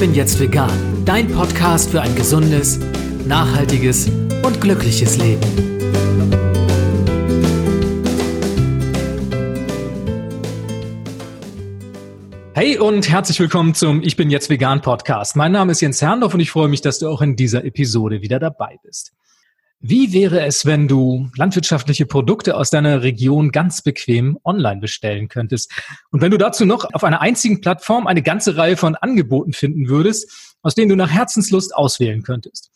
bin 0.00 0.14
jetzt 0.14 0.40
vegan, 0.40 1.04
dein 1.04 1.28
Podcast 1.28 1.90
für 1.90 2.00
ein 2.00 2.14
gesundes, 2.14 2.80
nachhaltiges 3.26 4.08
und 4.42 4.58
glückliches 4.58 5.18
Leben. 5.18 5.42
Hey 12.54 12.78
und 12.78 13.10
herzlich 13.10 13.38
willkommen 13.40 13.74
zum 13.74 14.00
Ich 14.00 14.16
bin 14.16 14.30
jetzt 14.30 14.48
vegan 14.48 14.80
Podcast. 14.80 15.36
Mein 15.36 15.52
Name 15.52 15.72
ist 15.72 15.82
Jens 15.82 16.00
Herrndorf 16.00 16.32
und 16.32 16.40
ich 16.40 16.50
freue 16.50 16.68
mich, 16.68 16.80
dass 16.80 16.98
du 16.98 17.10
auch 17.10 17.20
in 17.20 17.36
dieser 17.36 17.66
Episode 17.66 18.22
wieder 18.22 18.38
dabei 18.38 18.78
bist. 18.82 19.12
Wie 19.82 20.12
wäre 20.12 20.42
es, 20.44 20.66
wenn 20.66 20.88
du 20.88 21.30
landwirtschaftliche 21.36 22.04
Produkte 22.04 22.54
aus 22.54 22.68
deiner 22.68 23.02
Region 23.02 23.50
ganz 23.50 23.80
bequem 23.80 24.38
online 24.44 24.78
bestellen 24.78 25.28
könntest? 25.28 25.72
Und 26.10 26.20
wenn 26.20 26.30
du 26.30 26.36
dazu 26.36 26.66
noch 26.66 26.86
auf 26.92 27.02
einer 27.02 27.22
einzigen 27.22 27.62
Plattform 27.62 28.06
eine 28.06 28.20
ganze 28.20 28.58
Reihe 28.58 28.76
von 28.76 28.94
Angeboten 28.94 29.54
finden 29.54 29.88
würdest, 29.88 30.54
aus 30.60 30.74
denen 30.74 30.90
du 30.90 30.96
nach 30.96 31.10
Herzenslust 31.10 31.74
auswählen 31.74 32.22
könntest? 32.22 32.70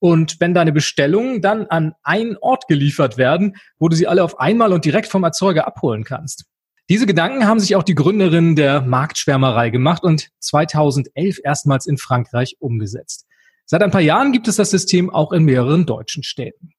Und 0.00 0.38
wenn 0.40 0.52
deine 0.52 0.72
Bestellungen 0.72 1.40
dann 1.40 1.64
an 1.66 1.94
einen 2.02 2.36
Ort 2.36 2.68
geliefert 2.68 3.16
werden, 3.16 3.56
wo 3.78 3.88
du 3.88 3.96
sie 3.96 4.06
alle 4.06 4.22
auf 4.22 4.38
einmal 4.38 4.74
und 4.74 4.84
direkt 4.84 5.08
vom 5.08 5.24
Erzeuger 5.24 5.66
abholen 5.66 6.04
kannst? 6.04 6.44
Diese 6.90 7.06
Gedanken 7.06 7.46
haben 7.46 7.60
sich 7.60 7.74
auch 7.74 7.84
die 7.84 7.94
Gründerin 7.94 8.54
der 8.54 8.82
Marktschwärmerei 8.82 9.70
gemacht 9.70 10.02
und 10.02 10.28
2011 10.40 11.38
erstmals 11.42 11.86
in 11.86 11.96
Frankreich 11.96 12.56
umgesetzt. 12.58 13.26
Seit 13.70 13.84
ein 13.84 13.92
paar 13.92 14.00
Jahren 14.00 14.32
gibt 14.32 14.48
es 14.48 14.56
das 14.56 14.70
System 14.70 15.10
auch 15.10 15.30
in 15.30 15.44
mehreren 15.44 15.86
deutschen 15.86 16.24
Städten. 16.24 16.72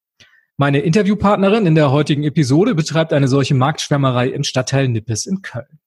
Meine 0.57 0.79
Interviewpartnerin 0.79 1.65
in 1.65 1.73
der 1.73 1.89
heutigen 1.89 2.25
Episode 2.25 2.75
betreibt 2.75 3.13
eine 3.13 3.29
solche 3.29 3.55
Marktschwärmerei 3.55 4.27
im 4.27 4.43
Stadtteil 4.43 4.89
Nippes 4.89 5.25
in 5.25 5.41
Köln. 5.41 5.79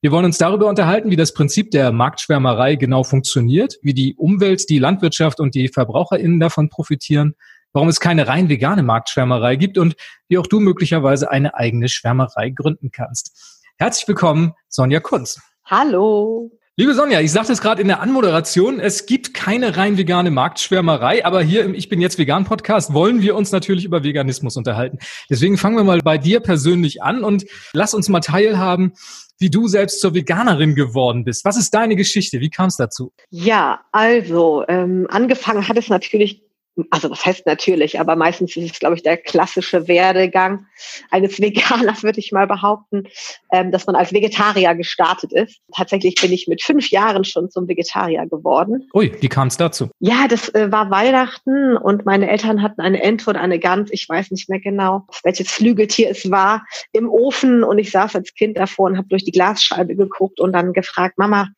Wir 0.00 0.12
wollen 0.12 0.24
uns 0.24 0.38
darüber 0.38 0.66
unterhalten, 0.68 1.10
wie 1.10 1.16
das 1.16 1.34
Prinzip 1.34 1.72
der 1.72 1.92
Marktschwärmerei 1.92 2.76
genau 2.76 3.04
funktioniert, 3.04 3.76
wie 3.82 3.92
die 3.92 4.14
Umwelt, 4.14 4.70
die 4.70 4.78
Landwirtschaft 4.78 5.40
und 5.40 5.54
die 5.54 5.68
VerbraucherInnen 5.68 6.40
davon 6.40 6.70
profitieren, 6.70 7.34
warum 7.74 7.90
es 7.90 8.00
keine 8.00 8.26
rein 8.26 8.48
vegane 8.48 8.82
Marktschwärmerei 8.82 9.56
gibt 9.56 9.76
und 9.76 9.94
wie 10.28 10.38
auch 10.38 10.46
du 10.46 10.60
möglicherweise 10.60 11.30
eine 11.30 11.54
eigene 11.54 11.90
Schwärmerei 11.90 12.48
gründen 12.48 12.90
kannst. 12.90 13.60
Herzlich 13.76 14.08
willkommen, 14.08 14.54
Sonja 14.70 15.00
Kunz. 15.00 15.38
Hallo. 15.66 16.50
Liebe 16.78 16.92
Sonja, 16.92 17.22
ich 17.22 17.32
sagte 17.32 17.54
es 17.54 17.62
gerade 17.62 17.80
in 17.80 17.88
der 17.88 18.02
Anmoderation, 18.02 18.80
es 18.80 19.06
gibt 19.06 19.32
keine 19.32 19.78
rein 19.78 19.96
vegane 19.96 20.30
Marktschwärmerei, 20.30 21.24
aber 21.24 21.40
hier 21.40 21.64
im 21.64 21.72
Ich 21.72 21.88
bin 21.88 22.02
jetzt 22.02 22.18
vegan 22.18 22.44
Podcast 22.44 22.92
wollen 22.92 23.22
wir 23.22 23.34
uns 23.34 23.50
natürlich 23.50 23.86
über 23.86 24.04
Veganismus 24.04 24.58
unterhalten. 24.58 24.98
Deswegen 25.30 25.56
fangen 25.56 25.78
wir 25.78 25.84
mal 25.84 26.02
bei 26.02 26.18
dir 26.18 26.40
persönlich 26.40 27.02
an 27.02 27.24
und 27.24 27.46
lass 27.72 27.94
uns 27.94 28.10
mal 28.10 28.20
teilhaben, 28.20 28.92
wie 29.38 29.48
du 29.48 29.68
selbst 29.68 30.02
zur 30.02 30.12
Veganerin 30.12 30.74
geworden 30.74 31.24
bist. 31.24 31.46
Was 31.46 31.56
ist 31.56 31.72
deine 31.72 31.96
Geschichte? 31.96 32.40
Wie 32.40 32.50
kam 32.50 32.66
es 32.66 32.76
dazu? 32.76 33.10
Ja, 33.30 33.80
also 33.92 34.62
ähm, 34.68 35.06
angefangen 35.08 35.66
hat 35.66 35.78
es 35.78 35.88
natürlich 35.88 36.45
also 36.90 37.10
was 37.10 37.24
heißt 37.24 37.46
natürlich, 37.46 37.98
aber 37.98 38.16
meistens 38.16 38.56
ist 38.56 38.72
es, 38.72 38.78
glaube 38.78 38.96
ich, 38.96 39.02
der 39.02 39.16
klassische 39.16 39.88
Werdegang 39.88 40.66
eines 41.10 41.40
Veganers, 41.40 42.02
würde 42.02 42.20
ich 42.20 42.32
mal 42.32 42.46
behaupten, 42.46 43.04
ähm, 43.52 43.72
dass 43.72 43.86
man 43.86 43.96
als 43.96 44.12
Vegetarier 44.12 44.74
gestartet 44.74 45.32
ist. 45.32 45.60
Tatsächlich 45.74 46.16
bin 46.16 46.32
ich 46.32 46.46
mit 46.48 46.62
fünf 46.62 46.90
Jahren 46.90 47.24
schon 47.24 47.50
zum 47.50 47.68
Vegetarier 47.68 48.26
geworden. 48.26 48.88
Ui, 48.94 49.12
wie 49.20 49.28
kam 49.28 49.48
es 49.48 49.56
dazu? 49.56 49.90
Ja, 50.00 50.28
das 50.28 50.54
äh, 50.54 50.70
war 50.70 50.90
Weihnachten 50.90 51.76
und 51.76 52.04
meine 52.04 52.30
Eltern 52.30 52.62
hatten 52.62 52.80
eine 52.80 53.02
Ente 53.02 53.30
und 53.30 53.36
eine 53.36 53.58
Gans, 53.58 53.90
ich 53.90 54.08
weiß 54.08 54.30
nicht 54.30 54.48
mehr 54.48 54.60
genau, 54.60 55.06
welches 55.24 55.50
Flügeltier 55.50 56.10
es 56.10 56.30
war, 56.30 56.66
im 56.92 57.08
Ofen 57.08 57.64
und 57.64 57.78
ich 57.78 57.90
saß 57.90 58.16
als 58.16 58.34
Kind 58.34 58.58
davor 58.58 58.86
und 58.86 58.98
habe 58.98 59.08
durch 59.08 59.24
die 59.24 59.32
Glasscheibe 59.32 59.96
geguckt 59.96 60.40
und 60.40 60.52
dann 60.52 60.72
gefragt, 60.72 61.16
Mama, 61.16 61.48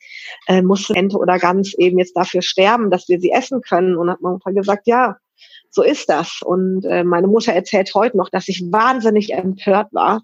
äh, 0.46 0.62
muss 0.62 0.90
Ente 0.90 1.18
oder 1.18 1.38
Gans 1.38 1.74
eben 1.74 1.98
jetzt 1.98 2.16
dafür 2.16 2.42
sterben, 2.42 2.90
dass 2.90 3.08
wir 3.08 3.18
sie 3.18 3.30
essen 3.30 3.62
können? 3.62 3.96
Und 3.96 4.10
hat 4.10 4.20
meine 4.20 4.34
Mutter 4.34 4.52
gesagt, 4.52 4.86
ja, 4.86 5.07
so 5.70 5.82
ist 5.82 6.08
das. 6.08 6.40
Und 6.44 6.84
äh, 6.84 7.04
meine 7.04 7.26
Mutter 7.26 7.52
erzählt 7.52 7.92
heute 7.94 8.16
noch, 8.16 8.30
dass 8.30 8.48
ich 8.48 8.62
wahnsinnig 8.70 9.32
empört 9.32 9.88
war 9.92 10.22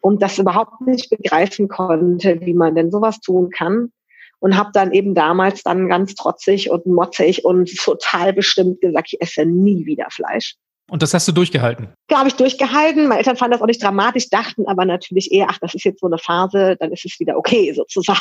und 0.00 0.22
das 0.22 0.38
überhaupt 0.38 0.80
nicht 0.82 1.10
begreifen 1.10 1.68
konnte, 1.68 2.40
wie 2.40 2.54
man 2.54 2.74
denn 2.74 2.90
sowas 2.90 3.20
tun 3.20 3.50
kann. 3.50 3.92
Und 4.38 4.56
habe 4.56 4.70
dann 4.74 4.92
eben 4.92 5.14
damals 5.14 5.62
dann 5.62 5.88
ganz 5.88 6.14
trotzig 6.14 6.70
und 6.70 6.86
motzig 6.86 7.44
und 7.44 7.74
total 7.82 8.32
bestimmt 8.32 8.80
gesagt, 8.80 9.08
ich 9.12 9.20
esse 9.20 9.46
nie 9.46 9.86
wieder 9.86 10.06
Fleisch. 10.10 10.56
Und 10.88 11.02
das 11.02 11.12
hast 11.14 11.26
du 11.26 11.32
durchgehalten? 11.32 11.88
Ja, 12.10 12.18
habe 12.18 12.28
ich 12.28 12.36
durchgehalten. 12.36 13.08
Meine 13.08 13.18
Eltern 13.18 13.36
fanden 13.36 13.52
das 13.52 13.62
auch 13.62 13.66
nicht 13.66 13.82
dramatisch, 13.82 14.28
dachten 14.30 14.66
aber 14.68 14.84
natürlich 14.84 15.32
eher, 15.32 15.48
ach, 15.50 15.58
das 15.58 15.74
ist 15.74 15.84
jetzt 15.84 16.00
so 16.00 16.06
eine 16.06 16.18
Phase, 16.18 16.76
dann 16.78 16.92
ist 16.92 17.04
es 17.04 17.18
wieder 17.18 17.36
okay 17.36 17.72
sozusagen. 17.76 18.20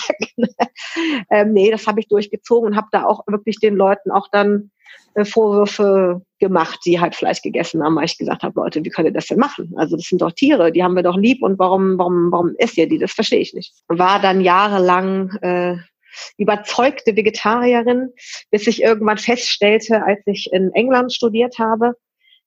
ähm, 1.29 1.53
nee, 1.53 1.69
das 1.69 1.85
habe 1.85 1.99
ich 1.99 2.07
durchgezogen 2.07 2.71
und 2.71 2.75
habe 2.75 2.87
da 2.91 3.05
auch 3.05 3.21
wirklich 3.27 3.59
den 3.59 3.75
Leuten 3.75 4.09
auch 4.09 4.27
dann 4.31 4.71
Vorwürfe 5.23 6.21
gemacht, 6.39 6.79
die 6.85 6.99
halt 6.99 7.15
Fleisch 7.15 7.41
gegessen 7.41 7.83
haben, 7.83 7.95
weil 7.95 8.05
ich 8.05 8.17
gesagt 8.17 8.43
habe, 8.43 8.59
Leute, 8.59 8.83
wie 8.83 8.89
könnt 8.89 9.07
ihr 9.07 9.13
das 9.13 9.27
denn 9.27 9.39
machen? 9.39 9.73
Also 9.77 9.95
das 9.95 10.07
sind 10.07 10.21
doch 10.21 10.31
Tiere, 10.31 10.71
die 10.71 10.83
haben 10.83 10.95
wir 10.95 11.03
doch 11.03 11.17
lieb 11.17 11.41
und 11.41 11.57
warum, 11.57 11.97
warum, 11.97 12.31
warum 12.31 12.51
esst 12.57 12.77
ihr 12.77 12.89
die? 12.89 12.99
Das 12.99 13.13
verstehe 13.13 13.39
ich 13.39 13.53
nicht. 13.53 13.73
War 13.87 14.19
dann 14.19 14.41
jahrelang 14.41 15.31
äh, 15.41 15.77
überzeugte 16.37 17.15
Vegetarierin, 17.15 18.09
bis 18.51 18.67
ich 18.67 18.81
irgendwann 18.81 19.17
feststellte, 19.17 20.03
als 20.03 20.19
ich 20.25 20.51
in 20.51 20.71
England 20.73 21.13
studiert 21.13 21.59
habe, 21.59 21.95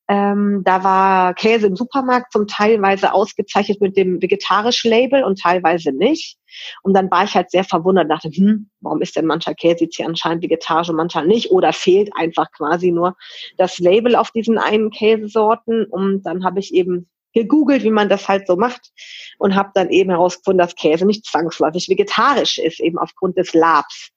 ähm, 0.09 0.63
da 0.65 0.83
war 0.83 1.35
Käse 1.35 1.67
im 1.67 1.77
Supermarkt 1.77 2.33
zum 2.33 2.47
teilweise 2.47 3.13
ausgezeichnet 3.13 3.83
mit 3.83 3.97
dem 3.97 4.23
vegetarischen 4.23 4.91
Label 4.91 5.23
und 5.23 5.41
teilweise 5.41 5.93
nicht. 5.93 6.39
Und 6.83 6.95
dann 6.95 7.11
war 7.11 7.25
ich 7.25 7.35
halt 7.35 7.51
sehr 7.51 7.65
verwundert, 7.65 8.11
dachte, 8.11 8.31
hm, 8.31 8.71
warum 8.81 9.03
ist 9.03 9.17
denn 9.17 9.27
mancher 9.27 9.55
Käse 9.55 9.85
jetzt 9.85 9.97
hier 9.97 10.07
anscheinend 10.07 10.43
vegetarisch 10.43 10.89
und 10.89 10.97
mancher 10.97 11.23
nicht? 11.25 11.51
Oder 11.51 11.75
fehlt 11.75 12.11
einfach 12.17 12.51
quasi 12.53 12.91
nur 12.91 13.17
das 13.59 13.79
Label 13.79 14.17
auf 14.17 14.31
diesen 14.31 14.57
einen 14.57 14.91
Käsesorten? 14.91 15.85
Und 15.85 16.23
dann 16.23 16.43
habe 16.43 16.59
ich 16.61 16.73
eben 16.73 17.11
gegoogelt, 17.35 17.83
wie 17.85 17.91
man 17.91 18.09
das 18.09 18.29
halt 18.29 18.47
so 18.47 18.57
macht 18.57 18.91
und 19.39 19.55
habe 19.55 19.71
dann 19.75 19.91
eben 19.91 20.09
herausgefunden, 20.09 20.59
dass 20.59 20.75
Käse 20.75 21.05
nicht 21.05 21.27
zwangsläufig 21.27 21.89
vegetarisch 21.91 22.57
ist, 22.57 22.81
eben 22.81 22.99
aufgrund 22.99 23.37
des 23.37 23.53
Labs. 23.53 24.11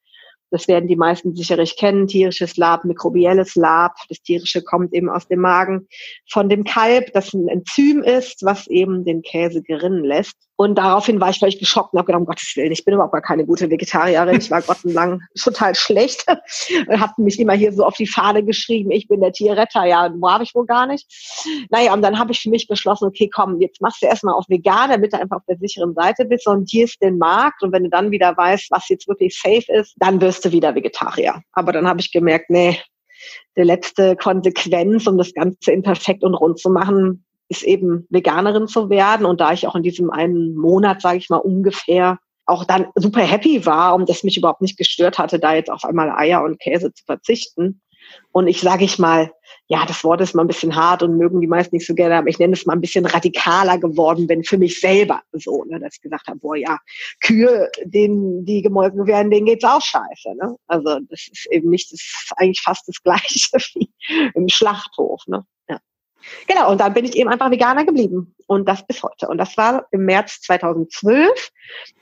Das 0.51 0.67
werden 0.67 0.87
die 0.87 0.97
meisten 0.97 1.33
sicherlich 1.33 1.77
kennen. 1.77 2.07
Tierisches 2.07 2.57
Lab, 2.57 2.83
mikrobielles 2.83 3.55
Lab. 3.55 3.95
Das 4.09 4.21
tierische 4.21 4.61
kommt 4.61 4.93
eben 4.93 5.09
aus 5.09 5.27
dem 5.27 5.39
Magen 5.39 5.87
von 6.29 6.49
dem 6.49 6.65
Kalb, 6.65 7.13
das 7.13 7.33
ein 7.33 7.47
Enzym 7.47 8.03
ist, 8.03 8.43
was 8.43 8.67
eben 8.67 9.05
den 9.05 9.21
Käse 9.21 9.63
gerinnen 9.63 10.03
lässt. 10.03 10.35
Und 10.61 10.75
daraufhin 10.75 11.19
war 11.19 11.31
ich 11.31 11.39
völlig 11.39 11.57
geschockt 11.57 11.91
und 11.91 11.97
habe 11.97 12.05
gedacht, 12.05 12.19
um 12.19 12.27
Gottes 12.27 12.53
Willen, 12.55 12.71
ich 12.71 12.85
bin 12.85 12.93
überhaupt 12.93 13.13
gar 13.13 13.23
keine 13.23 13.47
gute 13.47 13.71
Vegetarierin. 13.71 14.37
Ich 14.37 14.51
war 14.51 14.61
gottenlang 14.61 15.23
total 15.41 15.73
schlecht 15.73 16.23
und 16.87 16.99
habe 16.99 17.13
mich 17.17 17.39
immer 17.39 17.53
hier 17.53 17.73
so 17.73 17.83
auf 17.83 17.95
die 17.95 18.05
Fahne 18.05 18.43
geschrieben, 18.43 18.91
ich 18.91 19.07
bin 19.07 19.21
der 19.21 19.31
Tierretter. 19.31 19.85
Ja, 19.85 20.13
war 20.19 20.39
ich 20.41 20.53
wohl 20.53 20.67
gar 20.67 20.85
nicht. 20.85 21.07
Naja, 21.71 21.95
und 21.95 22.03
dann 22.03 22.19
habe 22.19 22.31
ich 22.31 22.41
für 22.41 22.51
mich 22.51 22.67
beschlossen, 22.67 23.05
okay, 23.05 23.27
komm, 23.27 23.59
jetzt 23.59 23.81
machst 23.81 24.03
du 24.03 24.05
erstmal 24.05 24.35
auf 24.35 24.45
vegan, 24.49 24.91
damit 24.91 25.13
du 25.13 25.19
einfach 25.19 25.37
auf 25.37 25.45
der 25.47 25.57
sicheren 25.57 25.95
Seite 25.95 26.25
bist 26.25 26.47
und 26.47 26.69
hier 26.69 26.85
ist 26.85 27.01
den 27.01 27.17
Markt. 27.17 27.63
Und 27.63 27.71
wenn 27.71 27.85
du 27.85 27.89
dann 27.89 28.11
wieder 28.11 28.37
weißt, 28.37 28.69
was 28.69 28.87
jetzt 28.87 29.07
wirklich 29.07 29.35
safe 29.41 29.65
ist, 29.73 29.95
dann 29.97 30.21
wirst 30.21 30.45
du 30.45 30.51
wieder 30.51 30.75
Vegetarier. 30.75 31.41
Aber 31.53 31.71
dann 31.71 31.87
habe 31.87 32.01
ich 32.01 32.11
gemerkt, 32.11 32.51
nee, 32.51 32.79
die 33.57 33.63
letzte 33.63 34.15
Konsequenz, 34.15 35.07
um 35.07 35.17
das 35.17 35.33
Ganze 35.33 35.71
imperfekt 35.71 36.23
und 36.23 36.35
rund 36.35 36.59
zu 36.59 36.69
machen, 36.69 37.25
ist 37.51 37.63
eben 37.63 38.07
Veganerin 38.09 38.67
zu 38.67 38.89
werden. 38.89 39.25
Und 39.25 39.41
da 39.41 39.51
ich 39.51 39.67
auch 39.67 39.75
in 39.75 39.83
diesem 39.83 40.09
einen 40.09 40.55
Monat, 40.55 41.01
sage 41.01 41.17
ich 41.17 41.29
mal, 41.29 41.37
ungefähr 41.37 42.17
auch 42.45 42.63
dann 42.63 42.87
super 42.95 43.21
happy 43.21 43.65
war 43.65 43.93
und 43.93 44.09
das 44.09 44.23
mich 44.23 44.37
überhaupt 44.37 44.61
nicht 44.61 44.77
gestört 44.77 45.19
hatte, 45.19 45.37
da 45.37 45.53
jetzt 45.53 45.69
auf 45.69 45.83
einmal 45.83 46.09
Eier 46.11 46.43
und 46.43 46.59
Käse 46.59 46.93
zu 46.93 47.03
verzichten. 47.05 47.81
Und 48.31 48.47
ich 48.47 48.61
sage 48.61 48.85
ich 48.85 48.97
mal, 48.97 49.31
ja, 49.67 49.85
das 49.85 50.03
Wort 50.03 50.21
ist 50.21 50.33
mal 50.33 50.43
ein 50.43 50.47
bisschen 50.47 50.75
hart 50.75 51.03
und 51.03 51.17
mögen 51.17 51.39
die 51.39 51.47
meisten 51.47 51.75
nicht 51.75 51.85
so 51.85 51.93
gerne, 51.93 52.15
aber 52.15 52.27
ich 52.27 52.39
nenne 52.39 52.53
es 52.53 52.65
mal 52.65 52.73
ein 52.73 52.81
bisschen 52.81 53.05
radikaler 53.05 53.77
geworden 53.77 54.27
bin 54.27 54.43
für 54.43 54.57
mich 54.57 54.79
selber 54.79 55.21
so, 55.33 55.63
ne, 55.65 55.79
dass 55.79 55.95
ich 55.95 56.01
gesagt 56.01 56.27
habe, 56.27 56.39
boah, 56.39 56.55
ja, 56.55 56.79
Kühe, 57.21 57.69
denen, 57.83 58.45
die 58.45 58.61
gemolken 58.61 59.05
werden, 59.07 59.29
denen 59.29 59.45
geht's 59.45 59.63
auch 59.63 59.81
scheiße. 59.81 60.35
Ne? 60.35 60.55
Also 60.67 60.99
das 61.09 61.27
ist 61.31 61.47
eben 61.51 61.69
nicht, 61.69 61.91
das 61.91 61.99
ist 61.99 62.33
eigentlich 62.37 62.61
fast 62.61 62.87
das 62.87 63.01
Gleiche 63.03 63.57
wie 63.75 63.91
im 64.33 64.49
Schlachthof. 64.49 65.21
Ne? 65.27 65.43
Genau, 66.47 66.71
und 66.71 66.79
dann 66.79 66.93
bin 66.93 67.05
ich 67.05 67.15
eben 67.15 67.29
einfach 67.29 67.51
Veganer 67.51 67.85
geblieben. 67.85 68.35
Und 68.47 68.67
das 68.67 68.85
bis 68.85 69.01
heute. 69.03 69.27
Und 69.27 69.37
das 69.37 69.55
war 69.57 69.85
im 69.91 70.05
März 70.05 70.41
2012, 70.41 71.51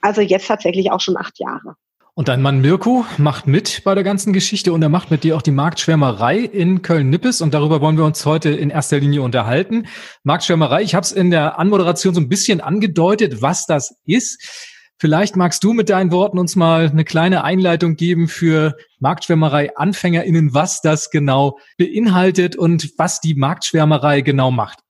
also 0.00 0.20
jetzt 0.20 0.48
tatsächlich 0.48 0.90
auch 0.90 1.00
schon 1.00 1.16
acht 1.16 1.38
Jahre. 1.38 1.76
Und 2.14 2.28
dein 2.28 2.42
Mann 2.42 2.60
Mirko 2.60 3.06
macht 3.18 3.46
mit 3.46 3.82
bei 3.84 3.94
der 3.94 4.04
ganzen 4.04 4.32
Geschichte 4.32 4.72
und 4.72 4.82
er 4.82 4.88
macht 4.88 5.10
mit 5.10 5.24
dir 5.24 5.36
auch 5.36 5.42
die 5.42 5.52
Marktschwärmerei 5.52 6.38
in 6.38 6.82
Köln-Nippes 6.82 7.40
und 7.40 7.54
darüber 7.54 7.80
wollen 7.80 7.96
wir 7.96 8.04
uns 8.04 8.26
heute 8.26 8.50
in 8.50 8.68
erster 8.68 8.98
Linie 8.98 9.22
unterhalten. 9.22 9.86
Marktschwärmerei, 10.24 10.82
ich 10.82 10.94
habe 10.94 11.04
es 11.04 11.12
in 11.12 11.30
der 11.30 11.58
Anmoderation 11.58 12.12
so 12.12 12.20
ein 12.20 12.28
bisschen 12.28 12.60
angedeutet, 12.60 13.40
was 13.42 13.64
das 13.64 13.96
ist. 14.04 14.69
Vielleicht 15.00 15.34
magst 15.34 15.64
du 15.64 15.72
mit 15.72 15.88
deinen 15.88 16.12
Worten 16.12 16.38
uns 16.38 16.56
mal 16.56 16.90
eine 16.90 17.06
kleine 17.06 17.42
Einleitung 17.42 17.96
geben 17.96 18.28
für 18.28 18.76
Marktschwärmerei 18.98 19.74
AnfängerInnen, 19.74 20.52
was 20.52 20.82
das 20.82 21.10
genau 21.10 21.58
beinhaltet 21.78 22.54
und 22.54 22.92
was 22.98 23.18
die 23.18 23.34
Marktschwärmerei 23.34 24.20
genau 24.20 24.50
macht. 24.50 24.80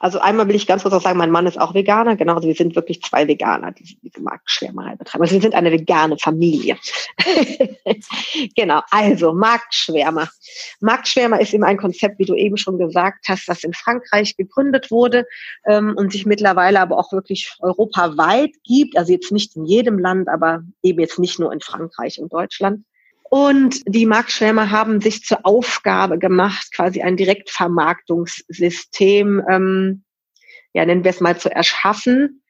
Also 0.00 0.20
einmal 0.20 0.48
will 0.48 0.54
ich 0.54 0.66
ganz 0.66 0.82
kurz 0.82 0.94
auch 0.94 1.02
sagen, 1.02 1.18
mein 1.18 1.30
Mann 1.30 1.46
ist 1.46 1.60
auch 1.60 1.74
Veganer, 1.74 2.16
genau, 2.16 2.40
wir 2.42 2.54
sind 2.54 2.76
wirklich 2.76 3.02
zwei 3.02 3.26
Veganer, 3.26 3.72
die 3.72 3.98
diese 4.02 4.20
Marktschwärmerei 4.20 4.96
betreiben. 4.96 5.22
Also 5.22 5.34
wir 5.34 5.42
sind 5.42 5.54
eine 5.54 5.72
vegane 5.72 6.18
Familie. 6.18 6.76
genau, 8.56 8.80
also 8.90 9.32
Marktschwärmer. 9.32 10.28
Marktschwärmer 10.80 11.40
ist 11.40 11.52
eben 11.52 11.64
ein 11.64 11.78
Konzept, 11.78 12.18
wie 12.18 12.24
du 12.24 12.34
eben 12.34 12.56
schon 12.56 12.78
gesagt 12.78 13.26
hast, 13.28 13.48
das 13.48 13.64
in 13.64 13.72
Frankreich 13.72 14.36
gegründet 14.36 14.90
wurde 14.90 15.26
ähm, 15.66 15.94
und 15.96 16.12
sich 16.12 16.26
mittlerweile 16.26 16.80
aber 16.80 16.98
auch 16.98 17.12
wirklich 17.12 17.56
europaweit 17.60 18.50
gibt. 18.64 18.96
Also 18.96 19.12
jetzt 19.12 19.32
nicht 19.32 19.56
in 19.56 19.64
jedem 19.64 19.98
Land, 19.98 20.28
aber 20.28 20.62
eben 20.82 21.00
jetzt 21.00 21.18
nicht 21.18 21.38
nur 21.38 21.52
in 21.52 21.60
Frankreich 21.60 22.20
und 22.20 22.32
Deutschland. 22.32 22.84
Und 23.30 23.82
die 23.86 24.06
Marktschwärmer 24.06 24.70
haben 24.70 25.00
sich 25.00 25.22
zur 25.22 25.38
Aufgabe 25.44 26.18
gemacht, 26.18 26.68
quasi 26.74 27.00
ein 27.02 27.16
Direktvermarktungssystem, 27.16 29.42
ähm, 29.50 30.02
ja, 30.72 30.84
nennen 30.86 31.04
wir 31.04 31.10
es 31.10 31.20
mal, 31.20 31.38
zu 31.38 31.54
erschaffen, 31.54 32.42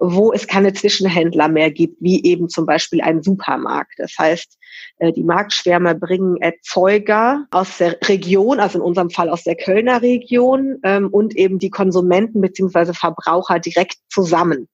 wo 0.00 0.32
es 0.32 0.48
keine 0.48 0.72
Zwischenhändler 0.72 1.46
mehr 1.48 1.70
gibt, 1.70 1.98
wie 2.00 2.24
eben 2.24 2.48
zum 2.48 2.66
Beispiel 2.66 3.00
ein 3.00 3.22
Supermarkt. 3.22 3.94
Das 3.98 4.16
heißt, 4.18 4.58
äh, 4.98 5.12
die 5.12 5.22
Marktschwärmer 5.22 5.94
bringen 5.94 6.36
Erzeuger 6.38 7.46
aus 7.50 7.78
der 7.78 7.96
Region, 8.02 8.58
also 8.58 8.78
in 8.78 8.84
unserem 8.84 9.10
Fall 9.10 9.30
aus 9.30 9.44
der 9.44 9.54
Kölner 9.56 10.02
Region, 10.02 10.80
ähm, 10.82 11.10
und 11.10 11.36
eben 11.36 11.60
die 11.60 11.70
Konsumenten 11.70 12.40
beziehungsweise 12.40 12.92
Verbraucher 12.92 13.60
direkt 13.60 13.98
zusammen. 14.08 14.68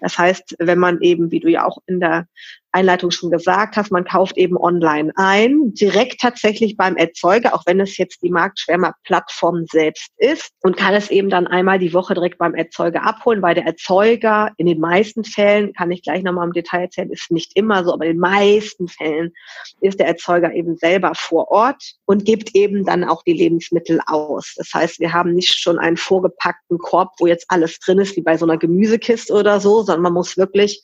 Das 0.00 0.18
heißt, 0.18 0.56
wenn 0.58 0.78
man 0.78 1.00
eben, 1.00 1.30
wie 1.30 1.40
du 1.40 1.48
ja 1.48 1.64
auch 1.64 1.78
in 1.86 2.00
der 2.00 2.26
Einleitung 2.72 3.10
schon 3.10 3.30
gesagt 3.30 3.76
hast, 3.76 3.92
man 3.92 4.04
kauft 4.04 4.36
eben 4.36 4.56
online 4.56 5.12
ein, 5.16 5.72
direkt 5.74 6.20
tatsächlich 6.20 6.76
beim 6.76 6.96
Erzeuger, 6.96 7.54
auch 7.54 7.62
wenn 7.66 7.80
es 7.80 7.96
jetzt 7.98 8.22
die 8.22 8.30
Marktschwärmer-Plattform 8.30 9.66
selbst 9.70 10.10
ist 10.16 10.50
und 10.62 10.76
kann 10.76 10.94
es 10.94 11.10
eben 11.10 11.30
dann 11.30 11.46
einmal 11.46 11.78
die 11.78 11.92
Woche 11.92 12.14
direkt 12.14 12.38
beim 12.38 12.54
Erzeuger 12.54 13.04
abholen, 13.04 13.42
weil 13.42 13.54
der 13.54 13.66
Erzeuger 13.66 14.50
in 14.56 14.66
den 14.66 14.80
meisten 14.80 15.24
Fällen, 15.24 15.72
kann 15.74 15.90
ich 15.90 16.02
gleich 16.02 16.22
nochmal 16.22 16.46
im 16.46 16.52
Detail 16.52 16.82
erzählen, 16.82 17.10
ist 17.10 17.30
nicht 17.30 17.52
immer 17.54 17.84
so, 17.84 17.92
aber 17.92 18.06
in 18.06 18.12
den 18.12 18.20
meisten 18.20 18.88
Fällen 18.88 19.32
ist 19.80 20.00
der 20.00 20.06
Erzeuger 20.06 20.52
eben 20.52 20.76
selber 20.76 21.12
vor 21.14 21.50
Ort 21.50 21.82
und 22.06 22.24
gibt 22.24 22.54
eben 22.54 22.84
dann 22.84 23.04
auch 23.04 23.22
die 23.22 23.32
Lebensmittel 23.32 24.00
aus. 24.06 24.54
Das 24.56 24.72
heißt, 24.72 25.00
wir 25.00 25.12
haben 25.12 25.34
nicht 25.34 25.58
schon 25.58 25.78
einen 25.78 25.96
vorgepackten 25.96 26.78
Korb, 26.78 27.12
wo 27.18 27.26
jetzt 27.26 27.46
alles 27.48 27.78
drin 27.78 27.98
ist, 27.98 28.16
wie 28.16 28.22
bei 28.22 28.36
so 28.36 28.46
einer 28.46 28.58
Gemüsekiste 28.58 29.32
oder 29.32 29.60
so, 29.60 29.82
sondern 29.82 30.02
man 30.02 30.14
muss 30.14 30.36
wirklich 30.36 30.82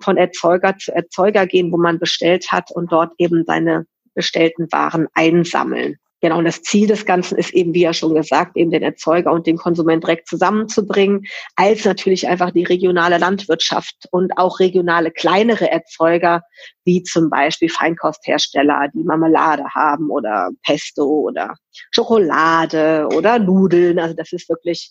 von 0.00 0.16
Erzeuger 0.16 0.76
zu 0.78 0.94
Erzeuger 0.94 1.46
gehen, 1.46 1.72
wo 1.72 1.76
man 1.76 1.98
bestellt 1.98 2.50
hat 2.52 2.70
und 2.70 2.92
dort 2.92 3.12
eben 3.18 3.44
seine 3.44 3.86
bestellten 4.14 4.70
Waren 4.72 5.08
einsammeln. 5.14 5.96
Genau, 6.22 6.38
und 6.38 6.44
das 6.44 6.62
Ziel 6.62 6.88
des 6.88 7.04
Ganzen 7.04 7.36
ist 7.36 7.52
eben, 7.52 7.74
wie 7.74 7.82
ja 7.82 7.92
schon 7.92 8.14
gesagt, 8.14 8.56
eben 8.56 8.70
den 8.70 8.82
Erzeuger 8.82 9.32
und 9.32 9.46
den 9.46 9.58
Konsument 9.58 10.02
direkt 10.02 10.26
zusammenzubringen, 10.26 11.26
als 11.56 11.84
natürlich 11.84 12.26
einfach 12.26 12.52
die 12.52 12.64
regionale 12.64 13.18
Landwirtschaft 13.18 14.08
und 14.10 14.36
auch 14.38 14.58
regionale 14.58 15.10
kleinere 15.10 15.70
Erzeuger, 15.70 16.40
wie 16.84 17.02
zum 17.02 17.28
Beispiel 17.28 17.68
Feinkosthersteller, 17.68 18.88
die 18.94 19.04
Marmelade 19.04 19.64
haben 19.74 20.10
oder 20.10 20.48
Pesto 20.64 21.04
oder 21.04 21.54
Schokolade 21.90 23.08
oder 23.14 23.38
Nudeln. 23.38 23.98
Also 23.98 24.14
das 24.14 24.32
ist 24.32 24.48
wirklich 24.48 24.90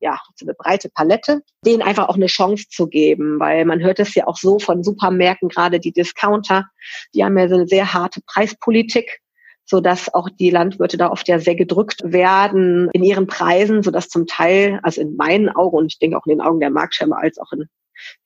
ja, 0.00 0.18
so 0.34 0.46
eine 0.46 0.54
breite 0.54 0.88
Palette, 0.88 1.42
denen 1.64 1.82
einfach 1.82 2.08
auch 2.08 2.16
eine 2.16 2.26
Chance 2.26 2.66
zu 2.70 2.88
geben, 2.88 3.38
weil 3.38 3.64
man 3.64 3.80
hört 3.80 4.00
es 4.00 4.14
ja 4.14 4.26
auch 4.26 4.36
so 4.36 4.58
von 4.58 4.82
Supermärkten, 4.82 5.48
gerade 5.48 5.78
die 5.78 5.92
Discounter, 5.92 6.66
die 7.14 7.24
haben 7.24 7.38
ja 7.38 7.48
so 7.48 7.56
eine 7.56 7.66
sehr 7.66 7.92
harte 7.92 8.20
Preispolitik, 8.26 9.20
so 9.66 9.80
dass 9.80 10.12
auch 10.12 10.28
die 10.28 10.50
Landwirte 10.50 10.96
da 10.96 11.10
oft 11.10 11.28
ja 11.28 11.38
sehr 11.38 11.54
gedrückt 11.54 12.00
werden 12.02 12.90
in 12.92 13.04
ihren 13.04 13.26
Preisen, 13.26 13.82
so 13.82 13.90
dass 13.90 14.08
zum 14.08 14.26
Teil, 14.26 14.80
also 14.82 15.00
in 15.00 15.16
meinen 15.16 15.48
Augen 15.48 15.76
und 15.76 15.92
ich 15.92 15.98
denke 15.98 16.16
auch 16.16 16.26
in 16.26 16.38
den 16.38 16.40
Augen 16.40 16.60
der 16.60 16.70
Marktschirme 16.70 17.16
als 17.16 17.38
auch 17.38 17.52
in 17.52 17.66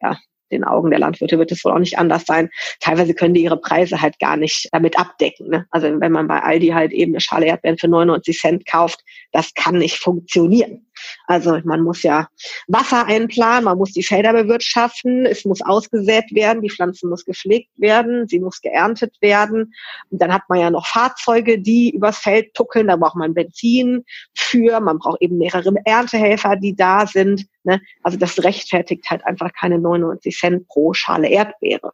ja, 0.01 0.17
den 0.55 0.65
Augen 0.65 0.91
der 0.91 0.99
Landwirte 0.99 1.39
wird 1.39 1.53
es 1.53 1.65
wohl 1.65 1.73
auch 1.73 1.79
nicht 1.79 1.99
anders 1.99 2.25
sein. 2.27 2.49
Teilweise 2.81 3.15
können 3.15 3.35
die 3.35 3.43
ihre 3.43 3.61
Preise 3.61 4.01
halt 4.01 4.19
gar 4.19 4.37
nicht 4.37 4.69
damit 4.73 4.99
abdecken. 4.99 5.49
Ne? 5.49 5.67
Also 5.71 5.89
wenn 6.01 6.13
man 6.13 6.29
bei 6.29 6.41
Aldi 6.41 6.69
halt 6.69 6.93
eben 6.93 7.13
eine 7.13 7.21
Schale 7.21 7.47
Erdbeeren 7.47 7.79
für 7.79 7.89
99 7.89 8.39
Cent 8.39 8.67
kauft, 8.67 9.01
das 9.33 9.53
kann 9.55 9.79
nicht 9.79 9.99
funktionieren. 9.99 10.87
Also 11.27 11.59
man 11.65 11.83
muss 11.83 12.03
ja 12.03 12.29
Wasser 12.69 13.07
einplanen, 13.07 13.65
man 13.65 13.79
muss 13.79 13.93
die 13.93 14.03
Felder 14.03 14.33
bewirtschaften, 14.33 15.27
es 15.27 15.45
muss 15.45 15.63
ausgesät 15.63 16.25
werden, 16.33 16.63
die 16.63 16.71
Pflanzen 16.71 17.11
muss 17.11 17.25
gepflegt 17.25 17.71
werden, 17.77 18.27
sie 18.29 18.41
muss 18.41 18.61
geerntet 18.61 19.17
werden. 19.21 19.75
Und 20.11 20.21
dann 20.21 20.33
hat 20.33 20.43
man 20.49 20.61
ja 20.61 20.71
noch 20.71 20.87
Fahrzeuge, 20.87 21.59
die 21.59 21.91
übers 21.95 22.19
Feld 22.19 22.55
tuckeln, 22.55 22.89
da 22.89 22.97
braucht 22.97 23.17
man 23.17 23.35
Benzin 23.35 24.05
für, 24.35 24.81
man 24.81 24.99
braucht 24.99 25.23
eben 25.23 25.39
mehrere 25.39 25.75
Erntehelfer, 25.85 26.57
die 26.57 26.77
da 26.77 27.07
sind. 27.07 27.47
Ne? 27.65 27.81
Also 28.03 28.19
das 28.19 28.43
rechtfertigt 28.43 29.09
halt 29.11 29.25
einfach 29.25 29.53
keine 29.53 29.79
99 29.79 30.37
Cent 30.37 30.69
pro 30.69 30.93
Schale 30.93 31.29
Erdbeere. 31.29 31.93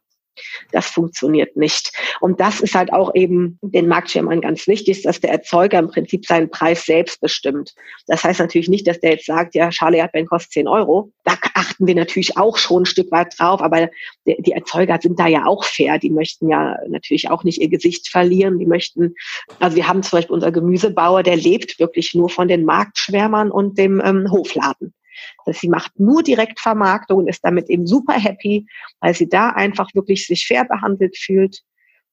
Das 0.71 0.87
funktioniert 0.87 1.55
nicht. 1.55 1.91
Und 2.19 2.39
das 2.39 2.61
ist 2.61 2.75
halt 2.75 2.93
auch 2.93 3.13
eben 3.15 3.59
den 3.61 3.87
Marktschirmern 3.87 4.41
ganz 4.41 4.67
wichtig, 4.67 5.03
dass 5.03 5.19
der 5.19 5.31
Erzeuger 5.31 5.79
im 5.79 5.89
Prinzip 5.89 6.25
seinen 6.25 6.49
Preis 6.49 6.85
selbst 6.85 7.19
bestimmt. 7.21 7.73
Das 8.07 8.23
heißt 8.23 8.39
natürlich 8.39 8.69
nicht, 8.69 8.87
dass 8.87 8.99
der 8.99 9.11
jetzt 9.11 9.25
sagt, 9.25 9.55
ja, 9.55 9.71
Schale 9.71 9.97
Erdbeeren 9.97 10.27
kostet 10.27 10.53
10 10.53 10.67
Euro. 10.67 11.11
Da 11.23 11.33
achten 11.53 11.87
wir 11.87 11.95
natürlich 11.95 12.37
auch 12.37 12.57
schon 12.57 12.83
ein 12.83 12.85
Stück 12.85 13.11
weit 13.11 13.37
drauf, 13.37 13.61
aber 13.61 13.89
die 14.25 14.51
Erzeuger 14.51 14.99
sind 15.01 15.19
da 15.19 15.27
ja 15.27 15.45
auch 15.45 15.63
fair. 15.63 15.99
Die 15.99 16.09
möchten 16.09 16.49
ja 16.49 16.77
natürlich 16.87 17.29
auch 17.29 17.43
nicht 17.43 17.61
ihr 17.61 17.69
Gesicht 17.69 18.09
verlieren. 18.09 18.59
Die 18.59 18.65
möchten, 18.65 19.15
also 19.59 19.75
wir 19.75 19.87
haben 19.87 20.03
zum 20.03 20.17
Beispiel 20.17 20.33
unser 20.33 20.51
Gemüsebauer, 20.51 21.23
der 21.23 21.35
lebt 21.35 21.79
wirklich 21.79 22.13
nur 22.13 22.29
von 22.29 22.47
den 22.47 22.65
Marktschwärmern 22.65 23.51
und 23.51 23.77
dem 23.77 24.01
ähm, 24.03 24.31
Hofladen. 24.31 24.93
Das 25.45 25.59
sie 25.59 25.69
macht 25.69 25.99
nur 25.99 26.23
Direktvermarktung 26.23 27.19
und 27.19 27.27
ist 27.27 27.43
damit 27.43 27.69
eben 27.69 27.87
super 27.87 28.13
happy, 28.13 28.67
weil 28.99 29.13
sie 29.13 29.29
da 29.29 29.49
einfach 29.49 29.93
wirklich 29.93 30.27
sich 30.27 30.45
fair 30.45 30.65
behandelt 30.65 31.17
fühlt 31.17 31.61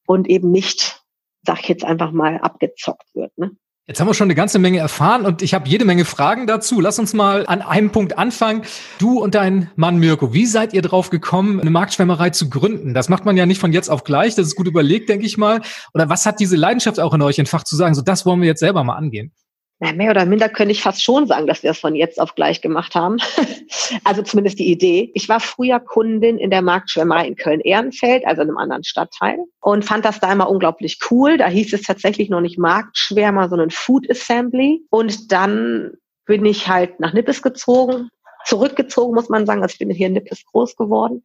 und 0.05 0.29
eben 0.29 0.51
nicht, 0.51 1.03
sag 1.45 1.59
ich 1.61 1.67
jetzt 1.67 1.85
einfach 1.85 2.11
mal, 2.11 2.37
abgezockt 2.39 3.07
wird. 3.13 3.37
Ne? 3.37 3.51
Jetzt 3.89 3.99
haben 3.99 4.07
wir 4.07 4.13
schon 4.13 4.27
eine 4.27 4.35
ganze 4.35 4.59
Menge 4.59 4.77
erfahren 4.77 5.25
und 5.25 5.41
ich 5.41 5.55
habe 5.55 5.67
jede 5.67 5.83
Menge 5.83 6.05
Fragen 6.05 6.45
dazu. 6.45 6.79
Lass 6.79 6.99
uns 6.99 7.15
mal 7.15 7.47
an 7.47 7.63
einem 7.63 7.91
Punkt 7.91 8.19
anfangen. 8.19 8.61
Du 8.99 9.19
und 9.19 9.33
dein 9.33 9.71
Mann 9.77 9.97
Mirko, 9.97 10.31
wie 10.31 10.45
seid 10.45 10.73
ihr 10.73 10.83
drauf 10.83 11.09
gekommen, 11.09 11.59
eine 11.59 11.71
Marktschwärmerei 11.71 12.29
zu 12.29 12.51
gründen? 12.51 12.93
Das 12.93 13.09
macht 13.09 13.25
man 13.25 13.35
ja 13.35 13.47
nicht 13.47 13.59
von 13.59 13.73
jetzt 13.73 13.89
auf 13.89 14.03
gleich. 14.03 14.35
Das 14.35 14.45
ist 14.45 14.55
gut 14.55 14.67
überlegt, 14.67 15.09
denke 15.09 15.25
ich 15.25 15.39
mal. 15.39 15.61
Oder 15.95 16.07
was 16.07 16.27
hat 16.27 16.39
diese 16.39 16.55
Leidenschaft 16.55 16.99
auch 16.99 17.15
in 17.15 17.23
euch 17.23 17.39
entfacht 17.39 17.65
zu 17.65 17.75
sagen, 17.75 17.95
so 17.95 18.03
das 18.03 18.27
wollen 18.27 18.41
wir 18.41 18.47
jetzt 18.47 18.59
selber 18.59 18.83
mal 18.83 18.95
angehen? 18.95 19.33
Na, 19.81 19.93
mehr 19.93 20.11
oder 20.11 20.25
minder 20.25 20.49
könnte 20.49 20.73
ich 20.73 20.81
fast 20.81 21.01
schon 21.01 21.25
sagen, 21.25 21.47
dass 21.47 21.63
wir 21.63 21.71
es 21.71 21.79
von 21.79 21.95
jetzt 21.95 22.19
auf 22.19 22.35
gleich 22.35 22.61
gemacht 22.61 22.95
haben. 22.95 23.17
also 24.03 24.21
zumindest 24.21 24.59
die 24.59 24.69
Idee. 24.69 25.09
Ich 25.13 25.29
war 25.29 25.39
früher 25.39 25.79
Kundin 25.79 26.37
in 26.37 26.49
der 26.49 26.61
Marktschwärmerei 26.61 27.27
in 27.27 27.35
Köln-Ehrenfeld, 27.37 28.25
also 28.25 28.41
in 28.41 28.49
einem 28.49 28.57
anderen 28.57 28.83
Stadtteil, 28.83 29.37
und 29.61 29.85
fand 29.85 30.03
das 30.03 30.19
da 30.19 30.33
immer 30.33 30.49
unglaublich 30.49 30.99
cool. 31.09 31.37
Da 31.37 31.47
hieß 31.47 31.71
es 31.73 31.83
tatsächlich 31.83 32.29
noch 32.29 32.41
nicht 32.41 32.59
Marktschwärmer, 32.59 33.47
sondern 33.47 33.69
Food 33.69 34.09
Assembly. 34.09 34.81
Und 34.89 35.31
dann 35.31 35.93
bin 36.25 36.45
ich 36.45 36.67
halt 36.67 36.99
nach 36.99 37.13
Nippes 37.13 37.41
gezogen, 37.41 38.09
zurückgezogen, 38.45 39.13
muss 39.13 39.29
man 39.29 39.45
sagen. 39.45 39.61
Also 39.61 39.73
ich 39.73 39.79
bin 39.79 39.89
hier 39.89 40.07
in 40.07 40.13
Nippes 40.13 40.45
groß 40.45 40.75
geworden 40.75 41.23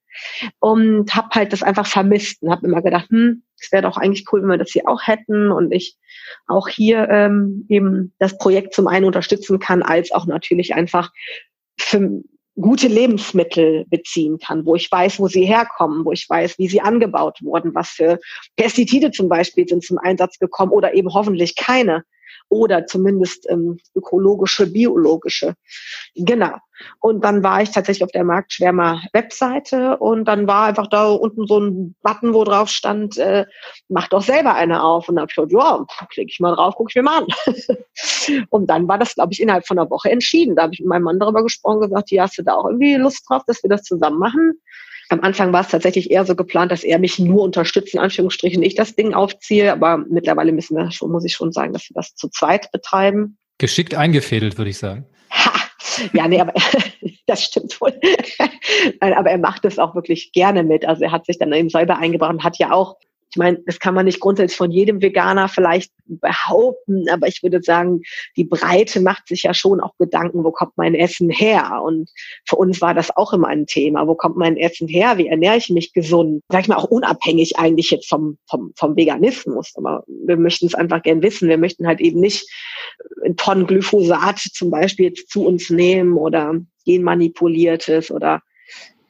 und 0.60 1.14
habe 1.14 1.28
halt 1.32 1.52
das 1.52 1.62
einfach 1.62 1.86
vermisst 1.86 2.42
und 2.42 2.50
habe 2.50 2.66
immer 2.66 2.82
gedacht, 2.82 3.08
hm, 3.10 3.42
es 3.60 3.72
wäre 3.72 3.82
doch 3.82 3.96
eigentlich 3.96 4.26
cool, 4.32 4.42
wenn 4.42 4.50
wir 4.50 4.58
das 4.58 4.70
hier 4.70 4.88
auch 4.88 5.02
hätten 5.06 5.50
und 5.50 5.72
ich 5.72 5.96
auch 6.46 6.68
hier 6.68 7.08
ähm, 7.08 7.66
eben 7.68 8.12
das 8.18 8.36
Projekt 8.38 8.74
zum 8.74 8.88
einen 8.88 9.06
unterstützen 9.06 9.58
kann, 9.58 9.82
als 9.82 10.12
auch 10.12 10.26
natürlich 10.26 10.74
einfach 10.74 11.12
für 11.78 12.22
gute 12.56 12.86
Lebensmittel 12.86 13.84
beziehen 13.88 14.38
kann, 14.38 14.64
wo 14.64 14.76
ich 14.76 14.90
weiß, 14.90 15.18
wo 15.18 15.26
sie 15.26 15.44
herkommen, 15.44 16.04
wo 16.04 16.12
ich 16.12 16.28
weiß, 16.28 16.58
wie 16.58 16.68
sie 16.68 16.80
angebaut 16.80 17.38
wurden, 17.42 17.74
was 17.74 17.88
für 17.88 18.20
Pestizide 18.56 19.10
zum 19.10 19.28
Beispiel 19.28 19.66
sind 19.66 19.84
zum 19.84 19.98
Einsatz 19.98 20.38
gekommen 20.38 20.70
oder 20.70 20.94
eben 20.94 21.12
hoffentlich 21.12 21.56
keine 21.56 22.04
oder 22.48 22.86
zumindest 22.86 23.48
ähm, 23.50 23.78
ökologische, 23.94 24.66
biologische. 24.66 25.54
Genau. 26.14 26.56
Und 27.00 27.24
dann 27.24 27.42
war 27.42 27.62
ich 27.62 27.70
tatsächlich 27.70 28.04
auf 28.04 28.12
der 28.12 28.24
Marktschwärmer 28.24 29.02
Webseite 29.12 29.96
und 29.98 30.26
dann 30.26 30.46
war 30.46 30.66
einfach 30.66 30.86
da 30.88 31.08
unten 31.10 31.46
so 31.46 31.60
ein 31.60 31.94
Button, 32.02 32.34
wo 32.34 32.44
drauf 32.44 32.68
stand, 32.68 33.16
äh, 33.16 33.46
mach 33.88 34.08
doch 34.08 34.22
selber 34.22 34.54
eine 34.54 34.82
auf. 34.82 35.08
Und 35.08 35.16
dann 35.16 35.22
habe 35.22 35.30
ich 35.30 35.36
gedacht, 35.36 35.52
ja, 35.52 36.06
klicke 36.10 36.30
ich 36.30 36.40
mal 36.40 36.54
drauf, 36.54 36.74
gucke 36.74 36.90
ich 36.90 36.96
mir 36.96 37.02
mal 37.02 37.22
an. 37.22 37.26
und 38.50 38.68
dann 38.68 38.88
war 38.88 38.98
das, 38.98 39.14
glaube 39.14 39.32
ich, 39.32 39.40
innerhalb 39.40 39.66
von 39.66 39.78
einer 39.78 39.90
Woche 39.90 40.10
entschieden. 40.10 40.56
Da 40.56 40.62
habe 40.64 40.74
ich 40.74 40.80
mit 40.80 40.88
meinem 40.88 41.04
Mann 41.04 41.18
darüber 41.18 41.42
gesprochen, 41.42 41.80
gesagt, 41.80 42.10
ja, 42.10 42.24
hast 42.24 42.38
du 42.38 42.42
da 42.42 42.54
auch 42.54 42.66
irgendwie 42.66 42.94
Lust 42.96 43.24
drauf, 43.28 43.42
dass 43.46 43.62
wir 43.62 43.70
das 43.70 43.82
zusammen 43.82 44.18
machen? 44.18 44.60
Am 45.14 45.20
Anfang 45.20 45.52
war 45.52 45.60
es 45.60 45.68
tatsächlich 45.68 46.10
eher 46.10 46.24
so 46.24 46.34
geplant, 46.34 46.72
dass 46.72 46.82
er 46.82 46.98
mich 46.98 47.20
nur 47.20 47.42
unterstützt, 47.42 47.94
in 47.94 48.00
Anführungsstrichen, 48.00 48.64
ich 48.64 48.74
das 48.74 48.96
Ding 48.96 49.14
aufziehe. 49.14 49.72
Aber 49.72 49.98
mittlerweile 49.98 50.50
müssen 50.50 50.76
wir 50.76 50.90
schon, 50.90 51.12
muss 51.12 51.24
ich 51.24 51.34
schon 51.34 51.52
sagen, 51.52 51.72
dass 51.72 51.88
wir 51.88 51.94
das 51.94 52.16
zu 52.16 52.28
zweit 52.28 52.72
betreiben. 52.72 53.38
Geschickt 53.58 53.94
eingefädelt, 53.94 54.58
würde 54.58 54.70
ich 54.70 54.78
sagen. 54.78 55.06
Ha! 55.30 55.52
Ja, 56.12 56.26
nee, 56.26 56.40
aber 56.40 56.52
das 57.26 57.44
stimmt 57.44 57.80
wohl. 57.80 57.92
aber 59.00 59.30
er 59.30 59.38
macht 59.38 59.64
es 59.64 59.78
auch 59.78 59.94
wirklich 59.94 60.32
gerne 60.32 60.64
mit. 60.64 60.84
Also 60.84 61.04
er 61.04 61.12
hat 61.12 61.26
sich 61.26 61.38
dann 61.38 61.52
eben 61.52 61.68
selber 61.68 61.96
eingebracht 61.96 62.32
und 62.32 62.42
hat 62.42 62.58
ja 62.58 62.72
auch 62.72 62.96
Ich 63.34 63.36
meine, 63.36 63.58
das 63.66 63.80
kann 63.80 63.94
man 63.94 64.04
nicht 64.04 64.20
grundsätzlich 64.20 64.56
von 64.56 64.70
jedem 64.70 65.02
Veganer 65.02 65.48
vielleicht 65.48 65.90
behaupten, 66.06 67.08
aber 67.08 67.26
ich 67.26 67.42
würde 67.42 67.60
sagen, 67.60 68.02
die 68.36 68.44
Breite 68.44 69.00
macht 69.00 69.26
sich 69.26 69.42
ja 69.42 69.52
schon 69.52 69.80
auch 69.80 69.96
Gedanken, 69.98 70.44
wo 70.44 70.52
kommt 70.52 70.74
mein 70.76 70.94
Essen 70.94 71.30
her? 71.30 71.82
Und 71.84 72.08
für 72.46 72.54
uns 72.54 72.80
war 72.80 72.94
das 72.94 73.16
auch 73.16 73.32
immer 73.32 73.48
ein 73.48 73.66
Thema. 73.66 74.06
Wo 74.06 74.14
kommt 74.14 74.36
mein 74.36 74.56
Essen 74.56 74.86
her? 74.86 75.18
Wie 75.18 75.26
ernähre 75.26 75.56
ich 75.56 75.68
mich 75.68 75.92
gesund? 75.92 76.42
Sag 76.48 76.60
ich 76.60 76.68
mal, 76.68 76.76
auch 76.76 76.84
unabhängig 76.84 77.58
eigentlich 77.58 77.90
jetzt 77.90 78.08
vom, 78.08 78.38
vom, 78.48 78.72
vom 78.76 78.94
Veganismus. 78.94 79.72
Aber 79.74 80.04
wir 80.06 80.36
möchten 80.36 80.66
es 80.66 80.76
einfach 80.76 81.02
gern 81.02 81.20
wissen. 81.20 81.48
Wir 81.48 81.58
möchten 81.58 81.88
halt 81.88 82.00
eben 82.00 82.20
nicht 82.20 82.48
ein 83.24 83.36
Tonnen 83.36 83.66
Glyphosat 83.66 84.38
zum 84.38 84.70
Beispiel 84.70 85.06
jetzt 85.06 85.28
zu 85.28 85.44
uns 85.44 85.70
nehmen 85.70 86.18
oder 86.18 86.54
genmanipuliertes 86.84 88.12
oder 88.12 88.42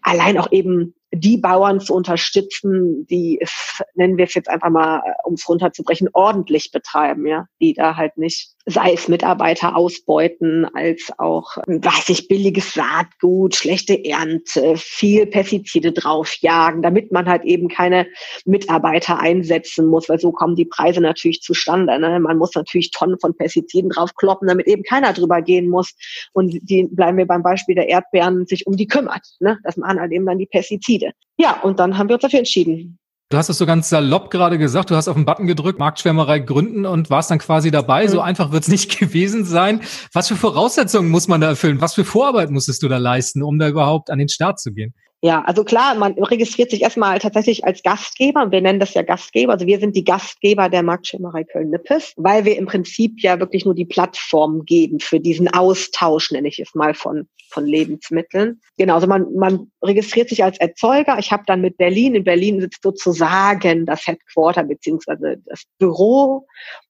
allein 0.00 0.38
auch 0.38 0.50
eben 0.50 0.94
die 1.14 1.38
Bauern 1.38 1.80
zu 1.80 1.94
unterstützen, 1.94 3.06
die 3.06 3.38
es, 3.40 3.82
nennen 3.94 4.16
wir 4.16 4.24
es 4.26 4.34
jetzt 4.34 4.48
einfach 4.48 4.70
mal, 4.70 5.02
um 5.24 5.34
es 5.34 5.48
runterzubrechen, 5.48 6.08
ordentlich 6.12 6.70
betreiben, 6.72 7.26
ja, 7.26 7.46
die 7.60 7.74
da 7.74 7.96
halt 7.96 8.16
nicht 8.16 8.53
sei 8.66 8.94
es 8.94 9.08
Mitarbeiter 9.08 9.76
ausbeuten, 9.76 10.66
als 10.74 11.12
auch, 11.18 11.56
weiß 11.66 12.08
ich, 12.08 12.28
billiges 12.28 12.72
Saatgut, 12.72 13.54
schlechte 13.54 14.04
Ernte, 14.04 14.74
viel 14.76 15.26
Pestizide 15.26 15.92
draufjagen, 15.92 16.80
damit 16.80 17.12
man 17.12 17.28
halt 17.28 17.44
eben 17.44 17.68
keine 17.68 18.06
Mitarbeiter 18.46 19.20
einsetzen 19.20 19.86
muss, 19.86 20.08
weil 20.08 20.18
so 20.18 20.32
kommen 20.32 20.56
die 20.56 20.64
Preise 20.64 21.00
natürlich 21.00 21.42
zustande. 21.42 21.98
Ne? 21.98 22.18
Man 22.20 22.38
muss 22.38 22.54
natürlich 22.54 22.90
Tonnen 22.90 23.18
von 23.20 23.36
Pestiziden 23.36 23.90
draufkloppen, 23.90 24.48
damit 24.48 24.66
eben 24.66 24.82
keiner 24.82 25.12
drüber 25.12 25.42
gehen 25.42 25.68
muss. 25.68 25.94
Und 26.32 26.58
die 26.62 26.84
bleiben 26.84 27.18
wir 27.18 27.26
beim 27.26 27.42
Beispiel 27.42 27.74
der 27.74 27.88
Erdbeeren 27.88 28.46
sich 28.46 28.66
um 28.66 28.76
die 28.76 28.86
kümmert. 28.86 29.26
Ne? 29.40 29.58
Das 29.62 29.76
machen 29.76 30.00
halt 30.00 30.12
eben 30.12 30.24
dann 30.24 30.38
die 30.38 30.46
Pestizide. 30.46 31.12
Ja, 31.36 31.60
und 31.60 31.78
dann 31.78 31.98
haben 31.98 32.08
wir 32.08 32.14
uns 32.14 32.22
dafür 32.22 32.38
entschieden. 32.38 32.98
Du 33.30 33.38
hast 33.38 33.48
es 33.48 33.58
so 33.58 33.66
ganz 33.66 33.88
salopp 33.88 34.30
gerade 34.30 34.58
gesagt, 34.58 34.90
du 34.90 34.96
hast 34.96 35.08
auf 35.08 35.16
den 35.16 35.24
Button 35.24 35.46
gedrückt, 35.46 35.78
Marktschwärmerei 35.78 36.40
gründen 36.40 36.84
und 36.84 37.08
warst 37.10 37.30
dann 37.30 37.38
quasi 37.38 37.70
dabei. 37.70 38.06
So 38.06 38.20
einfach 38.20 38.52
wird 38.52 38.64
es 38.64 38.68
nicht 38.68 38.98
gewesen 39.00 39.44
sein. 39.44 39.80
Was 40.12 40.28
für 40.28 40.36
Voraussetzungen 40.36 41.10
muss 41.10 41.26
man 41.26 41.40
da 41.40 41.48
erfüllen? 41.48 41.80
Was 41.80 41.94
für 41.94 42.04
Vorarbeit 42.04 42.50
musstest 42.50 42.82
du 42.82 42.88
da 42.88 42.98
leisten, 42.98 43.42
um 43.42 43.58
da 43.58 43.68
überhaupt 43.68 44.10
an 44.10 44.18
den 44.18 44.28
Start 44.28 44.60
zu 44.60 44.72
gehen? 44.72 44.94
Ja, 45.24 45.40
also 45.40 45.64
klar, 45.64 45.94
man 45.94 46.12
registriert 46.22 46.70
sich 46.70 46.82
erstmal 46.82 47.18
tatsächlich 47.18 47.64
als 47.64 47.82
Gastgeber. 47.82 48.50
Wir 48.50 48.60
nennen 48.60 48.78
das 48.78 48.92
ja 48.92 49.00
Gastgeber. 49.00 49.54
Also 49.54 49.66
wir 49.66 49.80
sind 49.80 49.96
die 49.96 50.04
Gastgeber 50.04 50.68
der 50.68 50.82
Marktschirmerei 50.82 51.44
Köln-Nippes, 51.44 52.12
weil 52.18 52.44
wir 52.44 52.58
im 52.58 52.66
Prinzip 52.66 53.22
ja 53.22 53.40
wirklich 53.40 53.64
nur 53.64 53.74
die 53.74 53.86
Plattform 53.86 54.66
geben 54.66 55.00
für 55.00 55.20
diesen 55.20 55.48
Austausch, 55.48 56.30
nenne 56.30 56.48
ich 56.48 56.58
es 56.58 56.74
mal, 56.74 56.92
von, 56.92 57.26
von 57.48 57.64
Lebensmitteln. 57.64 58.60
Genau, 58.76 58.96
also 58.96 59.06
man, 59.06 59.32
man 59.34 59.72
registriert 59.80 60.28
sich 60.28 60.44
als 60.44 60.58
Erzeuger. 60.58 61.18
Ich 61.18 61.32
habe 61.32 61.44
dann 61.46 61.62
mit 61.62 61.78
Berlin, 61.78 62.16
in 62.16 62.24
Berlin 62.24 62.60
sitzt 62.60 62.82
sozusagen 62.82 63.86
das 63.86 64.06
Headquarter 64.06 64.64
beziehungsweise 64.64 65.38
das 65.46 65.62
Büro 65.78 66.46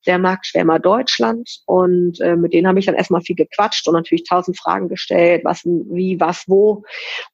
der 0.07 0.19
Marktschwärmer 0.19 0.79
Deutschland. 0.79 1.61
Und 1.67 2.21
äh, 2.21 2.37
mit 2.37 2.53
denen 2.53 2.67
habe 2.67 2.79
ich 2.79 2.87
dann 2.87 2.95
erstmal 2.95 3.23
viel 3.23 3.37
gequatscht 3.37 3.87
und 3.89 3.95
natürlich 3.95 4.25
tausend 4.25 4.59
Fragen 4.59 4.89
gestellt, 4.89 5.45
was, 5.45 5.65
wie, 5.65 6.19
was, 6.21 6.45
wo 6.47 6.85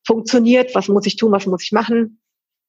funktioniert, 0.07 0.75
was 0.75 0.89
muss 0.89 1.07
ich 1.07 1.17
tun, 1.17 1.33
was 1.33 1.47
muss 1.47 1.63
ich 1.63 1.73
machen. 1.73 2.21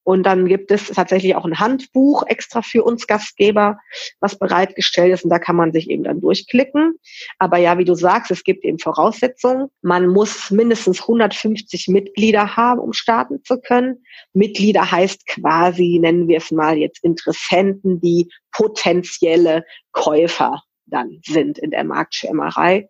Und 0.04 0.24
dann 0.24 0.48
gibt 0.48 0.72
es 0.72 0.88
tatsächlich 0.88 1.36
auch 1.36 1.46
ein 1.46 1.60
Handbuch 1.60 2.24
extra 2.28 2.62
für 2.62 2.84
uns 2.84 3.08
Gastgeber, 3.08 3.78
was 4.20 4.38
bereitgestellt 4.38 5.14
ist. 5.14 5.24
Und 5.24 5.30
da 5.30 5.40
kann 5.40 5.56
man 5.56 5.72
sich 5.72 5.90
eben 5.90 6.04
dann 6.04 6.22
durchklicken. 6.22 6.96
Aber 7.38 7.58
ja, 7.58 7.78
wie 7.78 7.86
du 7.86 7.94
sagst, 7.94 8.32
es 8.32 8.44
gibt 8.44 8.66
eben 8.66 8.80
Voraussetzungen. 8.80 9.68
Man 9.82 10.08
muss 10.08 10.50
mindestens 10.50 11.02
150 11.02 11.88
Mitglieder 11.88 12.56
haben, 12.56 12.80
um 12.80 12.94
starten 12.94 13.44
zu 13.44 13.60
können. 13.60 14.04
Mitglieder 14.34 14.92
heißt 14.92 15.28
quasi, 15.28 16.00
nennen 16.02 16.28
wir 16.28 16.38
es 16.38 16.52
mal 16.52 16.78
jetzt 16.78 17.04
Interessenten, 17.04 18.02
die 18.02 18.30
potenzielle 18.52 19.64
Käufer 19.92 20.62
dann 20.88 21.20
sind 21.26 21.58
in 21.58 21.72
der 21.72 21.84
Marktschirmerei. 21.84 22.90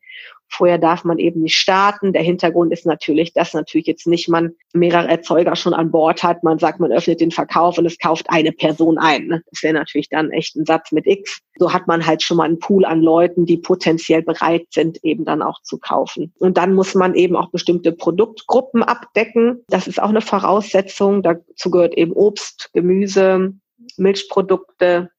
Vorher 0.51 0.77
darf 0.77 1.05
man 1.05 1.17
eben 1.17 1.41
nicht 1.41 1.55
starten. 1.55 2.11
Der 2.11 2.23
Hintergrund 2.23 2.73
ist 2.73 2.85
natürlich, 2.85 3.33
dass 3.33 3.53
natürlich 3.53 3.87
jetzt 3.87 4.05
nicht 4.05 4.27
man 4.27 4.51
mehrere 4.73 5.07
Erzeuger 5.07 5.55
schon 5.55 5.73
an 5.73 5.91
Bord 5.91 6.23
hat. 6.23 6.43
Man 6.43 6.59
sagt, 6.59 6.81
man 6.81 6.91
öffnet 6.91 7.21
den 7.21 7.31
Verkauf 7.31 7.77
und 7.77 7.85
es 7.85 7.97
kauft 7.97 8.29
eine 8.29 8.51
Person 8.51 8.97
ein. 8.97 9.27
Ne? 9.27 9.41
Das 9.49 9.63
wäre 9.63 9.73
natürlich 9.73 10.09
dann 10.09 10.29
echt 10.31 10.55
ein 10.57 10.65
Satz 10.65 10.91
mit 10.91 11.07
X. 11.07 11.39
So 11.55 11.71
hat 11.71 11.87
man 11.87 12.05
halt 12.05 12.21
schon 12.21 12.37
mal 12.37 12.43
einen 12.43 12.59
Pool 12.59 12.83
an 12.83 13.01
Leuten, 13.01 13.45
die 13.45 13.57
potenziell 13.57 14.23
bereit 14.23 14.67
sind, 14.71 14.99
eben 15.03 15.23
dann 15.23 15.41
auch 15.41 15.61
zu 15.61 15.77
kaufen. 15.77 16.33
Und 16.39 16.57
dann 16.57 16.73
muss 16.73 16.95
man 16.95 17.15
eben 17.15 17.37
auch 17.37 17.49
bestimmte 17.49 17.93
Produktgruppen 17.93 18.83
abdecken. 18.83 19.63
Das 19.69 19.87
ist 19.87 20.01
auch 20.01 20.09
eine 20.09 20.21
Voraussetzung. 20.21 21.23
Dazu 21.23 21.71
gehört 21.71 21.95
eben 21.95 22.11
Obst, 22.11 22.71
Gemüse, 22.73 23.53
Milchprodukte, 23.97 25.09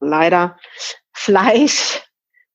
leider 0.00 0.56
Fleisch, 1.12 2.02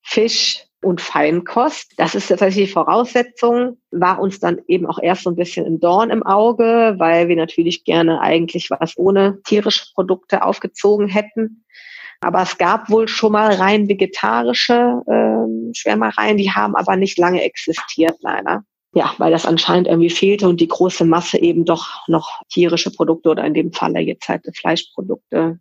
Fisch, 0.01 0.65
und 0.83 1.01
Feinkost. 1.01 1.93
Das 1.97 2.15
ist 2.15 2.27
tatsächlich 2.27 2.67
die 2.67 2.73
Voraussetzung, 2.73 3.77
war 3.91 4.19
uns 4.19 4.39
dann 4.39 4.59
eben 4.67 4.85
auch 4.85 4.99
erst 5.01 5.23
so 5.23 5.29
ein 5.29 5.35
bisschen 5.35 5.65
ein 5.65 5.79
Dorn 5.79 6.09
im 6.09 6.23
Auge, 6.23 6.95
weil 6.97 7.27
wir 7.27 7.35
natürlich 7.35 7.83
gerne 7.83 8.21
eigentlich 8.21 8.69
was 8.69 8.97
ohne 8.97 9.41
tierische 9.43 9.85
Produkte 9.93 10.43
aufgezogen 10.43 11.07
hätten. 11.07 11.65
Aber 12.21 12.41
es 12.41 12.57
gab 12.57 12.89
wohl 12.89 13.07
schon 13.07 13.33
mal 13.33 13.53
rein 13.53 13.89
vegetarische 13.89 15.01
äh, 15.07 15.73
Schwärmereien, 15.75 16.37
die 16.37 16.51
haben 16.51 16.75
aber 16.75 16.95
nicht 16.95 17.17
lange 17.17 17.43
existiert, 17.43 18.15
leider. 18.21 18.63
Ja, 18.95 19.13
weil 19.17 19.31
das 19.31 19.45
anscheinend 19.45 19.87
irgendwie 19.87 20.11
fehlte 20.11 20.47
und 20.47 20.61
die 20.61 20.67
große 20.67 21.03
Masse 21.03 21.39
eben 21.39 21.65
doch 21.65 22.07
noch 22.07 22.41
tierische 22.49 22.91
Produkte 22.91 23.29
oder 23.29 23.43
in 23.43 23.55
dem 23.55 23.73
Falle 23.73 23.99
jetzt 23.99 24.29
halt 24.29 24.45
Fleischprodukte 24.55 25.59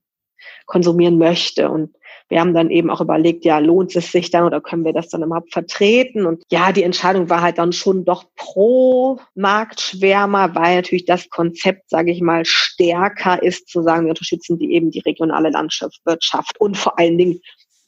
konsumieren 0.66 1.18
möchte. 1.18 1.70
Und 1.70 1.94
wir 2.28 2.40
haben 2.40 2.54
dann 2.54 2.70
eben 2.70 2.90
auch 2.90 3.00
überlegt, 3.00 3.44
ja, 3.44 3.58
lohnt 3.58 3.94
es 3.94 4.10
sich 4.10 4.30
dann 4.30 4.44
oder 4.44 4.60
können 4.60 4.84
wir 4.84 4.92
das 4.92 5.08
dann 5.08 5.22
überhaupt 5.22 5.52
vertreten? 5.52 6.24
Und 6.24 6.42
ja, 6.50 6.72
die 6.72 6.82
Entscheidung 6.82 7.28
war 7.28 7.42
halt 7.42 7.58
dann 7.58 7.72
schon 7.72 8.04
doch 8.04 8.24
pro 8.36 9.18
Marktschwärmer, 9.34 10.54
weil 10.54 10.76
natürlich 10.76 11.04
das 11.04 11.28
Konzept, 11.28 11.90
sage 11.90 12.10
ich 12.10 12.22
mal, 12.22 12.44
stärker 12.44 13.42
ist, 13.42 13.68
zu 13.68 13.82
sagen, 13.82 14.04
wir 14.06 14.10
unterstützen 14.10 14.58
die 14.58 14.72
eben 14.72 14.90
die 14.90 15.00
regionale 15.00 15.50
Landschaftswirtschaft 15.50 16.58
und 16.58 16.76
vor 16.76 16.98
allen 16.98 17.18
Dingen 17.18 17.40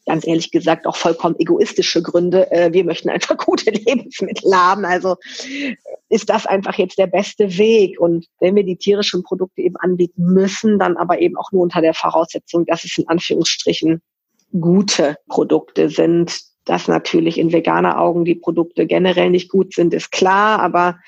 ganz 0.06 0.26
ehrlich 0.26 0.50
gesagt 0.50 0.86
auch 0.86 0.96
vollkommen 0.96 1.36
egoistische 1.38 2.02
Gründe. 2.02 2.50
Äh, 2.50 2.72
wir 2.72 2.84
möchten 2.84 3.08
einfach 3.08 3.36
gute 3.44 3.70
Lebensmittel 3.70 4.54
haben. 4.54 4.84
Also 4.84 5.16
ist 6.08 6.28
das 6.28 6.46
einfach 6.46 6.74
jetzt 6.74 6.98
der 6.98 7.06
beste 7.06 7.56
Weg. 7.58 7.98
Und 8.00 8.26
wenn 8.40 8.54
wir 8.54 8.64
die 8.64 8.76
tierischen 8.76 9.22
Produkte 9.22 9.62
eben 9.62 9.76
anbieten 9.76 10.24
müssen, 10.24 10.78
dann 10.78 10.96
aber 10.96 11.20
eben 11.20 11.36
auch 11.36 11.52
nur 11.52 11.62
unter 11.62 11.80
der 11.80 11.94
Voraussetzung, 11.94 12.66
dass 12.66 12.84
es 12.84 12.98
in 12.98 13.08
Anführungsstrichen 13.08 14.02
gute 14.60 15.16
Produkte 15.28 15.88
sind. 15.88 16.53
Dass 16.64 16.88
natürlich 16.88 17.38
in 17.38 17.52
veganer 17.52 18.00
Augen 18.00 18.24
die 18.24 18.34
Produkte 18.34 18.86
generell 18.86 19.30
nicht 19.30 19.50
gut 19.50 19.74
sind, 19.74 19.92
ist 19.94 20.10
klar. 20.10 20.60
Aber 20.60 20.98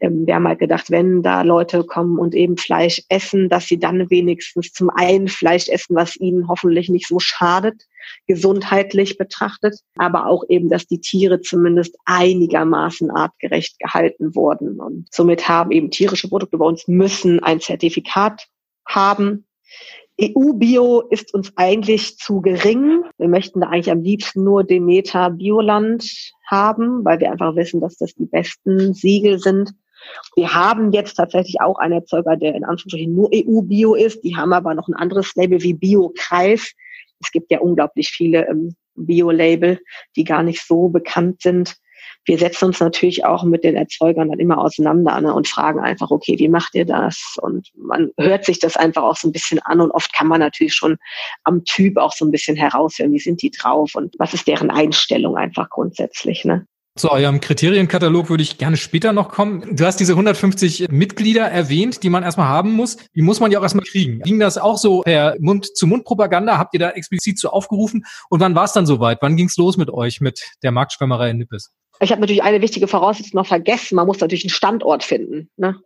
ähm, 0.00 0.26
wir 0.26 0.34
haben 0.34 0.46
halt 0.46 0.58
gedacht, 0.58 0.90
wenn 0.90 1.22
da 1.22 1.42
Leute 1.42 1.84
kommen 1.84 2.18
und 2.18 2.34
eben 2.34 2.56
Fleisch 2.56 3.02
essen, 3.08 3.48
dass 3.48 3.66
sie 3.66 3.78
dann 3.78 4.10
wenigstens 4.10 4.72
zum 4.72 4.90
einen 4.90 5.28
Fleisch 5.28 5.68
essen, 5.68 5.96
was 5.96 6.16
ihnen 6.16 6.48
hoffentlich 6.48 6.88
nicht 6.88 7.06
so 7.06 7.18
schadet, 7.18 7.86
gesundheitlich 8.26 9.18
betrachtet, 9.18 9.80
aber 9.96 10.26
auch 10.26 10.44
eben, 10.48 10.68
dass 10.68 10.86
die 10.86 11.00
Tiere 11.00 11.40
zumindest 11.40 11.96
einigermaßen 12.04 13.10
artgerecht 13.10 13.78
gehalten 13.78 14.34
wurden. 14.34 14.80
Und 14.80 15.08
somit 15.12 15.48
haben 15.48 15.70
eben 15.70 15.90
tierische 15.90 16.28
Produkte 16.28 16.58
bei 16.58 16.66
uns 16.66 16.86
müssen 16.88 17.42
ein 17.42 17.60
Zertifikat 17.60 18.46
haben. 18.86 19.46
EU-Bio 20.20 21.02
ist 21.10 21.34
uns 21.34 21.52
eigentlich 21.56 22.16
zu 22.16 22.40
gering. 22.40 23.02
Wir 23.18 23.28
möchten 23.28 23.60
da 23.60 23.68
eigentlich 23.68 23.90
am 23.90 24.02
liebsten 24.02 24.44
nur 24.44 24.64
Demeter 24.64 25.30
Bioland 25.30 26.32
haben, 26.46 27.04
weil 27.04 27.20
wir 27.20 27.30
einfach 27.30 27.54
wissen, 27.54 27.80
dass 27.80 27.96
das 27.96 28.14
die 28.14 28.24
besten 28.24 28.94
Siegel 28.94 29.38
sind. 29.38 29.72
Wir 30.34 30.54
haben 30.54 30.92
jetzt 30.92 31.14
tatsächlich 31.14 31.60
auch 31.60 31.78
einen 31.78 31.94
Erzeuger, 31.94 32.36
der 32.36 32.54
in 32.54 32.64
Anführungsstrichen 32.64 33.14
nur 33.14 33.30
EU-Bio 33.34 33.94
ist. 33.94 34.22
Die 34.22 34.36
haben 34.36 34.52
aber 34.52 34.74
noch 34.74 34.88
ein 34.88 34.94
anderes 34.94 35.34
Label 35.34 35.62
wie 35.62 35.74
Bio-Kreis. 35.74 36.72
Es 37.20 37.30
gibt 37.30 37.50
ja 37.50 37.60
unglaublich 37.60 38.08
viele 38.08 38.48
ähm, 38.48 38.74
Bio-Label, 38.94 39.80
die 40.16 40.24
gar 40.24 40.42
nicht 40.42 40.62
so 40.66 40.88
bekannt 40.88 41.42
sind 41.42 41.76
wir 42.24 42.38
setzen 42.38 42.66
uns 42.66 42.80
natürlich 42.80 43.24
auch 43.24 43.44
mit 43.44 43.64
den 43.64 43.76
Erzeugern 43.76 44.30
dann 44.30 44.40
immer 44.40 44.58
auseinander 44.58 45.20
ne, 45.20 45.32
und 45.32 45.48
fragen 45.48 45.80
einfach, 45.80 46.10
okay, 46.10 46.38
wie 46.38 46.48
macht 46.48 46.74
ihr 46.74 46.84
das? 46.84 47.36
Und 47.40 47.68
man 47.76 48.10
hört 48.18 48.44
sich 48.44 48.58
das 48.58 48.76
einfach 48.76 49.02
auch 49.02 49.16
so 49.16 49.28
ein 49.28 49.32
bisschen 49.32 49.60
an 49.60 49.80
und 49.80 49.90
oft 49.90 50.12
kann 50.12 50.26
man 50.26 50.40
natürlich 50.40 50.74
schon 50.74 50.96
am 51.44 51.64
Typ 51.64 51.96
auch 51.96 52.12
so 52.12 52.24
ein 52.24 52.30
bisschen 52.30 52.56
heraushören, 52.56 53.12
wie 53.12 53.18
sind 53.18 53.42
die 53.42 53.50
drauf 53.50 53.94
und 53.94 54.14
was 54.18 54.34
ist 54.34 54.46
deren 54.46 54.70
Einstellung 54.70 55.36
einfach 55.36 55.70
grundsätzlich. 55.70 56.44
Ne? 56.44 56.66
Zu 56.96 57.10
eurem 57.10 57.40
Kriterienkatalog 57.40 58.30
würde 58.30 58.42
ich 58.42 58.56
gerne 58.56 58.78
später 58.78 59.12
noch 59.12 59.28
kommen. 59.28 59.76
Du 59.76 59.84
hast 59.84 60.00
diese 60.00 60.14
150 60.14 60.88
Mitglieder 60.88 61.42
erwähnt, 61.42 62.02
die 62.02 62.08
man 62.08 62.22
erstmal 62.22 62.48
haben 62.48 62.72
muss. 62.72 62.96
Die 63.14 63.20
muss 63.20 63.38
man 63.38 63.50
ja 63.50 63.58
auch 63.58 63.62
erstmal 63.62 63.84
kriegen. 63.84 64.20
Ging 64.20 64.40
das 64.40 64.56
auch 64.56 64.78
so 64.78 65.02
per 65.02 65.36
Mund-zu-Mund-Propaganda? 65.38 66.56
Habt 66.56 66.72
ihr 66.72 66.80
da 66.80 66.90
explizit 66.92 67.38
zu 67.38 67.50
aufgerufen? 67.50 68.06
Und 68.30 68.40
wann 68.40 68.54
war 68.54 68.64
es 68.64 68.72
dann 68.72 68.86
soweit? 68.86 69.18
Wann 69.20 69.36
ging 69.36 69.48
es 69.48 69.58
los 69.58 69.76
mit 69.76 69.90
euch, 69.90 70.22
mit 70.22 70.42
der 70.62 70.72
Marktschwärmerei 70.72 71.28
in 71.28 71.36
Nippes? 71.36 71.70
Ich 72.00 72.10
habe 72.10 72.20
natürlich 72.20 72.42
eine 72.42 72.60
wichtige 72.60 72.88
Voraussetzung 72.88 73.32
noch 73.34 73.46
vergessen. 73.46 73.96
Man 73.96 74.06
muss 74.06 74.20
natürlich 74.20 74.44
einen 74.44 74.50
Standort 74.50 75.02
finden. 75.02 75.50
Ne? 75.56 75.76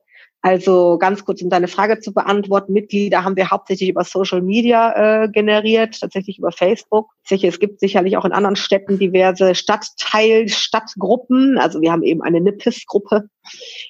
Also 0.43 0.97
ganz 0.99 1.25
kurz, 1.25 1.43
um 1.43 1.51
deine 1.51 1.69
Frage 1.69 2.01
zu 2.01 2.15
beantworten, 2.15 2.73
Mitglieder 2.73 3.25
haben 3.25 3.37
wir 3.37 3.51
hauptsächlich 3.51 3.91
über 3.91 4.05
Social 4.05 4.41
Media 4.41 5.25
äh, 5.25 5.29
generiert, 5.29 6.01
tatsächlich 6.01 6.39
über 6.39 6.51
Facebook. 6.51 7.11
Es 7.31 7.61
gibt 7.61 7.79
sicherlich 7.79 8.17
auch 8.17 8.25
in 8.25 8.33
anderen 8.33 8.57
Städten 8.57 8.99
diverse 8.99 9.55
Stadtteil, 9.55 10.49
Stadtgruppen. 10.49 11.59
Also 11.59 11.81
wir 11.81 11.93
haben 11.93 12.03
eben 12.03 12.23
eine 12.23 12.41
NIPIS-Gruppe. 12.41 13.29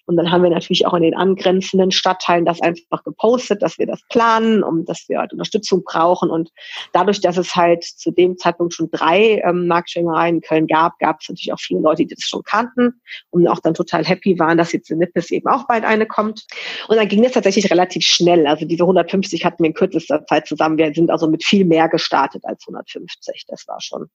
Und 0.07 0.17
dann 0.17 0.31
haben 0.31 0.43
wir 0.43 0.51
natürlich 0.51 0.87
auch 0.87 0.95
in 0.95 1.03
den 1.03 1.15
angrenzenden 1.15 1.91
Stadtteilen 1.91 2.45
das 2.45 2.61
einfach 2.61 3.03
gepostet, 3.05 3.63
dass 3.63 3.79
wir 3.79 3.87
das 3.87 4.01
planen 4.09 4.63
und 4.63 4.89
dass 4.89 5.09
wir 5.09 5.19
halt 5.19 5.33
Unterstützung 5.33 5.83
brauchen. 5.85 6.31
Und 6.31 6.51
dadurch, 6.93 7.21
dass 7.21 7.37
es 7.37 7.55
halt 7.57 7.85
zu 7.85 8.11
dem 8.11 8.37
Zeitpunkt 8.39 8.75
schon 8.75 8.91
drei 8.91 9.43
ähm, 9.45 9.67
Marktschwimmereien 9.67 10.37
in 10.37 10.41
Köln 10.43 10.67
gab, 10.67 10.99
gab 10.99 11.21
es 11.21 11.29
natürlich 11.29 11.53
auch 11.53 11.61
viele 11.61 11.81
Leute, 11.81 12.05
die 12.05 12.15
das 12.15 12.25
schon 12.25 12.43
kannten 12.43 13.01
und 13.31 13.49
auch 13.49 13.61
dann 13.61 13.75
total 13.75 14.05
happy 14.05 14.39
waren, 14.39 14.59
dass 14.59 14.73
jetzt 14.73 14.91
in 14.91 14.99
Nippes 14.99 15.31
eben 15.31 15.49
auch 15.49 15.67
bald 15.67 15.85
eine 15.85 16.07
kommt. 16.07 16.40
Und 16.89 16.97
dann 16.97 17.09
ging 17.09 17.25
es 17.25 17.33
tatsächlich 17.33 17.71
relativ 17.71 18.05
schnell. 18.05 18.47
Also 18.47 18.67
diese 18.67 18.85
150 18.85 19.45
hatten 19.45 19.63
wir 19.63 19.69
in 19.69 19.75
kürzester 19.75 20.25
Zeit 20.27 20.47
zusammen. 20.47 20.79
Wir 20.79 20.93
sind 20.93 21.11
also 21.11 21.29
mit 21.29 21.45
viel 21.45 21.65
mehr 21.65 21.89
gestartet 21.89 22.45
als 22.45 22.65
150. 22.67 23.45
Das 23.49 23.67
war 23.69 23.81
schon, 23.81 24.07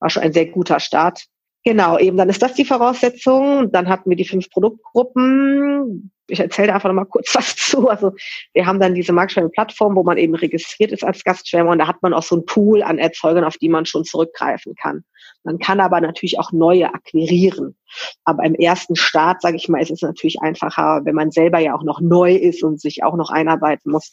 war 0.00 0.10
schon 0.10 0.22
ein 0.22 0.32
sehr 0.32 0.46
guter 0.46 0.80
Start. 0.80 1.24
Genau, 1.64 1.98
eben 1.98 2.18
dann 2.18 2.28
ist 2.28 2.42
das 2.42 2.54
die 2.54 2.66
Voraussetzung. 2.66 3.72
Dann 3.72 3.88
hatten 3.88 4.10
wir 4.10 4.16
die 4.16 4.26
fünf 4.26 4.50
Produktgruppen. 4.50 6.10
Ich 6.26 6.38
erzähle 6.38 6.74
einfach 6.74 6.88
nochmal 6.88 7.06
kurz 7.06 7.30
was 7.34 7.56
zu. 7.56 7.88
Also 7.88 8.12
wir 8.52 8.66
haben 8.66 8.80
dann 8.80 8.94
diese 8.94 9.12
Marktschwärme-Plattform, 9.12 9.96
wo 9.96 10.02
man 10.02 10.18
eben 10.18 10.34
registriert 10.34 10.92
ist 10.92 11.04
als 11.04 11.24
Gastschwärmer 11.24 11.70
und 11.70 11.78
da 11.78 11.88
hat 11.88 12.02
man 12.02 12.12
auch 12.12 12.22
so 12.22 12.36
ein 12.36 12.44
Pool 12.44 12.82
an 12.82 12.98
Erzeugern, 12.98 13.44
auf 13.44 13.56
die 13.56 13.70
man 13.70 13.86
schon 13.86 14.04
zurückgreifen 14.04 14.74
kann. 14.74 15.04
Man 15.42 15.58
kann 15.58 15.80
aber 15.80 16.00
natürlich 16.00 16.38
auch 16.38 16.52
neue 16.52 16.92
akquirieren. 16.92 17.76
Aber 18.24 18.44
im 18.44 18.54
ersten 18.54 18.96
Start, 18.96 19.40
sage 19.40 19.56
ich 19.56 19.68
mal, 19.68 19.80
ist 19.80 19.90
es 19.90 20.02
natürlich 20.02 20.40
einfacher, 20.40 21.02
wenn 21.04 21.14
man 21.14 21.30
selber 21.30 21.60
ja 21.60 21.74
auch 21.74 21.82
noch 21.82 22.00
neu 22.00 22.34
ist 22.34 22.62
und 22.62 22.80
sich 22.80 23.04
auch 23.04 23.16
noch 23.16 23.30
einarbeiten 23.30 23.90
muss, 23.90 24.12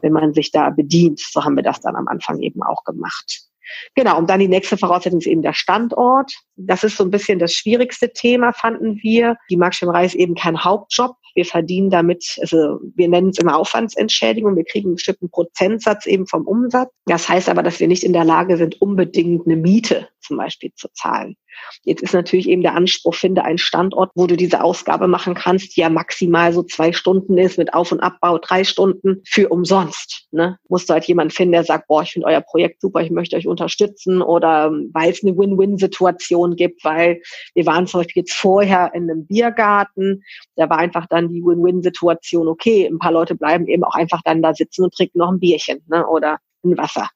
wenn 0.00 0.12
man 0.12 0.32
sich 0.32 0.50
da 0.50 0.70
bedient. 0.70 1.20
So 1.20 1.44
haben 1.44 1.56
wir 1.56 1.62
das 1.62 1.80
dann 1.80 1.96
am 1.96 2.08
Anfang 2.08 2.40
eben 2.40 2.62
auch 2.62 2.84
gemacht. 2.84 3.50
Genau, 3.94 4.18
und 4.18 4.28
dann 4.28 4.40
die 4.40 4.48
nächste 4.48 4.76
Voraussetzung 4.76 5.20
ist 5.20 5.26
eben 5.26 5.42
der 5.42 5.52
Standort. 5.52 6.32
Das 6.66 6.84
ist 6.84 6.96
so 6.96 7.04
ein 7.04 7.10
bisschen 7.10 7.38
das 7.38 7.52
schwierigste 7.52 8.12
Thema, 8.12 8.52
fanden 8.52 8.98
wir. 9.02 9.36
Die 9.50 9.56
Marktschirmerei 9.56 10.04
ist 10.04 10.14
eben 10.14 10.34
kein 10.34 10.62
Hauptjob. 10.62 11.16
Wir 11.34 11.44
verdienen 11.44 11.90
damit, 11.90 12.38
also 12.40 12.80
wir 12.94 13.08
nennen 13.08 13.30
es 13.30 13.38
immer 13.38 13.56
Aufwandsentschädigung. 13.56 14.56
Wir 14.56 14.64
kriegen 14.64 14.88
einen 14.88 14.96
bestimmten 14.96 15.30
Prozentsatz 15.30 16.06
eben 16.06 16.26
vom 16.26 16.46
Umsatz. 16.46 16.90
Das 17.06 17.28
heißt 17.28 17.48
aber, 17.48 17.62
dass 17.62 17.80
wir 17.80 17.88
nicht 17.88 18.04
in 18.04 18.12
der 18.12 18.24
Lage 18.24 18.56
sind, 18.56 18.80
unbedingt 18.80 19.46
eine 19.46 19.56
Miete 19.56 20.08
zum 20.20 20.36
Beispiel 20.36 20.72
zu 20.74 20.88
zahlen. 20.92 21.36
Jetzt 21.84 22.02
ist 22.02 22.14
natürlich 22.14 22.48
eben 22.48 22.62
der 22.62 22.74
Anspruch, 22.74 23.14
finde 23.14 23.44
einen 23.44 23.58
Standort, 23.58 24.10
wo 24.14 24.26
du 24.26 24.36
diese 24.36 24.62
Ausgabe 24.62 25.08
machen 25.08 25.34
kannst, 25.34 25.76
die 25.76 25.80
ja 25.80 25.88
maximal 25.88 26.52
so 26.52 26.62
zwei 26.62 26.92
Stunden 26.92 27.38
ist, 27.38 27.58
mit 27.58 27.74
Auf- 27.74 27.92
und 27.92 28.00
Abbau 28.00 28.38
drei 28.38 28.64
Stunden 28.64 29.22
für 29.26 29.48
umsonst. 29.48 30.28
Ne? 30.30 30.58
Musst 30.68 30.88
du 30.88 30.94
halt 30.94 31.04
jemanden 31.04 31.32
finden, 31.32 31.52
der 31.52 31.64
sagt, 31.64 31.88
boah, 31.88 32.02
ich 32.02 32.12
finde 32.12 32.28
euer 32.28 32.40
Projekt 32.40 32.80
super, 32.80 33.00
ich 33.00 33.10
möchte 33.10 33.36
euch 33.36 33.46
unterstützen 33.46 34.22
oder 34.22 34.66
ähm, 34.66 34.90
weil 34.92 35.10
es 35.10 35.22
eine 35.22 35.36
Win-Win-Situation 35.36 36.49
gibt, 36.56 36.84
weil 36.84 37.20
wir 37.54 37.66
waren 37.66 37.86
zum 37.86 38.00
Beispiel 38.00 38.22
jetzt 38.22 38.34
vorher 38.34 38.92
in 38.94 39.10
einem 39.10 39.26
Biergarten, 39.26 40.22
da 40.56 40.68
war 40.68 40.78
einfach 40.78 41.06
dann 41.06 41.28
die 41.28 41.42
Win-Win-Situation, 41.42 42.48
okay, 42.48 42.86
ein 42.86 42.98
paar 42.98 43.12
Leute 43.12 43.34
bleiben 43.34 43.66
eben 43.66 43.84
auch 43.84 43.94
einfach 43.94 44.22
dann 44.24 44.42
da 44.42 44.54
sitzen 44.54 44.84
und 44.84 44.94
trinken 44.94 45.18
noch 45.18 45.30
ein 45.30 45.40
Bierchen 45.40 45.82
ne? 45.88 46.06
oder 46.06 46.38
ein 46.64 46.76
Wasser, 46.76 47.08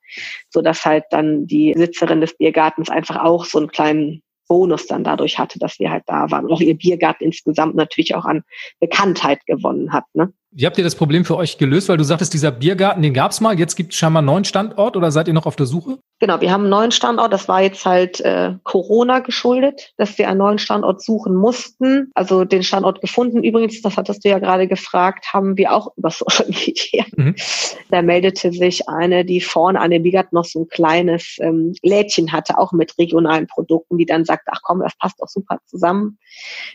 so 0.49 0.63
dass 0.63 0.85
halt 0.85 1.05
dann 1.11 1.47
die 1.47 1.75
Sitzerin 1.77 2.21
des 2.21 2.37
Biergartens 2.37 2.89
einfach 2.89 3.23
auch 3.23 3.45
so 3.45 3.59
einen 3.59 3.69
kleinen 3.69 4.23
Bonus 4.49 4.87
dann 4.87 5.05
dadurch 5.05 5.39
hatte, 5.39 5.59
dass 5.59 5.79
wir 5.79 5.91
halt 5.91 6.05
da 6.07 6.31
waren. 6.31 6.47
Und 6.47 6.53
auch 6.53 6.61
ihr 6.61 6.77
Biergarten 6.77 7.25
insgesamt 7.25 7.75
natürlich 7.75 8.15
auch 8.15 8.25
an 8.25 8.43
Bekanntheit 8.79 9.45
gewonnen 9.47 9.93
hat. 9.93 10.05
Ne? 10.13 10.33
Wie 10.57 10.67
habt 10.67 10.79
ihr 10.79 10.85
das 10.85 10.95
Problem 10.95 11.25
für 11.25 11.37
euch 11.37 11.59
gelöst? 11.59 11.89
Weil 11.89 11.97
du 11.97 12.05
sagtest, 12.05 12.33
dieser 12.33 12.53
Biergarten, 12.53 13.03
den 13.03 13.13
gab 13.13 13.33
es 13.33 13.41
mal, 13.41 13.59
jetzt 13.59 13.75
gibt 13.75 13.93
es 13.93 13.99
scheinbar 13.99 14.21
einen 14.21 14.27
neuen 14.27 14.45
Standort 14.45 14.97
oder 14.97 15.11
seid 15.11 15.27
ihr 15.27 15.35
noch 15.35 15.47
auf 15.47 15.57
der 15.57 15.67
Suche? 15.67 15.99
Genau, 16.21 16.41
wir 16.41 16.53
haben 16.53 16.61
einen 16.61 16.71
neuen 16.71 16.93
Standort. 16.93 17.33
Das 17.33 17.49
war 17.49 17.61
jetzt 17.61 17.85
halt 17.85 18.21
äh, 18.21 18.53
Corona 18.63 19.19
geschuldet, 19.19 19.93
dass 19.97 20.17
wir 20.17 20.29
einen 20.29 20.39
neuen 20.39 20.59
Standort 20.59 21.03
suchen 21.03 21.35
mussten. 21.35 22.13
Also 22.15 22.45
den 22.45 22.63
Standort 22.63 23.01
gefunden. 23.01 23.43
Übrigens, 23.43 23.83
das 23.83 23.97
hattest 23.97 24.25
du 24.25 24.29
ja 24.29 24.39
gerade 24.39 24.69
gefragt, 24.69 25.27
haben 25.33 25.57
wir 25.57 25.73
auch 25.73 25.89
über 25.97 26.11
Social 26.13 26.47
Media. 26.47 27.05
Mhm. 27.17 27.35
Da 27.91 28.03
meldete 28.03 28.53
sich 28.53 28.89
eine, 28.89 29.25
die 29.25 29.41
vorne 29.41 29.81
an 29.81 29.91
dem 29.91 30.05
Biergarten 30.05 30.37
noch 30.37 30.45
so 30.45 30.61
ein 30.61 30.69
kleines 30.69 31.37
ähm, 31.41 31.75
Lädchen 31.83 32.31
hatte, 32.31 32.59
auch 32.59 32.71
mit 32.71 32.97
regionalen 32.97 33.49
Produkten, 33.49 33.99
die 33.99 34.07
dann 34.07 34.25
sagt, 34.25 34.45
ach 34.53 34.61
komm, 34.63 34.83
das 34.83 34.97
passt 35.01 35.21
doch 35.21 35.29
super 35.29 35.59
zusammen. 35.67 36.19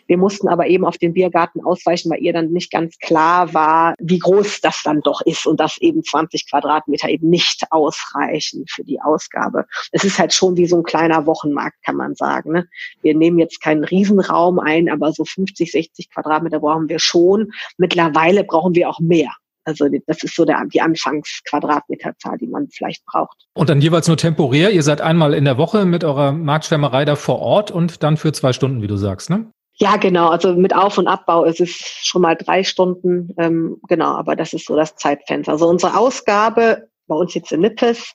Wir 0.07 0.17
mussten 0.17 0.49
aber 0.49 0.67
eben 0.67 0.83
auf 0.85 0.97
den 0.97 1.13
Biergarten 1.13 1.63
ausweichen, 1.63 2.11
weil 2.11 2.21
ihr 2.21 2.33
dann 2.33 2.51
nicht 2.51 2.71
ganz 2.71 2.97
klar 2.97 3.53
war, 3.53 3.68
war, 3.69 3.95
wie 3.99 4.19
groß 4.19 4.61
das 4.61 4.81
dann 4.83 5.01
doch 5.01 5.21
ist 5.21 5.45
und 5.45 5.59
dass 5.59 5.77
eben 5.77 6.03
20 6.03 6.49
Quadratmeter 6.49 7.09
eben 7.09 7.29
nicht 7.29 7.63
ausreichen 7.71 8.65
für 8.67 8.83
die 8.83 8.99
Ausgabe. 9.01 9.65
Es 9.91 10.03
ist 10.03 10.17
halt 10.17 10.33
schon 10.33 10.57
wie 10.57 10.65
so 10.65 10.77
ein 10.77 10.83
kleiner 10.83 11.25
Wochenmarkt, 11.25 11.77
kann 11.83 11.95
man 11.95 12.15
sagen. 12.15 12.53
Ne? 12.53 12.67
Wir 13.01 13.15
nehmen 13.15 13.37
jetzt 13.37 13.61
keinen 13.61 13.83
Riesenraum 13.83 14.59
ein, 14.59 14.89
aber 14.89 15.11
so 15.11 15.23
50, 15.23 15.71
60 15.71 16.09
Quadratmeter 16.09 16.59
brauchen 16.59 16.89
wir 16.89 16.99
schon. 16.99 17.51
Mittlerweile 17.77 18.43
brauchen 18.43 18.73
wir 18.75 18.89
auch 18.89 18.99
mehr. 18.99 19.31
Also 19.65 19.87
das 20.07 20.23
ist 20.23 20.35
so 20.35 20.45
der, 20.45 20.63
die 20.73 20.81
Anfangsquadratmeterzahl, 20.81 22.37
die 22.39 22.47
man 22.47 22.69
vielleicht 22.69 23.05
braucht. 23.05 23.45
Und 23.53 23.69
dann 23.69 23.81
jeweils 23.81 24.07
nur 24.07 24.17
temporär. 24.17 24.71
Ihr 24.71 24.81
seid 24.81 24.99
einmal 24.99 25.35
in 25.35 25.45
der 25.45 25.59
Woche 25.59 25.85
mit 25.85 26.03
eurer 26.03 26.31
Marktschwärmerei 26.31 27.05
da 27.05 27.15
vor 27.15 27.39
Ort 27.39 27.69
und 27.69 28.01
dann 28.01 28.17
für 28.17 28.31
zwei 28.31 28.51
Stunden, 28.51 28.81
wie 28.81 28.87
du 28.87 28.97
sagst, 28.97 29.29
ne? 29.29 29.51
Ja, 29.81 29.95
genau. 29.95 30.29
Also 30.29 30.55
mit 30.55 30.75
Auf- 30.75 30.97
und 30.97 31.07
Abbau 31.07 31.45
ist 31.45 31.61
es 31.61 31.71
schon 32.03 32.21
mal 32.21 32.35
drei 32.35 32.63
Stunden. 32.63 33.33
Ähm, 33.37 33.77
genau, 33.87 34.11
aber 34.11 34.35
das 34.35 34.51
ist 34.53 34.65
so 34.65 34.75
das 34.75 34.95
Zeitfenster. 34.95 35.53
Also 35.53 35.67
unsere 35.67 35.97
Ausgabe 35.97 36.89
bei 37.07 37.15
uns 37.15 37.33
jetzt 37.33 37.51
in 37.51 37.61
Nippes 37.61 38.13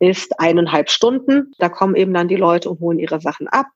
ist 0.00 0.38
eineinhalb 0.38 0.90
Stunden. 0.90 1.52
Da 1.58 1.70
kommen 1.70 1.96
eben 1.96 2.12
dann 2.12 2.28
die 2.28 2.36
Leute 2.36 2.70
und 2.70 2.80
holen 2.80 2.98
ihre 2.98 3.20
Sachen 3.20 3.48
ab. 3.48 3.66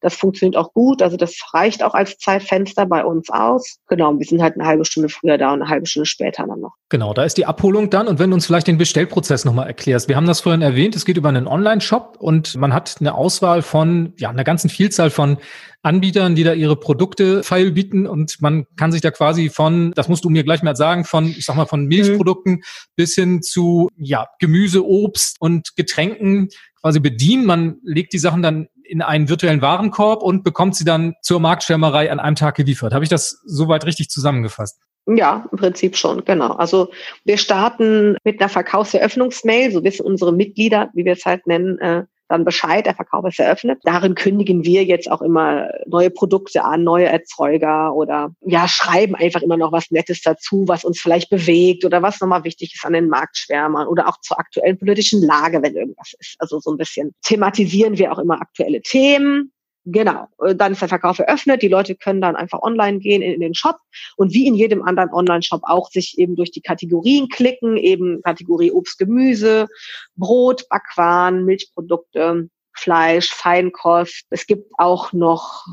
Das 0.00 0.14
funktioniert 0.14 0.56
auch 0.56 0.72
gut. 0.72 1.02
Also 1.02 1.16
das 1.16 1.36
reicht 1.52 1.82
auch 1.82 1.94
als 1.94 2.18
Zeitfenster 2.18 2.86
bei 2.86 3.04
uns 3.04 3.30
aus. 3.30 3.78
Genau, 3.88 4.18
wir 4.18 4.26
sind 4.26 4.42
halt 4.42 4.54
eine 4.54 4.66
halbe 4.66 4.84
Stunde 4.84 5.08
früher 5.08 5.38
da 5.38 5.52
und 5.52 5.62
eine 5.62 5.70
halbe 5.70 5.86
Stunde 5.86 6.06
später 6.06 6.46
dann 6.46 6.60
noch. 6.60 6.74
Genau, 6.88 7.14
da 7.14 7.24
ist 7.24 7.38
die 7.38 7.46
Abholung 7.46 7.90
dann. 7.90 8.08
Und 8.08 8.18
wenn 8.18 8.30
du 8.30 8.34
uns 8.34 8.46
vielleicht 8.46 8.66
den 8.66 8.78
Bestellprozess 8.78 9.44
nochmal 9.44 9.66
erklärst. 9.66 10.08
Wir 10.08 10.16
haben 10.16 10.26
das 10.26 10.40
vorhin 10.40 10.62
erwähnt, 10.62 10.96
es 10.96 11.04
geht 11.04 11.16
über 11.16 11.28
einen 11.28 11.46
Online-Shop 11.46 12.16
und 12.18 12.56
man 12.56 12.74
hat 12.74 12.96
eine 13.00 13.14
Auswahl 13.14 13.62
von, 13.62 14.12
ja, 14.18 14.30
einer 14.30 14.44
ganzen 14.44 14.70
Vielzahl 14.70 15.10
von 15.10 15.38
Anbietern, 15.82 16.36
die 16.36 16.44
da 16.44 16.52
ihre 16.52 16.76
Produkte 16.76 17.42
feil 17.42 17.72
bieten 17.72 18.06
und 18.06 18.40
man 18.40 18.66
kann 18.76 18.92
sich 18.92 19.00
da 19.00 19.10
quasi 19.10 19.48
von, 19.48 19.92
das 19.96 20.08
musst 20.08 20.24
du 20.24 20.30
mir 20.30 20.44
gleich 20.44 20.62
mal 20.62 20.76
sagen, 20.76 21.04
von, 21.04 21.26
ich 21.26 21.44
sag 21.44 21.56
mal, 21.56 21.66
von 21.66 21.86
Milchprodukten 21.86 22.52
mhm. 22.52 22.62
bis 22.94 23.14
hin 23.16 23.42
zu, 23.42 23.88
ja, 23.96 24.28
Gemüse, 24.38 24.86
Obst 24.86 25.40
und 25.40 25.74
Getränken 25.74 26.50
quasi 26.80 27.00
bedienen. 27.00 27.46
Man 27.46 27.78
legt 27.82 28.12
die 28.12 28.18
Sachen 28.18 28.42
dann 28.42 28.68
in 28.92 29.00
einen 29.00 29.30
virtuellen 29.30 29.62
Warenkorb 29.62 30.22
und 30.22 30.44
bekommt 30.44 30.76
sie 30.76 30.84
dann 30.84 31.14
zur 31.22 31.40
Marktschwärmerei 31.40 32.12
an 32.12 32.20
einem 32.20 32.36
Tag 32.36 32.56
geliefert. 32.56 32.92
Habe 32.92 33.04
ich 33.04 33.08
das 33.08 33.40
soweit 33.46 33.86
richtig 33.86 34.10
zusammengefasst? 34.10 34.78
Ja, 35.06 35.46
im 35.50 35.56
Prinzip 35.56 35.96
schon, 35.96 36.26
genau. 36.26 36.52
Also 36.52 36.90
wir 37.24 37.38
starten 37.38 38.18
mit 38.22 38.38
einer 38.38 38.50
Verkaufseröffnungsmail, 38.50 39.72
so 39.72 39.82
wissen 39.82 40.04
unsere 40.04 40.34
Mitglieder, 40.34 40.90
wie 40.92 41.06
wir 41.06 41.14
es 41.14 41.24
halt 41.24 41.46
nennen, 41.46 41.78
äh, 41.78 42.04
dann 42.32 42.44
Bescheid, 42.44 42.86
der 42.86 42.94
Verkauf 42.94 43.24
ist 43.26 43.38
eröffnet. 43.38 43.80
Darin 43.84 44.14
kündigen 44.14 44.64
wir 44.64 44.84
jetzt 44.84 45.10
auch 45.10 45.22
immer 45.22 45.68
neue 45.86 46.10
Produkte 46.10 46.64
an, 46.64 46.82
neue 46.82 47.06
Erzeuger 47.06 47.94
oder 47.94 48.34
ja, 48.40 48.66
schreiben 48.66 49.14
einfach 49.14 49.42
immer 49.42 49.56
noch 49.56 49.72
was 49.72 49.90
Nettes 49.90 50.22
dazu, 50.22 50.64
was 50.66 50.84
uns 50.84 51.00
vielleicht 51.00 51.30
bewegt 51.30 51.84
oder 51.84 52.02
was 52.02 52.20
nochmal 52.20 52.44
wichtig 52.44 52.72
ist 52.74 52.84
an 52.84 52.94
den 52.94 53.08
Marktschwärmern 53.08 53.86
oder 53.86 54.08
auch 54.08 54.18
zur 54.20 54.38
aktuellen 54.38 54.78
politischen 54.78 55.22
Lage, 55.22 55.62
wenn 55.62 55.76
irgendwas 55.76 56.14
ist. 56.18 56.36
Also 56.38 56.58
so 56.58 56.70
ein 56.70 56.78
bisschen 56.78 57.14
thematisieren 57.22 57.98
wir 57.98 58.12
auch 58.12 58.18
immer 58.18 58.40
aktuelle 58.40 58.80
Themen 58.80 59.52
Genau, 59.84 60.28
äh, 60.40 60.54
dann 60.54 60.72
ist 60.72 60.80
der 60.80 60.88
Verkauf 60.88 61.18
eröffnet, 61.18 61.62
die 61.62 61.68
Leute 61.68 61.96
können 61.96 62.20
dann 62.20 62.36
einfach 62.36 62.62
online 62.62 63.00
gehen 63.00 63.20
in, 63.20 63.32
in 63.32 63.40
den 63.40 63.54
Shop 63.54 63.78
und 64.16 64.32
wie 64.32 64.46
in 64.46 64.54
jedem 64.54 64.82
anderen 64.82 65.10
Online-Shop 65.10 65.62
auch 65.64 65.90
sich 65.90 66.18
eben 66.18 66.36
durch 66.36 66.52
die 66.52 66.60
Kategorien 66.60 67.28
klicken, 67.28 67.76
eben 67.76 68.22
Kategorie 68.22 68.70
Obst, 68.70 68.98
Gemüse, 68.98 69.66
Brot, 70.14 70.68
Backwaren, 70.68 71.44
Milchprodukte, 71.44 72.48
Fleisch, 72.74 73.32
Feinkost. 73.32 74.26
Es 74.30 74.46
gibt 74.46 74.70
auch 74.78 75.12
noch 75.12 75.64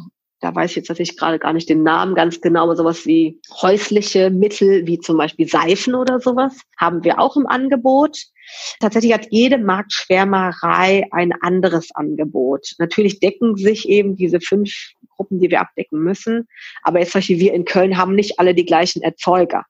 da 0.42 0.56
weiß 0.56 0.72
ich 0.72 0.78
jetzt 0.78 0.90
natürlich 0.90 1.18
gerade 1.18 1.40
gar 1.40 1.54
nicht 1.54 1.70
den 1.70 1.84
Namen 1.84 2.16
ganz 2.16 2.40
genau, 2.40 2.64
aber 2.64 2.76
sowas 2.76 3.06
wie 3.06 3.40
häusliche 3.62 4.30
Mittel, 4.30 4.88
wie 4.88 5.00
zum 5.00 5.18
Beispiel 5.18 5.48
Seifen 5.48 5.96
oder 5.96 6.20
sowas, 6.20 6.62
haben 6.78 7.04
wir 7.04 7.20
auch 7.20 7.36
im 7.36 7.46
Angebot. 7.46 8.18
Tatsächlich 8.80 9.14
hat 9.14 9.28
jede 9.30 9.58
Marktschwärmerei 9.58 11.06
ein 11.12 11.34
anderes 11.42 11.90
Angebot. 11.94 12.74
Natürlich 12.80 13.20
decken 13.20 13.58
sich 13.58 13.88
eben 13.90 14.16
diese 14.16 14.40
fünf 14.40 14.72
Gruppen, 15.16 15.40
die 15.40 15.50
wir 15.50 15.62
abdecken 15.62 16.00
müssen. 16.00 16.48
Aber 16.82 17.00
jetzt 17.00 17.12
zum 17.12 17.20
Beispiel 17.20 17.40
wir 17.40 17.54
in 17.54 17.66
Köln 17.66 17.98
haben 17.98 18.16
nicht 18.16 18.40
alle 18.40 18.56
die 18.56 18.66
gleichen 18.66 19.02
Erzeuger. 19.02 19.66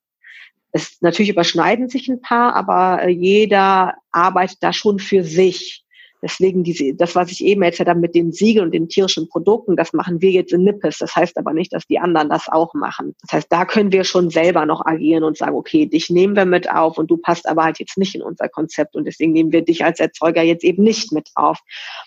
Es 0.72 1.02
natürlich 1.02 1.32
überschneiden 1.32 1.90
sich 1.90 2.08
ein 2.08 2.22
paar, 2.22 2.56
aber 2.56 3.04
äh, 3.04 3.10
jeder 3.10 3.96
arbeitet 4.12 4.60
da 4.62 4.72
schon 4.72 5.00
für 5.00 5.24
sich. 5.24 5.84
Deswegen 6.22 6.64
diese, 6.64 6.94
das, 6.94 7.16
was 7.16 7.32
ich 7.32 7.44
eben 7.44 7.62
erzählt 7.62 7.90
habe 7.90 8.00
mit 8.00 8.16
den 8.16 8.32
Siegeln 8.32 8.66
und 8.66 8.74
den 8.74 8.90
tierischen 8.90 9.30
Produkten, 9.30 9.76
das 9.76 9.94
machen 9.94 10.22
wir 10.22 10.32
jetzt 10.32 10.52
in 10.54 10.64
Nippes. 10.64 10.98
Das 10.98 11.16
heißt 11.16 11.38
aber 11.38 11.54
nicht, 11.54 11.74
dass 11.74 11.88
die 11.88 12.00
anderen 12.00 12.30
das 12.30 12.50
auch 12.50 12.74
machen. 12.74 13.16
Das 13.22 13.34
heißt, 13.34 13.48
da 13.50 13.66
können 13.66 13.92
wir 13.92 14.04
schon 14.04 14.30
selber 14.30 14.66
noch 14.66 14.86
agieren 14.86 15.24
und 15.24 15.38
sagen, 15.38 15.56
okay, 15.56 15.86
dich 15.86 16.10
nehmen 16.10 16.36
wir 16.36 16.46
mit 16.46 16.70
auf 16.70 16.98
und 16.98 17.10
du 17.10 17.18
passt 17.18 17.48
aber 17.48 17.64
halt 17.64 17.80
jetzt 17.80 17.98
nicht 17.98 18.16
in 18.16 18.22
unser 18.22 18.50
Konzept 18.50 18.96
und 18.96 19.06
deswegen 19.06 19.32
nehmen 19.32 19.52
wir 19.52 19.64
dich 19.64 19.84
als 19.86 20.00
Erzeuger 20.00 20.42
jetzt 20.42 20.64
eben 20.64 20.84
nicht 20.84 21.12
mit 21.12 21.30
auf. 21.36 21.60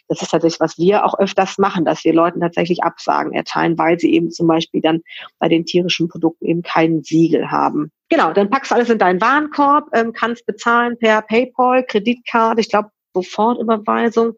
Das 0.08 0.20
ist 0.20 0.30
tatsächlich, 0.30 0.60
was 0.60 0.78
wir 0.78 1.04
auch 1.04 1.18
öfters 1.18 1.58
machen, 1.58 1.84
dass 1.84 2.04
wir 2.04 2.12
Leuten 2.12 2.40
tatsächlich 2.40 2.82
Absagen 2.82 3.32
erteilen, 3.32 3.78
weil 3.78 3.98
sie 3.98 4.12
eben 4.12 4.30
zum 4.30 4.46
Beispiel 4.46 4.80
dann 4.82 5.00
bei 5.38 5.48
den 5.48 5.64
tierischen 5.64 6.08
Produkten 6.08 6.46
eben 6.46 6.62
kein 6.62 7.02
Siegel 7.02 7.50
haben. 7.50 7.90
Genau, 8.08 8.32
dann 8.32 8.50
packst 8.50 8.70
du 8.70 8.74
alles 8.74 8.90
in 8.90 8.98
deinen 8.98 9.22
Warenkorb, 9.22 9.88
ähm, 9.94 10.12
kannst 10.12 10.44
bezahlen 10.44 10.98
per 10.98 11.22
PayPal, 11.22 11.82
Kreditkarte. 11.82 12.60
Ich 12.60 12.68
glaube, 12.68 12.90
Sofortüberweisung. 13.14 14.34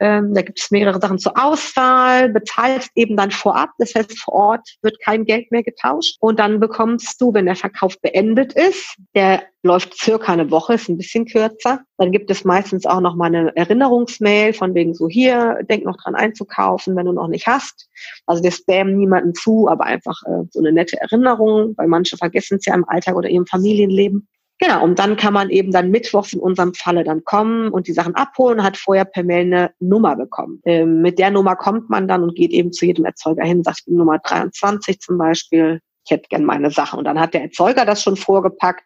Ähm, 0.00 0.32
da 0.32 0.42
gibt 0.42 0.60
es 0.60 0.70
mehrere 0.70 1.00
Sachen 1.00 1.18
zur 1.18 1.32
Auswahl, 1.42 2.28
bezahlst 2.28 2.90
eben 2.94 3.16
dann 3.16 3.32
vorab, 3.32 3.70
das 3.78 3.94
heißt 3.94 4.18
vor 4.18 4.34
Ort 4.34 4.76
wird 4.82 5.00
kein 5.00 5.24
Geld 5.24 5.50
mehr 5.50 5.64
getauscht 5.64 6.16
und 6.20 6.38
dann 6.38 6.60
bekommst 6.60 7.20
du, 7.20 7.34
wenn 7.34 7.46
der 7.46 7.56
Verkauf 7.56 8.00
beendet 8.00 8.52
ist, 8.52 8.96
der 9.16 9.42
läuft 9.64 9.98
circa 9.98 10.32
eine 10.32 10.50
Woche, 10.52 10.74
ist 10.74 10.88
ein 10.88 10.98
bisschen 10.98 11.26
kürzer, 11.26 11.80
dann 11.96 12.12
gibt 12.12 12.30
es 12.30 12.44
meistens 12.44 12.86
auch 12.86 13.00
noch 13.00 13.16
mal 13.16 13.26
eine 13.26 13.56
Erinnerungsmail 13.56 14.52
von 14.52 14.72
wegen 14.74 14.94
so 14.94 15.08
hier, 15.08 15.58
denk 15.68 15.84
noch 15.84 15.96
dran 15.96 16.14
einzukaufen, 16.14 16.94
wenn 16.94 17.06
du 17.06 17.12
noch 17.12 17.28
nicht 17.28 17.48
hast. 17.48 17.88
Also 18.26 18.44
wir 18.44 18.52
spammen 18.52 18.96
niemanden 18.96 19.34
zu, 19.34 19.68
aber 19.68 19.84
einfach 19.84 20.22
äh, 20.26 20.44
so 20.50 20.60
eine 20.60 20.70
nette 20.70 21.00
Erinnerung, 21.00 21.74
weil 21.76 21.88
manche 21.88 22.16
vergessen 22.16 22.58
es 22.58 22.66
ja 22.66 22.74
im 22.74 22.88
Alltag 22.88 23.16
oder 23.16 23.28
ihrem 23.28 23.46
Familienleben. 23.46 24.28
Genau, 24.60 24.82
und 24.82 24.98
dann 24.98 25.16
kann 25.16 25.32
man 25.32 25.50
eben 25.50 25.70
dann 25.70 25.90
mittwochs 25.90 26.32
in 26.32 26.40
unserem 26.40 26.74
Falle 26.74 27.04
dann 27.04 27.22
kommen 27.22 27.68
und 27.68 27.86
die 27.86 27.92
Sachen 27.92 28.16
abholen, 28.16 28.64
hat 28.64 28.76
vorher 28.76 29.04
per 29.04 29.22
Mail 29.22 29.46
eine 29.46 29.70
Nummer 29.78 30.16
bekommen. 30.16 30.60
Ähm, 30.64 31.00
mit 31.00 31.18
der 31.20 31.30
Nummer 31.30 31.54
kommt 31.54 31.88
man 31.90 32.08
dann 32.08 32.24
und 32.24 32.34
geht 32.34 32.50
eben 32.50 32.72
zu 32.72 32.84
jedem 32.84 33.04
Erzeuger 33.04 33.44
hin, 33.44 33.62
sagt 33.62 33.86
Nummer 33.86 34.18
23 34.18 34.98
zum 34.98 35.16
Beispiel, 35.16 35.80
ich 36.04 36.10
hätte 36.10 36.28
gern 36.28 36.44
meine 36.44 36.70
Sache. 36.70 36.96
Und 36.96 37.04
dann 37.04 37.20
hat 37.20 37.34
der 37.34 37.42
Erzeuger 37.42 37.84
das 37.84 38.02
schon 38.02 38.16
vorgepackt, 38.16 38.82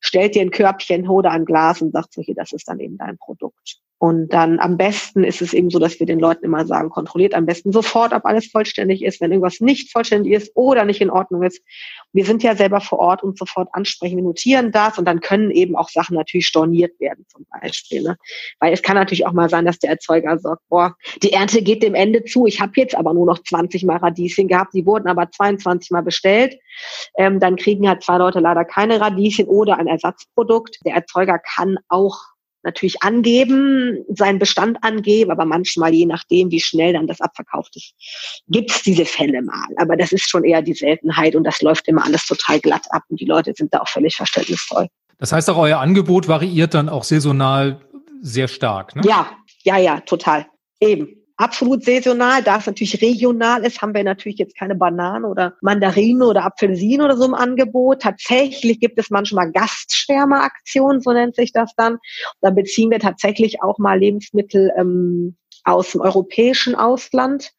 stellt 0.00 0.36
dir 0.36 0.42
ein 0.42 0.50
Körbchen 0.50 1.08
oder 1.08 1.32
ein 1.32 1.44
Glas 1.44 1.82
und 1.82 1.92
sagt 1.92 2.12
so, 2.12 2.22
hier, 2.22 2.34
das 2.36 2.52
ist 2.52 2.68
dann 2.68 2.78
eben 2.78 2.96
dein 2.96 3.18
Produkt. 3.18 3.80
Und 3.98 4.28
dann 4.28 4.60
am 4.60 4.76
besten 4.76 5.24
ist 5.24 5.40
es 5.40 5.54
eben 5.54 5.70
so, 5.70 5.78
dass 5.78 5.98
wir 5.98 6.06
den 6.06 6.20
Leuten 6.20 6.44
immer 6.44 6.66
sagen, 6.66 6.90
kontrolliert 6.90 7.34
am 7.34 7.46
besten 7.46 7.72
sofort, 7.72 8.12
ob 8.12 8.26
alles 8.26 8.46
vollständig 8.46 9.02
ist. 9.02 9.22
Wenn 9.22 9.32
irgendwas 9.32 9.60
nicht 9.60 9.90
vollständig 9.90 10.32
ist 10.34 10.52
oder 10.54 10.84
nicht 10.84 11.00
in 11.00 11.08
Ordnung 11.08 11.42
ist, 11.42 11.62
wir 12.12 12.26
sind 12.26 12.42
ja 12.42 12.54
selber 12.54 12.82
vor 12.82 12.98
Ort 12.98 13.22
und 13.22 13.38
sofort 13.38 13.68
ansprechen, 13.72 14.16
wir 14.16 14.24
notieren 14.24 14.70
das 14.70 14.98
und 14.98 15.06
dann 15.06 15.20
können 15.20 15.50
eben 15.50 15.76
auch 15.76 15.88
Sachen 15.88 16.14
natürlich 16.14 16.46
storniert 16.46 17.00
werden 17.00 17.24
zum 17.28 17.46
Beispiel. 17.60 18.02
Ne? 18.02 18.18
Weil 18.60 18.74
es 18.74 18.82
kann 18.82 18.96
natürlich 18.96 19.26
auch 19.26 19.32
mal 19.32 19.48
sein, 19.48 19.64
dass 19.64 19.78
der 19.78 19.90
Erzeuger 19.90 20.38
sagt, 20.38 20.62
boah, 20.68 20.94
die 21.22 21.32
Ernte 21.32 21.62
geht 21.62 21.82
dem 21.82 21.94
Ende 21.94 22.22
zu, 22.24 22.46
ich 22.46 22.60
habe 22.60 22.72
jetzt 22.76 22.94
aber 22.94 23.14
nur 23.14 23.24
noch 23.24 23.42
20 23.42 23.84
Mal 23.84 23.96
Radieschen 23.96 24.46
gehabt, 24.46 24.74
die 24.74 24.84
wurden 24.84 25.08
aber 25.08 25.30
22 25.30 25.90
Mal 25.90 26.02
bestellt. 26.02 26.54
Ähm, 27.16 27.40
dann 27.40 27.56
kriegen 27.56 27.88
halt 27.88 28.02
zwei 28.02 28.18
Leute 28.18 28.40
leider 28.40 28.66
keine 28.66 29.00
Radieschen 29.00 29.46
oder 29.46 29.78
ein 29.78 29.86
Ersatzprodukt. 29.86 30.80
Der 30.84 30.94
Erzeuger 30.94 31.38
kann 31.38 31.78
auch 31.88 32.35
natürlich 32.66 33.02
angeben, 33.02 34.04
seinen 34.08 34.38
Bestand 34.38 34.76
angeben, 34.82 35.30
aber 35.30 35.46
manchmal, 35.46 35.94
je 35.94 36.04
nachdem, 36.04 36.50
wie 36.50 36.60
schnell 36.60 36.92
dann 36.92 37.06
das 37.06 37.20
abverkauft 37.20 37.76
ist, 37.76 37.94
gibt 38.48 38.70
es 38.70 38.82
diese 38.82 39.06
Fälle 39.06 39.40
mal. 39.40 39.68
Aber 39.76 39.96
das 39.96 40.12
ist 40.12 40.28
schon 40.28 40.44
eher 40.44 40.60
die 40.60 40.74
Seltenheit 40.74 41.34
und 41.34 41.44
das 41.44 41.62
läuft 41.62 41.88
immer 41.88 42.04
alles 42.04 42.26
total 42.26 42.60
glatt 42.60 42.86
ab 42.90 43.04
und 43.08 43.20
die 43.20 43.24
Leute 43.24 43.52
sind 43.56 43.72
da 43.72 43.80
auch 43.80 43.88
völlig 43.88 44.16
verständnisvoll. 44.16 44.88
Das 45.18 45.32
heißt 45.32 45.48
auch, 45.48 45.56
euer 45.56 45.78
Angebot 45.78 46.28
variiert 46.28 46.74
dann 46.74 46.90
auch 46.90 47.04
saisonal 47.04 47.80
sehr 48.20 48.48
stark, 48.48 48.94
ne? 48.96 49.02
Ja, 49.06 49.30
ja, 49.64 49.78
ja, 49.78 50.00
total. 50.00 50.46
Eben 50.80 51.25
absolut 51.36 51.84
saisonal. 51.84 52.42
Da 52.42 52.58
es 52.58 52.66
natürlich 52.66 53.00
regional 53.02 53.64
ist, 53.64 53.82
haben 53.82 53.94
wir 53.94 54.04
natürlich 54.04 54.38
jetzt 54.38 54.56
keine 54.56 54.74
Bananen 54.74 55.24
oder 55.24 55.54
Mandarinen 55.60 56.22
oder 56.22 56.44
Apfelsinen 56.44 57.04
oder 57.04 57.16
so 57.16 57.24
im 57.24 57.34
Angebot. 57.34 58.02
Tatsächlich 58.02 58.80
gibt 58.80 58.98
es 58.98 59.10
manchmal 59.10 59.52
Gastschwärmeraktionen, 59.52 61.00
so 61.00 61.12
nennt 61.12 61.36
sich 61.36 61.52
das 61.52 61.72
dann. 61.76 61.98
Da 62.40 62.50
beziehen 62.50 62.90
wir 62.90 63.00
tatsächlich 63.00 63.62
auch 63.62 63.78
mal 63.78 63.98
Lebensmittel 63.98 64.72
ähm, 64.76 65.36
aus 65.64 65.92
dem 65.92 66.00
europäischen 66.00 66.74
Ausland. 66.74 67.52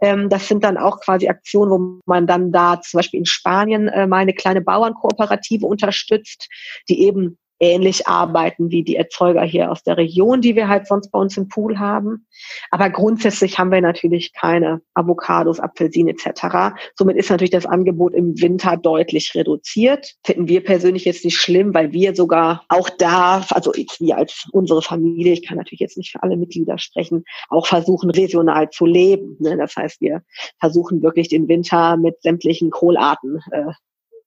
Ähm, 0.00 0.28
das 0.28 0.48
sind 0.48 0.64
dann 0.64 0.76
auch 0.76 1.00
quasi 1.00 1.28
Aktionen, 1.28 1.70
wo 1.70 2.00
man 2.06 2.26
dann 2.26 2.52
da 2.52 2.80
zum 2.80 2.98
Beispiel 2.98 3.20
in 3.20 3.26
Spanien 3.26 3.88
äh, 3.88 4.06
mal 4.06 4.18
eine 4.18 4.34
kleine 4.34 4.60
Bauernkooperative 4.60 5.66
unterstützt, 5.66 6.48
die 6.88 7.02
eben 7.02 7.38
ähnlich 7.60 8.06
arbeiten 8.06 8.70
wie 8.70 8.82
die 8.82 8.96
Erzeuger 8.96 9.42
hier 9.42 9.70
aus 9.70 9.82
der 9.82 9.96
Region, 9.96 10.40
die 10.40 10.56
wir 10.56 10.68
halt 10.68 10.86
sonst 10.86 11.10
bei 11.10 11.18
uns 11.18 11.36
im 11.36 11.48
Pool 11.48 11.78
haben. 11.78 12.26
Aber 12.70 12.90
grundsätzlich 12.90 13.58
haben 13.58 13.70
wir 13.70 13.80
natürlich 13.80 14.32
keine 14.32 14.80
Avocados, 14.94 15.60
Apfelsinen 15.60 16.14
etc. 16.14 16.74
Somit 16.96 17.16
ist 17.16 17.30
natürlich 17.30 17.50
das 17.50 17.66
Angebot 17.66 18.14
im 18.14 18.40
Winter 18.40 18.76
deutlich 18.76 19.34
reduziert. 19.34 20.14
Finden 20.24 20.48
wir 20.48 20.62
persönlich 20.64 21.04
jetzt 21.04 21.24
nicht 21.24 21.36
schlimm, 21.36 21.74
weil 21.74 21.92
wir 21.92 22.14
sogar 22.14 22.64
auch 22.68 22.90
da, 22.90 23.44
also 23.50 23.72
wir 23.72 24.16
als 24.16 24.46
unsere 24.52 24.82
Familie, 24.82 25.32
ich 25.32 25.46
kann 25.46 25.56
natürlich 25.56 25.80
jetzt 25.80 25.96
nicht 25.96 26.12
für 26.12 26.22
alle 26.22 26.36
Mitglieder 26.36 26.78
sprechen, 26.78 27.24
auch 27.48 27.66
versuchen 27.66 28.12
saisonal 28.12 28.70
zu 28.70 28.86
leben. 28.86 29.36
Ne? 29.40 29.56
Das 29.56 29.76
heißt, 29.76 30.00
wir 30.00 30.22
versuchen 30.58 31.02
wirklich 31.02 31.28
den 31.28 31.48
Winter 31.48 31.96
mit 31.96 32.20
sämtlichen 32.22 32.70
Kohlarten 32.70 33.40
äh, 33.50 33.72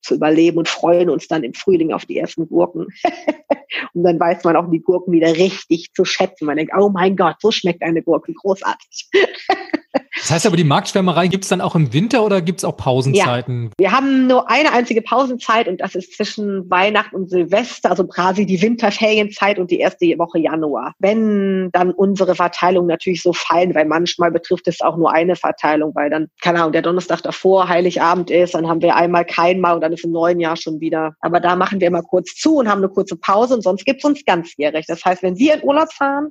zu 0.07 0.15
überleben 0.15 0.57
und 0.57 0.69
freuen 0.69 1.09
uns 1.09 1.27
dann 1.27 1.43
im 1.43 1.53
Frühling 1.53 1.91
auf 1.91 2.05
die 2.05 2.17
ersten 2.17 2.47
Gurken. 2.47 2.87
und 3.93 4.03
dann 4.03 4.19
weiß 4.19 4.43
man 4.43 4.55
auch 4.55 4.69
die 4.71 4.81
Gurken 4.81 5.13
wieder 5.13 5.35
richtig 5.35 5.93
zu 5.93 6.05
schätzen. 6.05 6.45
Man 6.45 6.57
denkt, 6.57 6.73
oh 6.77 6.89
mein 6.89 7.15
Gott, 7.15 7.35
so 7.39 7.51
schmeckt 7.51 7.83
eine 7.83 8.01
Gurke 8.01 8.33
großartig. 8.33 9.09
Das 10.15 10.31
heißt 10.31 10.45
aber, 10.47 10.57
die 10.57 10.63
Marktschwärmerei 10.63 11.27
gibt 11.27 11.43
es 11.43 11.49
dann 11.49 11.61
auch 11.61 11.75
im 11.75 11.93
Winter 11.93 12.23
oder 12.23 12.41
gibt 12.41 12.59
es 12.59 12.65
auch 12.65 12.75
Pausenzeiten? 12.75 13.65
Ja, 13.65 13.71
wir 13.77 13.91
haben 13.91 14.27
nur 14.27 14.49
eine 14.49 14.71
einzige 14.73 15.01
Pausenzeit 15.01 15.67
und 15.67 15.81
das 15.81 15.95
ist 15.95 16.15
zwischen 16.15 16.69
Weihnachten 16.69 17.15
und 17.15 17.29
Silvester, 17.29 17.89
also 17.91 18.05
quasi 18.07 18.45
die 18.45 18.61
Winterferienzeit 18.61 19.59
und 19.59 19.71
die 19.71 19.79
erste 19.79 20.05
Woche 20.17 20.39
Januar. 20.39 20.93
Wenn 20.99 21.69
dann 21.71 21.91
unsere 21.91 22.35
Verteilungen 22.35 22.87
natürlich 22.87 23.21
so 23.21 23.33
fallen, 23.33 23.75
weil 23.75 23.85
manchmal 23.85 24.31
betrifft 24.31 24.67
es 24.67 24.81
auch 24.81 24.97
nur 24.97 25.11
eine 25.11 25.35
Verteilung, 25.35 25.93
weil 25.95 26.09
dann, 26.09 26.27
keine 26.41 26.59
Ahnung, 26.59 26.71
der 26.71 26.81
Donnerstag 26.81 27.21
davor 27.21 27.69
Heiligabend 27.69 28.31
ist, 28.31 28.53
dann 28.53 28.67
haben 28.67 28.81
wir 28.81 28.95
einmal 28.95 29.25
kein 29.25 29.59
Mal 29.59 29.73
und 29.73 29.81
dann 29.81 29.93
ist 29.93 30.03
im 30.03 30.11
neuen 30.11 30.39
Jahr 30.39 30.57
schon 30.57 30.79
wieder. 30.79 31.15
Aber 31.21 31.39
da 31.39 31.55
machen 31.55 31.79
wir 31.79 31.87
immer 31.87 32.03
kurz 32.03 32.35
zu 32.35 32.57
und 32.57 32.67
haben 32.67 32.79
eine 32.83 32.89
kurze 32.89 33.15
Pause 33.15 33.55
und 33.55 33.61
sonst 33.61 33.85
gibt 33.85 33.99
es 33.99 34.05
uns 34.05 34.25
ganzjährig. 34.25 34.85
Das 34.87 35.03
heißt, 35.05 35.23
wenn 35.23 35.37
wir 35.37 35.55
in 35.55 35.63
Urlaub 35.63 35.91
fahren, 35.93 36.29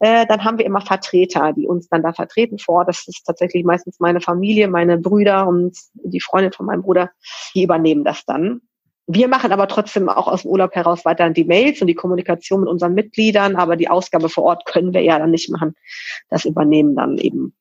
äh, 0.00 0.26
dann 0.26 0.44
haben 0.44 0.58
wir 0.58 0.66
immer 0.66 0.80
Vertreter, 0.80 1.52
die 1.52 1.66
uns 1.66 1.88
dann 1.88 2.02
da 2.02 2.12
vertreten 2.12 2.58
vor. 2.58 2.84
Das 2.84 3.06
ist 3.06 3.24
tatsächlich 3.24 3.64
meistens 3.64 4.00
meine 4.00 4.20
Familie, 4.20 4.68
meine 4.68 4.98
Brüder 4.98 5.46
und 5.46 5.76
die 5.94 6.20
Freundin 6.20 6.52
von 6.52 6.66
meinem 6.66 6.82
Bruder, 6.82 7.10
die 7.54 7.62
übernehmen 7.62 8.04
das 8.04 8.24
dann. 8.24 8.62
Wir 9.06 9.26
machen 9.26 9.52
aber 9.52 9.66
trotzdem 9.66 10.08
auch 10.08 10.28
aus 10.28 10.42
dem 10.42 10.52
Urlaub 10.52 10.74
heraus 10.74 11.04
weiterhin 11.04 11.34
die 11.34 11.44
Mails 11.44 11.80
und 11.80 11.88
die 11.88 11.94
Kommunikation 11.94 12.60
mit 12.60 12.68
unseren 12.68 12.94
Mitgliedern, 12.94 13.56
aber 13.56 13.74
die 13.76 13.88
Ausgabe 13.88 14.28
vor 14.28 14.44
Ort 14.44 14.66
können 14.66 14.94
wir 14.94 15.02
ja 15.02 15.18
dann 15.18 15.32
nicht 15.32 15.50
machen. 15.50 15.74
Das 16.28 16.44
übernehmen 16.44 16.94
dann 16.94 17.18
eben 17.18 17.54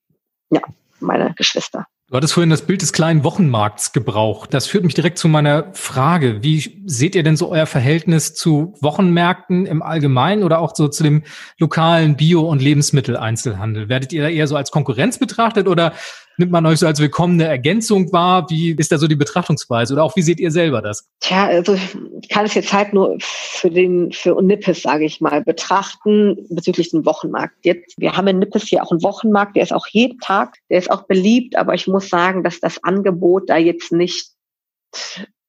ja 0.51 0.61
meine 0.99 1.33
Geschwister. 1.33 1.87
Du 2.09 2.17
hattest 2.17 2.33
vorhin 2.33 2.49
das 2.49 2.63
Bild 2.63 2.81
des 2.81 2.91
kleinen 2.91 3.23
Wochenmarkts 3.23 3.93
gebraucht. 3.93 4.51
Das 4.51 4.65
führt 4.65 4.83
mich 4.83 4.95
direkt 4.95 5.19
zu 5.19 5.27
meiner 5.27 5.71
Frage. 5.73 6.41
Wie 6.41 6.81
seht 6.87 7.13
ihr 7.13 7.21
denn 7.21 7.37
so 7.37 7.51
euer 7.51 7.67
Verhältnis 7.67 8.33
zu 8.33 8.73
Wochenmärkten 8.81 9.67
im 9.67 9.83
Allgemeinen 9.83 10.41
oder 10.41 10.57
auch 10.57 10.75
so 10.75 10.87
zu 10.87 11.03
dem 11.03 11.21
lokalen 11.59 12.15
Bio- 12.15 12.49
und 12.49 12.63
Lebensmitteleinzelhandel? 12.63 13.89
Werdet 13.89 14.11
ihr 14.11 14.23
da 14.23 14.29
eher 14.29 14.47
so 14.47 14.55
als 14.55 14.71
Konkurrenz 14.71 15.19
betrachtet 15.19 15.67
oder 15.67 15.93
nimmt 16.39 16.51
man 16.51 16.65
euch 16.65 16.79
so 16.79 16.87
als 16.87 16.99
willkommene 16.99 17.45
Ergänzung 17.45 18.11
wahr? 18.11 18.49
Wie 18.49 18.71
ist 18.71 18.91
da 18.91 18.97
so 18.97 19.07
die 19.07 19.15
Betrachtungsweise? 19.15 19.93
Oder 19.93 20.03
auch 20.03 20.15
wie 20.15 20.21
seht 20.21 20.39
ihr 20.39 20.51
selber 20.51 20.81
das? 20.81 21.07
Tja, 21.19 21.45
also 21.45 21.75
ich 22.21 22.29
kann 22.29 22.45
es 22.45 22.53
jetzt 22.53 22.73
halt 22.73 22.93
nur 22.93 23.17
für 23.19 23.69
den, 23.69 24.11
für 24.11 24.41
Nippes, 24.41 24.81
sage 24.81 25.05
ich 25.05 25.21
mal, 25.21 25.43
betrachten 25.43 26.37
bezüglich 26.49 26.89
dem 26.91 27.05
Wochenmarkt. 27.05 27.55
Jetzt, 27.63 27.95
wir 27.97 28.15
haben 28.15 28.27
in 28.27 28.39
Nippes 28.39 28.63
hier 28.63 28.83
auch 28.83 28.91
einen 28.91 29.03
Wochenmarkt, 29.03 29.55
der 29.55 29.63
ist 29.63 29.73
auch 29.73 29.87
jeden 29.87 30.19
Tag, 30.19 30.57
der 30.69 30.79
ist 30.79 30.89
auch 30.89 31.03
beliebt, 31.03 31.55
aber 31.55 31.73
ich 31.73 31.87
muss 31.87 32.09
sagen, 32.09 32.43
dass 32.43 32.59
das 32.59 32.83
Angebot 32.83 33.49
da 33.49 33.57
jetzt 33.57 33.91
nicht 33.91 34.31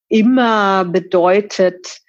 immer 0.09 0.85
bedeutet, 0.85 2.01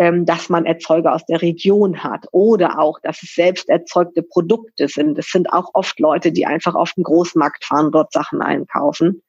ähm, 0.00 0.24
dass 0.24 0.48
man 0.48 0.64
Erzeuger 0.64 1.14
aus 1.14 1.26
der 1.26 1.42
Region 1.42 2.02
hat 2.02 2.26
oder 2.32 2.78
auch, 2.78 2.98
dass 3.02 3.22
es 3.22 3.34
selbst 3.34 3.68
erzeugte 3.68 4.22
Produkte 4.22 4.88
sind. 4.88 5.18
Es 5.18 5.30
sind 5.30 5.52
auch 5.52 5.68
oft 5.74 6.00
Leute, 6.00 6.32
die 6.32 6.46
einfach 6.46 6.74
auf 6.74 6.94
den 6.94 7.04
Großmarkt 7.04 7.66
fahren, 7.66 7.92
dort 7.92 8.10
Sachen 8.10 8.40
einkaufen. 8.40 9.22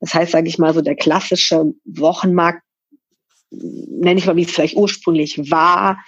Das 0.00 0.12
heißt, 0.12 0.32
sage 0.32 0.48
ich 0.48 0.58
mal, 0.58 0.74
so 0.74 0.82
der 0.82 0.96
klassische 0.96 1.72
Wochenmarkt 1.86 2.60
nenne 3.52 4.18
ich 4.18 4.26
mal, 4.26 4.36
wie 4.36 4.42
es 4.42 4.50
vielleicht 4.50 4.76
ursprünglich 4.76 5.50
war, 5.50 6.02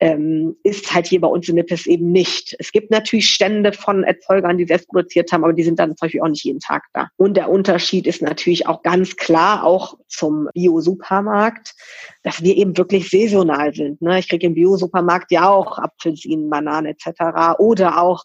ähm, 0.00 0.56
ist 0.64 0.92
halt 0.92 1.06
hier 1.06 1.20
bei 1.20 1.28
uns 1.28 1.48
in 1.48 1.54
Nippes 1.54 1.86
eben 1.86 2.10
nicht. 2.10 2.56
Es 2.58 2.72
gibt 2.72 2.90
natürlich 2.90 3.30
Stände 3.30 3.72
von 3.72 4.02
Erzeugern, 4.02 4.58
die 4.58 4.66
selbst 4.66 4.88
produziert 4.88 5.30
haben, 5.32 5.44
aber 5.44 5.52
die 5.52 5.62
sind 5.62 5.78
dann 5.78 5.90
zum 5.90 6.06
Beispiel 6.06 6.20
auch 6.20 6.28
nicht 6.28 6.44
jeden 6.44 6.60
Tag 6.60 6.84
da. 6.92 7.08
Und 7.16 7.36
der 7.36 7.50
Unterschied 7.50 8.06
ist 8.06 8.22
natürlich 8.22 8.66
auch 8.66 8.82
ganz 8.82 9.16
klar 9.16 9.64
auch 9.64 9.96
zum 10.08 10.48
Bio-Supermarkt, 10.54 11.74
dass 12.22 12.42
wir 12.42 12.56
eben 12.56 12.76
wirklich 12.76 13.08
saisonal 13.10 13.74
sind. 13.74 14.02
Ne? 14.02 14.18
Ich 14.18 14.28
kriege 14.28 14.46
im 14.46 14.54
Bio-Supermarkt 14.54 15.30
ja 15.30 15.48
auch 15.48 15.78
Apfelsinen, 15.78 16.50
Bananen 16.50 16.94
etc. 16.94 17.58
Oder 17.58 18.02
auch 18.02 18.24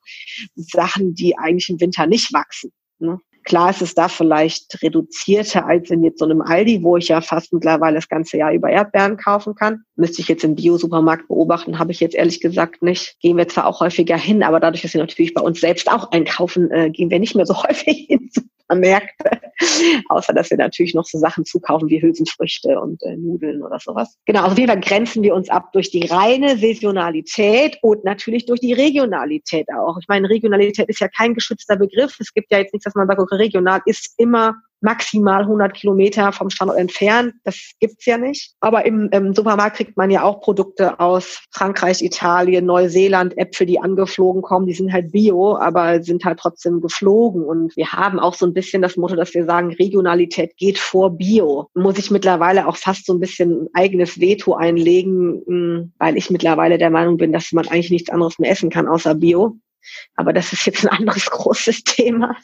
Sachen, 0.55 1.13
die 1.13 1.37
eigentlich 1.37 1.69
im 1.69 1.79
Winter 1.79 2.07
nicht 2.07 2.33
wachsen. 2.33 2.71
Ne? 2.99 3.19
Klar 3.43 3.69
ist 3.69 3.81
es 3.81 3.93
da 3.93 4.07
vielleicht 4.07 4.81
reduzierter 4.81 5.65
als 5.65 5.89
in 5.89 6.03
jetzt 6.03 6.19
so 6.19 6.25
einem 6.25 6.41
Aldi, 6.41 6.83
wo 6.83 6.97
ich 6.97 7.09
ja 7.09 7.21
fast 7.21 7.53
mittlerweile 7.53 7.95
das 7.95 8.09
ganze 8.09 8.37
Jahr 8.37 8.53
über 8.53 8.69
Erdbeeren 8.69 9.17
kaufen 9.17 9.55
kann. 9.55 9.83
Müsste 9.95 10.21
ich 10.21 10.27
jetzt 10.27 10.43
im 10.43 10.55
Bio-Supermarkt 10.55 11.27
beobachten, 11.27 11.79
habe 11.79 11.91
ich 11.91 11.99
jetzt 11.99 12.15
ehrlich 12.15 12.39
gesagt 12.39 12.81
nicht. 12.81 13.17
Gehen 13.19 13.37
wir 13.37 13.47
zwar 13.47 13.67
auch 13.67 13.79
häufiger 13.79 14.17
hin, 14.17 14.43
aber 14.43 14.59
dadurch, 14.59 14.81
dass 14.81 14.93
wir 14.93 15.01
natürlich 15.01 15.33
bei 15.33 15.41
uns 15.41 15.59
selbst 15.59 15.91
auch 15.91 16.11
einkaufen, 16.11 16.71
äh, 16.71 16.89
gehen 16.89 17.09
wir 17.09 17.19
nicht 17.19 17.35
mehr 17.35 17.45
so 17.45 17.61
häufig 17.63 18.07
hin 18.07 18.29
Märkte. 18.75 19.41
Außer, 20.09 20.33
dass 20.33 20.49
wir 20.49 20.57
natürlich 20.57 20.93
noch 20.93 21.05
so 21.05 21.17
Sachen 21.17 21.45
zukaufen 21.45 21.89
wie 21.89 22.01
Hülsenfrüchte 22.01 22.79
und 22.79 23.01
äh, 23.03 23.15
Nudeln 23.15 23.63
oder 23.63 23.79
sowas. 23.79 24.17
Genau, 24.25 24.41
also 24.41 24.53
auf 24.53 24.57
jeden 24.57 24.71
Fall 24.71 24.81
grenzen 24.81 25.23
wir 25.23 25.35
uns 25.35 25.49
ab 25.49 25.71
durch 25.73 25.91
die 25.91 26.05
reine 26.05 26.57
Saisonalität 26.57 27.77
und 27.81 28.03
natürlich 28.03 28.45
durch 28.45 28.59
die 28.59 28.73
Regionalität 28.73 29.67
auch. 29.75 29.97
Ich 29.99 30.07
meine, 30.07 30.29
Regionalität 30.29 30.89
ist 30.89 30.99
ja 30.99 31.07
kein 31.07 31.33
geschützter 31.33 31.77
Begriff. 31.77 32.15
Es 32.19 32.33
gibt 32.33 32.51
ja 32.51 32.59
jetzt 32.59 32.73
nichts, 32.73 32.85
dass 32.85 32.95
man 32.95 33.07
sagt, 33.07 33.19
okay, 33.19 33.35
regional 33.35 33.81
ist 33.85 34.13
immer 34.17 34.55
maximal 34.83 35.41
100 35.43 35.73
Kilometer 35.73 36.31
vom 36.31 36.49
Standort 36.49 36.77
entfernt. 36.77 37.33
Das 37.43 37.71
gibt's 37.79 38.05
ja 38.05 38.17
nicht. 38.17 38.53
Aber 38.59 38.85
im, 38.85 39.09
im, 39.11 39.33
Supermarkt 39.33 39.77
kriegt 39.77 39.97
man 39.97 40.11
ja 40.11 40.23
auch 40.23 40.41
Produkte 40.41 40.99
aus 40.99 41.41
Frankreich, 41.51 42.01
Italien, 42.01 42.65
Neuseeland, 42.65 43.37
Äpfel, 43.37 43.65
die 43.65 43.79
angeflogen 43.79 44.41
kommen. 44.41 44.67
Die 44.67 44.73
sind 44.73 44.91
halt 44.91 45.11
bio, 45.11 45.57
aber 45.57 46.03
sind 46.03 46.25
halt 46.25 46.39
trotzdem 46.39 46.81
geflogen. 46.81 47.43
Und 47.43 47.75
wir 47.77 47.93
haben 47.93 48.19
auch 48.19 48.33
so 48.33 48.45
ein 48.45 48.53
bisschen 48.53 48.81
das 48.81 48.97
Motto, 48.97 49.15
dass 49.15 49.33
wir 49.33 49.45
sagen, 49.45 49.73
Regionalität 49.73 50.57
geht 50.57 50.77
vor 50.77 51.11
Bio. 51.11 51.69
Muss 51.73 51.97
ich 51.97 52.11
mittlerweile 52.11 52.67
auch 52.67 52.77
fast 52.77 53.05
so 53.05 53.13
ein 53.13 53.19
bisschen 53.19 53.63
ein 53.63 53.67
eigenes 53.73 54.19
Veto 54.19 54.53
einlegen, 54.53 55.41
hm, 55.45 55.93
weil 55.97 56.17
ich 56.17 56.29
mittlerweile 56.29 56.77
der 56.77 56.89
Meinung 56.89 57.17
bin, 57.17 57.31
dass 57.31 57.51
man 57.53 57.67
eigentlich 57.67 57.91
nichts 57.91 58.09
anderes 58.09 58.37
mehr 58.37 58.51
essen 58.51 58.69
kann 58.69 58.87
außer 58.87 59.15
Bio. 59.15 59.57
Aber 60.15 60.33
das 60.33 60.53
ist 60.53 60.65
jetzt 60.65 60.85
ein 60.85 60.97
anderes 60.97 61.25
großes 61.29 61.83
Thema. 61.83 62.35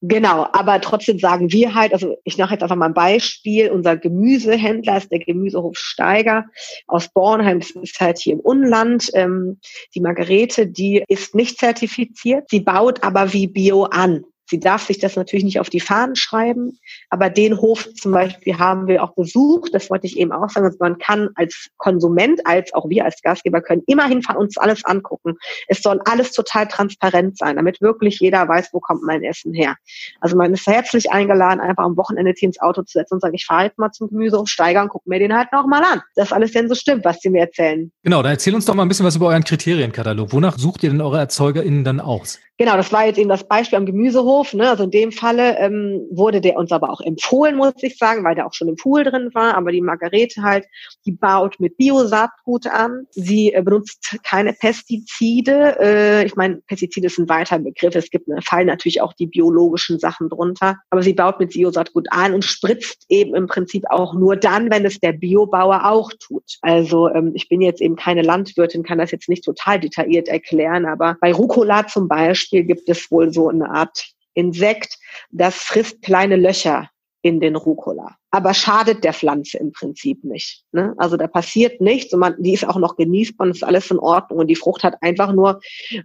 genau, 0.00 0.46
aber 0.52 0.80
trotzdem 0.80 1.18
sagen 1.18 1.52
wir 1.52 1.74
halt, 1.74 1.92
also 1.92 2.16
ich 2.24 2.38
mache 2.38 2.54
jetzt 2.54 2.62
einfach 2.62 2.76
mal 2.76 2.86
ein 2.86 2.94
Beispiel, 2.94 3.70
unser 3.70 3.96
Gemüsehändler 3.96 4.96
ist 4.96 5.10
der 5.10 5.18
Gemüsehof 5.18 5.76
Steiger 5.76 6.46
aus 6.86 7.08
Bornheim, 7.08 7.60
das 7.60 7.70
ist 7.70 8.00
halt 8.00 8.18
hier 8.18 8.34
im 8.34 8.40
Unland. 8.40 9.10
Ähm, 9.14 9.60
die 9.94 10.00
Margarete, 10.00 10.66
die 10.66 11.04
ist 11.08 11.34
nicht 11.34 11.58
zertifiziert, 11.58 12.48
sie 12.50 12.60
baut 12.60 13.02
aber 13.02 13.32
wie 13.32 13.46
Bio 13.46 13.84
an. 13.84 14.24
Sie 14.48 14.60
darf 14.60 14.86
sich 14.86 14.98
das 14.98 15.16
natürlich 15.16 15.44
nicht 15.44 15.60
auf 15.60 15.70
die 15.70 15.80
Fahnen 15.80 16.16
schreiben, 16.16 16.78
aber 17.10 17.30
den 17.30 17.58
Hof 17.58 17.88
zum 17.94 18.12
Beispiel 18.12 18.58
haben 18.58 18.86
wir 18.86 19.02
auch 19.02 19.14
besucht. 19.14 19.74
Das 19.74 19.90
wollte 19.90 20.06
ich 20.06 20.16
eben 20.18 20.32
auch 20.32 20.48
sagen. 20.48 20.66
Also 20.66 20.78
man 20.80 20.98
kann 20.98 21.30
als 21.34 21.68
Konsument, 21.76 22.46
als 22.46 22.72
auch 22.74 22.88
wir 22.88 23.04
als 23.04 23.20
Gastgeber 23.22 23.60
können 23.60 23.82
immerhin 23.86 24.22
von 24.22 24.36
uns 24.36 24.56
alles 24.56 24.84
angucken. 24.84 25.34
Es 25.68 25.82
soll 25.82 26.00
alles 26.04 26.32
total 26.32 26.68
transparent 26.68 27.38
sein, 27.38 27.56
damit 27.56 27.80
wirklich 27.80 28.20
jeder 28.20 28.48
weiß, 28.48 28.70
wo 28.72 28.80
kommt 28.80 29.02
mein 29.02 29.22
Essen 29.24 29.52
her. 29.52 29.76
Also 30.20 30.36
man 30.36 30.54
ist 30.54 30.66
herzlich 30.66 31.10
eingeladen, 31.10 31.60
einfach 31.60 31.84
am 31.84 31.96
Wochenende 31.96 32.32
hier 32.36 32.48
ins 32.48 32.60
Auto 32.60 32.82
zu 32.82 32.98
setzen 32.98 33.14
und 33.14 33.20
sagen, 33.20 33.34
ich 33.34 33.46
fahre 33.46 33.62
halt 33.62 33.78
mal 33.78 33.90
zum 33.90 34.08
Gemüsehof 34.08 34.48
Steiger 34.48 34.82
und 34.82 34.88
gucke 34.88 35.08
mir 35.08 35.18
den 35.18 35.34
halt 35.34 35.52
nochmal 35.52 35.82
an. 35.82 36.02
Das 36.14 36.32
alles 36.32 36.52
denn 36.52 36.68
so 36.68 36.74
stimmt, 36.74 37.04
was 37.04 37.20
sie 37.20 37.30
mir 37.30 37.40
erzählen. 37.40 37.90
Genau, 38.02 38.22
dann 38.22 38.32
erzähl 38.32 38.54
uns 38.54 38.64
doch 38.64 38.74
mal 38.74 38.82
ein 38.82 38.88
bisschen 38.88 39.06
was 39.06 39.16
über 39.16 39.28
euren 39.28 39.44
Kriterienkatalog. 39.44 40.32
Wonach 40.32 40.58
sucht 40.58 40.84
ihr 40.84 40.90
denn 40.90 41.00
eure 41.00 41.18
ErzeugerInnen 41.18 41.84
dann 41.84 42.00
aus? 42.00 42.38
Genau, 42.58 42.76
das 42.76 42.90
war 42.90 43.04
jetzt 43.04 43.18
eben 43.18 43.28
das 43.28 43.44
Beispiel 43.44 43.76
am 43.76 43.84
Gemüsehof. 43.84 44.35
Ne? 44.52 44.68
Also 44.68 44.84
in 44.84 44.90
dem 44.90 45.12
Falle 45.12 45.58
ähm, 45.58 46.06
wurde 46.10 46.40
der 46.40 46.56
uns 46.56 46.72
aber 46.72 46.90
auch 46.90 47.00
empfohlen, 47.00 47.56
muss 47.56 47.74
ich 47.82 47.98
sagen, 47.98 48.24
weil 48.24 48.34
der 48.34 48.46
auch 48.46 48.54
schon 48.54 48.68
im 48.68 48.76
Pool 48.76 49.04
drin 49.04 49.30
war. 49.34 49.54
Aber 49.54 49.72
die 49.72 49.80
Margarete 49.80 50.42
halt, 50.42 50.66
die 51.04 51.12
baut 51.12 51.58
mit 51.58 51.76
Bio-Saatgut 51.76 52.66
an. 52.66 53.06
Sie 53.10 53.52
äh, 53.52 53.62
benutzt 53.62 54.18
keine 54.22 54.52
Pestizide. 54.52 55.76
Äh, 55.80 56.26
ich 56.26 56.36
meine, 56.36 56.56
Pestizide 56.66 57.06
ist 57.06 57.18
ein 57.18 57.28
weiter 57.28 57.58
Begriff. 57.58 57.94
Es 57.94 58.10
gibt 58.10 58.28
ne, 58.28 58.40
fallen 58.42 58.66
natürlich 58.66 59.00
auch 59.00 59.12
die 59.12 59.26
biologischen 59.26 59.98
Sachen 59.98 60.28
drunter. 60.28 60.76
Aber 60.90 61.02
sie 61.02 61.12
baut 61.12 61.38
mit 61.40 61.50
Bio-Saatgut 61.50 62.06
an 62.10 62.34
und 62.34 62.44
spritzt 62.44 63.04
eben 63.08 63.34
im 63.34 63.46
Prinzip 63.46 63.84
auch 63.90 64.14
nur 64.14 64.36
dann, 64.36 64.70
wenn 64.70 64.84
es 64.84 64.98
der 64.98 65.12
Biobauer 65.12 65.84
auch 65.86 66.12
tut. 66.18 66.58
Also 66.62 67.08
ähm, 67.08 67.32
ich 67.34 67.48
bin 67.48 67.60
jetzt 67.60 67.80
eben 67.80 67.96
keine 67.96 68.22
Landwirtin, 68.22 68.82
kann 68.82 68.98
das 68.98 69.10
jetzt 69.10 69.28
nicht 69.28 69.44
total 69.44 69.80
detailliert 69.80 70.28
erklären. 70.28 70.86
Aber 70.86 71.16
bei 71.20 71.32
Rucola 71.32 71.86
zum 71.86 72.08
Beispiel 72.08 72.64
gibt 72.64 72.88
es 72.88 73.10
wohl 73.10 73.32
so 73.32 73.48
eine 73.48 73.70
Art 73.70 74.04
Insekt, 74.36 74.98
das 75.30 75.56
frisst 75.56 76.02
kleine 76.02 76.36
Löcher 76.36 76.90
in 77.22 77.40
den 77.40 77.56
Rucola. 77.56 78.14
Aber 78.30 78.54
schadet 78.54 79.02
der 79.02 79.12
Pflanze 79.12 79.58
im 79.58 79.72
Prinzip 79.72 80.22
nicht. 80.22 80.62
Ne? 80.70 80.94
Also 80.98 81.16
da 81.16 81.26
passiert 81.26 81.80
nichts 81.80 82.12
und 82.12 82.20
man, 82.20 82.36
die 82.38 82.52
ist 82.52 82.68
auch 82.68 82.76
noch 82.76 82.96
genießbar 82.96 83.46
und 83.46 83.56
ist 83.56 83.64
alles 83.64 83.90
in 83.90 83.98
Ordnung. 83.98 84.40
Und 84.40 84.46
die 84.46 84.54
Frucht 84.54 84.84
hat 84.84 84.94
einfach 85.00 85.32
nur, 85.32 85.58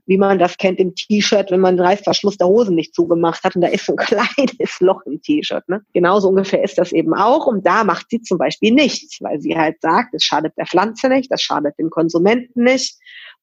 wie 0.08 0.18
man 0.18 0.40
das 0.40 0.58
kennt 0.58 0.80
im 0.80 0.96
T-Shirt, 0.96 1.52
wenn 1.52 1.60
man 1.60 1.76
den 1.76 1.86
Reißverschluss 1.86 2.38
der 2.38 2.48
Hosen 2.48 2.74
nicht 2.74 2.96
zugemacht 2.96 3.44
hat 3.44 3.56
und 3.56 3.62
da 3.62 3.68
ist 3.68 3.86
so 3.86 3.94
ein 3.96 3.98
kleines 4.36 4.80
Loch 4.80 5.02
im 5.06 5.22
T-Shirt. 5.22 5.68
Ne? 5.70 5.82
Genauso 5.94 6.30
ungefähr 6.30 6.64
ist 6.64 6.80
das 6.80 6.92
eben 6.92 7.14
auch. 7.14 7.46
Und 7.46 7.68
da 7.68 7.84
macht 7.84 8.08
sie 8.10 8.22
zum 8.22 8.40
Beispiel 8.40 8.72
nichts, 8.72 9.18
weil 9.22 9.40
sie 9.42 9.56
halt 9.56 9.76
sagt, 9.82 10.16
es 10.16 10.24
schadet 10.24 10.54
der 10.58 10.66
Pflanze 10.66 11.08
nicht, 11.10 11.32
das 11.32 11.42
schadet 11.44 11.78
dem 11.78 11.92
Konsumenten 11.92 12.64
nicht 12.64 12.98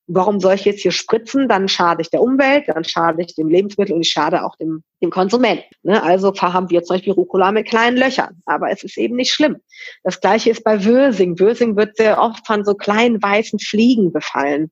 warum 0.08 0.40
soll 0.40 0.54
ich 0.54 0.64
jetzt 0.64 0.80
hier 0.80 0.90
spritzen? 0.90 1.48
Dann 1.48 1.68
schade 1.68 2.02
ich 2.02 2.10
der 2.10 2.22
Umwelt, 2.22 2.64
dann 2.68 2.84
schade 2.84 3.22
ich 3.22 3.34
dem 3.34 3.48
Lebensmittel 3.48 3.94
und 3.94 4.00
ich 4.00 4.10
schade 4.10 4.44
auch 4.44 4.56
dem, 4.56 4.82
dem 5.02 5.10
Konsumenten. 5.10 5.64
Ne? 5.82 6.02
Also 6.02 6.34
haben 6.34 6.70
wir 6.70 6.82
zum 6.82 6.96
Beispiel 6.96 7.12
Rucola 7.12 7.52
mit 7.52 7.68
kleinen 7.68 7.96
Löchern. 7.96 8.42
Aber 8.46 8.70
es 8.70 8.82
ist 8.82 8.96
eben 8.98 9.16
nicht 9.16 9.32
schlimm. 9.32 9.58
Das 10.02 10.20
gleiche 10.20 10.50
ist 10.50 10.64
bei 10.64 10.84
Würsing. 10.84 11.38
Würsing 11.38 11.76
wird 11.76 11.96
sehr 11.96 12.20
oft 12.20 12.46
von 12.46 12.64
so 12.64 12.74
kleinen 12.74 13.22
weißen 13.22 13.60
Fliegen 13.60 14.12
befallen 14.12 14.70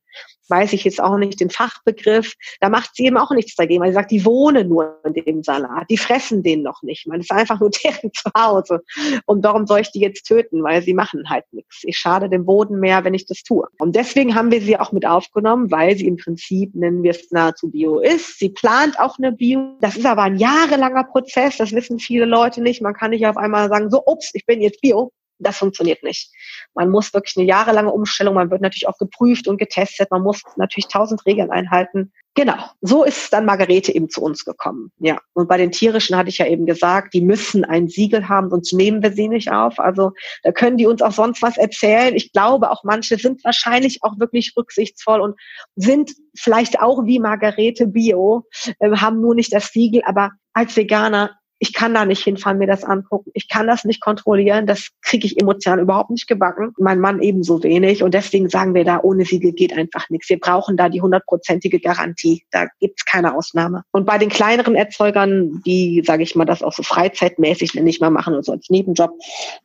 weiß 0.49 0.73
ich 0.73 0.85
jetzt 0.85 1.01
auch 1.01 1.17
nicht 1.17 1.41
den 1.41 1.51
Fachbegriff, 1.51 2.35
da 2.61 2.69
macht 2.69 2.91
sie 2.95 3.07
eben 3.07 3.17
auch 3.17 3.31
nichts 3.31 3.55
dagegen, 3.55 3.81
weil 3.81 3.91
sie 3.91 3.95
sagt, 3.95 4.11
die 4.11 4.25
wohnen 4.25 4.69
nur 4.69 5.01
in 5.05 5.15
dem 5.15 5.43
Salat, 5.43 5.89
die 5.91 5.97
fressen 5.97 6.43
den 6.43 6.63
noch 6.63 6.83
nicht. 6.83 7.07
Man 7.07 7.21
ist 7.21 7.31
einfach 7.31 7.61
nur 7.61 7.71
deren 7.85 8.11
Zuhause. 8.13 8.83
Und 9.27 9.45
warum 9.45 9.67
soll 9.67 9.81
ich 9.81 9.93
die 9.93 10.01
jetzt 10.01 10.25
töten? 10.25 10.63
Weil 10.63 10.83
sie 10.83 10.95
machen 10.95 11.29
halt 11.29 11.45
nichts. 11.53 11.83
Ich 11.85 11.99
schade 11.99 12.29
dem 12.29 12.45
Boden 12.45 12.79
mehr, 12.81 13.05
wenn 13.05 13.15
ich 13.15 13.27
das 13.27 13.43
tue. 13.43 13.67
Und 13.79 13.97
deswegen 13.97 14.35
haben 14.35 14.51
wir 14.51 14.61
sie 14.61 14.79
auch 14.79 14.93
mit 14.93 15.07
aufgenommen, 15.07 15.71
weil 15.71 15.97
sie 15.97 16.07
im 16.07 16.17
Prinzip, 16.17 16.75
nennen 16.75 17.03
wir 17.03 17.13
es 17.13 17.31
nahezu 17.31 17.71
Bio 17.71 18.01
ist. 18.01 18.39
Sie 18.39 18.51
plant 18.51 18.99
auch 18.99 19.19
eine 19.19 19.33
Bio. 19.33 19.77
Das 19.81 19.97
ist 19.97 20.07
aber 20.07 20.23
ein 20.23 20.37
jahrelanger 20.37 21.05
Prozess, 21.05 21.57
das 21.57 21.73
wissen 21.73 21.99
viele 21.99 22.25
Leute 22.25 22.63
nicht. 22.63 22.83
Man 22.83 22.95
kann 22.95 23.11
nicht 23.11 23.27
auf 23.27 23.37
einmal 23.37 23.69
sagen, 23.69 23.91
so, 23.91 24.03
ups, 24.07 24.31
ich 24.35 24.47
bin 24.47 24.61
jetzt 24.61 24.81
Bio 24.81 25.13
das 25.39 25.59
funktioniert 25.59 26.03
nicht. 26.03 26.31
Man 26.75 26.91
muss 26.91 27.13
wirklich 27.13 27.37
eine 27.37 27.47
jahrelange 27.47 27.93
Umstellung, 27.93 28.35
man 28.35 28.51
wird 28.51 28.63
natürlich 28.63 28.89
auch 28.89 28.99
geprüft 28.99 29.49
und 29.49 29.59
getestet, 29.59 30.11
man 30.11 30.23
muss 30.23 30.43
natürlich 30.57 30.89
tausend 30.89 31.25
Regeln 31.27 31.51
einhalten. 31.51 32.13
Genau, 32.35 32.57
so 32.83 33.03
ist 33.03 33.33
dann 33.33 33.47
Margarete 33.47 33.95
eben 33.95 34.11
zu 34.11 34.21
uns 34.23 34.45
gekommen. 34.45 34.93
Ja, 34.99 35.19
und 35.33 35.49
bei 35.49 35.57
den 35.57 35.71
tierischen 35.71 36.17
hatte 36.17 36.29
ich 36.29 36.37
ja 36.37 36.47
eben 36.47 36.67
gesagt, 36.67 37.15
die 37.15 37.23
müssen 37.23 37.65
ein 37.65 37.89
Siegel 37.89 38.29
haben, 38.29 38.51
sonst 38.51 38.75
nehmen 38.75 39.03
wir 39.03 39.13
sie 39.13 39.29
nicht 39.29 39.51
auf. 39.51 39.81
Also 39.81 40.13
da 40.43 40.53
können 40.53 40.77
die 40.77 40.87
uns 40.87 41.01
auch 41.01 41.13
sonst 41.13 41.41
was 41.41 41.57
erzählen. 41.57 42.15
Ich 42.15 42.33
glaube, 42.33 42.71
auch 42.71 42.85
manche 42.85 43.17
sind 43.17 43.43
wahrscheinlich 43.43 44.01
auch 44.03 44.19
wirklich 44.19 44.53
rücksichtsvoll 44.55 45.23
und 45.23 45.41
sind 45.77 46.13
vielleicht 46.37 46.79
auch 46.79 47.07
wie 47.07 47.21
Margarete 47.21 47.87
Bio, 47.87 48.45
äh, 48.81 48.91
haben 48.91 49.23
nur 49.23 49.35
nicht 49.35 49.55
das 49.55 49.69
Siegel, 49.69 50.03
aber 50.05 50.33
als 50.53 50.77
Veganer 50.77 51.31
ich 51.59 51.73
kann 51.73 51.95
da 51.95 52.05
nicht 52.05 52.23
hinfahren, 52.23 52.59
mir 52.59 52.67
das 52.67 52.85
angucken. 52.85 53.31
Ich 53.35 53.49
kann 53.49 53.67
das 53.67 53.85
nicht 53.85 54.01
kontrollieren. 54.01 54.67
Das 54.67 54.89
kriege 55.03 55.27
ich 55.27 55.41
emotional 55.41 55.81
überhaupt 55.81 56.11
nicht 56.11 56.27
gebacken. 56.27 56.73
Mein 56.79 57.01
Mann 57.01 57.23
ebenso 57.23 57.63
wenig. 57.63 58.03
Und 58.03 58.13
deswegen 58.13 58.49
sagen 58.49 58.75
wir 58.75 58.85
da, 58.85 59.01
ohne 59.03 59.25
Siegel 59.25 59.53
geht 59.53 59.77
einfach 59.77 60.11
nichts. 60.11 60.29
Wir 60.29 60.39
brauchen 60.39 60.77
da 60.77 60.89
die 60.89 61.01
hundertprozentige 61.01 61.81
Garantie. 61.81 62.45
Da 62.51 62.67
gibt's 62.81 63.05
keine 63.05 63.35
Ausnahme. 63.35 63.83
Und 63.93 64.05
bei 64.05 64.19
den 64.19 64.29
kleineren 64.29 64.75
Erzeugern, 64.75 65.63
die, 65.65 66.03
sage 66.05 66.23
ich 66.23 66.35
mal, 66.35 66.45
das 66.45 66.63
auch 66.63 66.73
so 66.73 66.83
freizeitmäßig, 66.83 67.75
ich 67.75 68.01
mal, 68.01 68.11
machen 68.11 68.35
und 68.35 68.45
so 68.45 68.53
als 68.53 68.69
Nebenjob, 68.69 69.13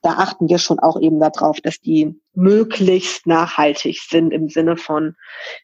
da 0.01 0.12
achten 0.12 0.47
wir 0.47 0.60
schon 0.60 0.80
auch 0.80 0.99
eben 1.01 1.19
darauf, 1.19 1.60
dass 1.60 1.80
die 1.80 2.15
möglichst 2.34 3.27
nachhaltig 3.27 3.99
sind 4.10 4.32
im 4.32 4.47
Sinne 4.47 4.77
von 4.77 5.15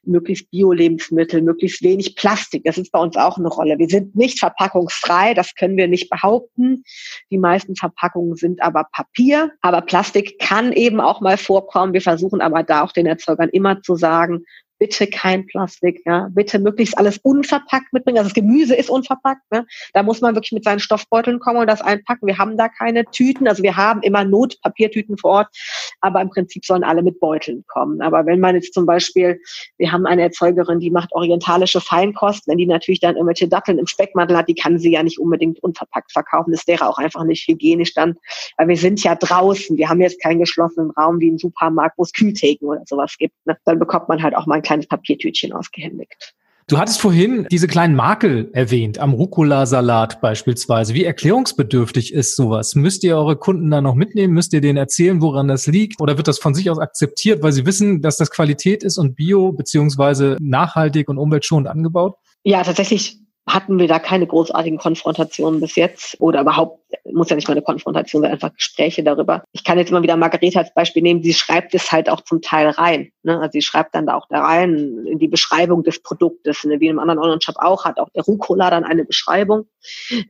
möglichst 0.04 0.50
Bio-Lebensmittel, 0.52 1.42
möglichst 1.42 1.82
wenig 1.82 2.16
Plastik. 2.16 2.64
Das 2.66 2.78
ist 2.78 2.92
bei 2.92 3.00
uns 3.00 3.16
auch 3.16 3.38
eine 3.38 3.48
Rolle. 3.48 3.80
Wir 3.80 3.88
sind 3.88 4.16
nicht 4.16 4.40
verpackungsfrei, 4.40 5.34
das 5.34 5.56
können 5.56 5.78
wir 5.78 5.88
nicht 5.88 6.10
behaupten. 6.18 6.84
Die 7.32 7.38
meisten 7.38 7.76
Verpackungen 7.76 8.36
sind 8.36 8.62
aber 8.62 8.86
Papier, 8.92 9.52
aber 9.62 9.82
Plastik 9.82 10.40
kann 10.40 10.72
eben 10.72 11.00
auch 11.00 11.22
mal 11.22 11.38
vorkommen. 11.38 11.94
Wir 11.94 12.02
versuchen 12.02 12.42
aber 12.42 12.64
da 12.64 12.84
auch 12.84 12.92
den 12.92 13.06
Erzeugern 13.06 13.50
immer 13.50 13.82
zu 13.82 13.96
sagen, 13.96 14.44
bitte 14.80 15.08
kein 15.08 15.46
Plastik, 15.48 16.02
ja, 16.06 16.30
bitte 16.32 16.60
möglichst 16.60 16.98
alles 16.98 17.18
unverpackt 17.20 17.92
mitbringen. 17.94 18.18
Also 18.18 18.30
das 18.30 18.36
Gemüse 18.36 18.76
ist 18.76 18.90
unverpackt, 18.90 19.42
ne? 19.52 19.66
Da 19.94 20.04
muss 20.04 20.22
man 20.22 20.36
wirklich 20.36 20.52
mit 20.52 20.64
seinen 20.64 20.80
Stoffbeuteln 20.80 21.40
kommen 21.40 21.60
und 21.60 21.68
das 21.68 21.82
einpacken. 21.82 22.28
Wir 22.28 22.38
haben 22.38 22.58
da 22.58 22.70
keine 22.70 23.06
Tüten, 23.06 23.48
also 23.48 23.64
wir 23.64 23.76
haben 23.76 24.02
immer 24.02 24.24
Notpapiertüten 24.24 25.18
vor 25.18 25.32
Ort, 25.32 25.48
aber 26.02 26.22
im 26.22 26.30
Prinzip 26.30 26.66
sollen 26.66 26.84
alle 26.84 27.04
mit 27.04 27.20
Beuteln 27.20 27.64
kommen. 27.68 28.02
Aber 28.02 28.26
wenn 28.26 28.40
man 28.40 28.56
jetzt 28.56 28.74
zum 28.74 28.86
Beispiel, 28.86 29.40
wir 29.78 29.92
haben 29.92 30.06
eine 30.06 30.24
Erzeugerin, 30.24 30.80
die 30.80 30.92
macht 30.92 31.14
orientalische 31.14 31.82
Feinkost, 31.82 32.48
wenn 32.48 32.58
die 32.58 32.66
natürlich 32.66 33.00
dann 33.00 33.16
irgendwelche 33.16 33.48
Datteln 33.48 33.80
im 33.80 33.88
Speckmantel 33.88 34.38
hat, 34.38 34.50
die 34.50 34.56
kann 34.56 34.80
sie 34.80 34.92
ja 34.92 35.04
nicht 35.04 35.20
unbedingt 35.20 35.62
unverpackt 35.64 36.12
verkaufen. 36.12 36.52
Das 36.52 36.68
wäre 36.68 36.88
auch 36.88 36.98
einfach 36.98 37.24
nicht 37.24 37.48
hygienisch 37.48 37.94
dann, 37.94 38.16
weil 38.58 38.68
wir 38.68 38.78
sind 38.78 39.04
ja 39.04 39.16
draußen. 39.16 39.78
Wir 39.78 39.90
haben 39.90 40.02
jetzt 40.02 40.22
keinen 40.22 40.40
geschlossenen 40.40 40.92
Raum 40.92 41.20
wie 41.20 41.30
im 41.30 41.38
Supermarkt, 41.38 41.98
wo 41.98 42.04
es 42.04 42.14
Kühltheken 42.14 42.66
oder 42.66 42.84
sowas 42.86 43.16
gibt. 43.18 43.36
Ne? 43.46 43.58
Dann 43.66 43.80
bekommt 43.80 44.10
man 44.10 44.22
halt 44.22 44.36
auch 44.36 44.46
mal 44.46 44.62
kleines 44.68 44.88
Papiertütchen 44.88 45.54
ausgehändigt. 45.54 46.34
Du 46.70 46.78
hattest 46.78 47.00
vorhin 47.00 47.48
diese 47.50 47.68
kleinen 47.68 47.96
Makel 47.96 48.50
erwähnt, 48.52 49.00
am 49.00 49.14
Rucola-Salat 49.14 50.20
beispielsweise. 50.20 50.94
Wie 50.94 51.06
erklärungsbedürftig 51.06 52.14
ist 52.14 52.36
sowas? 52.36 52.76
Müsst 52.76 53.06
ihr 53.06 53.16
eure 53.16 53.38
Kunden 53.38 53.72
da 53.72 53.80
noch 53.80 53.96
mitnehmen? 53.96 54.34
Müsst 54.34 54.52
ihr 54.52 54.60
denen 54.60 54.78
erzählen, 54.78 55.22
woran 55.22 55.48
das 55.48 55.68
liegt? 55.68 56.02
Oder 56.02 56.18
wird 56.18 56.28
das 56.28 56.40
von 56.40 56.54
sich 56.54 56.70
aus 56.70 56.78
akzeptiert, 56.78 57.42
weil 57.42 57.54
sie 57.54 57.66
wissen, 57.66 58.02
dass 58.02 58.18
das 58.18 58.32
Qualität 58.32 58.84
ist 58.84 58.98
und 58.98 59.16
bio 59.16 59.54
beziehungsweise 59.54 60.36
nachhaltig 60.42 61.08
und 61.08 61.18
umweltschonend 61.18 61.70
angebaut? 61.70 62.16
Ja, 62.44 62.64
tatsächlich 62.64 63.18
hatten 63.48 63.80
wir 63.80 63.88
da 63.88 63.98
keine 64.00 64.28
großartigen 64.28 64.78
Konfrontationen 64.78 65.62
bis 65.62 65.78
jetzt 65.78 66.20
oder 66.20 66.42
überhaupt, 66.42 66.82
muss 67.12 67.30
ja 67.30 67.36
nicht 67.36 67.48
mal 67.48 67.54
eine 67.54 67.62
Konfrontation 67.62 68.22
sein, 68.22 68.32
einfach 68.32 68.54
Gespräche 68.54 69.04
darüber. 69.04 69.44
Ich 69.52 69.64
kann 69.64 69.78
jetzt 69.78 69.90
immer 69.90 70.04
wieder 70.04 70.16
Margarete 70.16 70.60
als 70.60 70.74
Beispiel 70.74 71.02
nehmen, 71.02 71.24
sie 71.24 71.34
schreibt 71.34 71.74
es 71.74 71.92
halt 71.92 72.10
auch 72.10 72.22
zum 72.22 72.42
Teil 72.42 72.70
rein. 72.70 73.12
Ne? 73.24 73.40
Also 73.40 73.52
sie 73.54 73.62
schreibt 73.62 73.96
dann 73.96 74.06
da 74.06 74.16
auch 74.16 74.28
da 74.30 74.42
rein 74.42 75.06
in 75.06 75.20
die 75.20 75.28
Beschreibung 75.28 75.84
des 75.84 76.02
Produktes, 76.02 76.64
ne? 76.64 76.80
wie 76.80 76.86
in 76.86 76.92
einem 76.92 77.00
anderen 77.00 77.20
Online-Shop 77.20 77.56
auch, 77.58 77.86
hat 77.86 78.00
auch 78.00 78.10
der 78.10 78.24
Rucola 78.24 78.70
dann 78.70 78.84
eine 78.84 79.06
Beschreibung, 79.06 79.66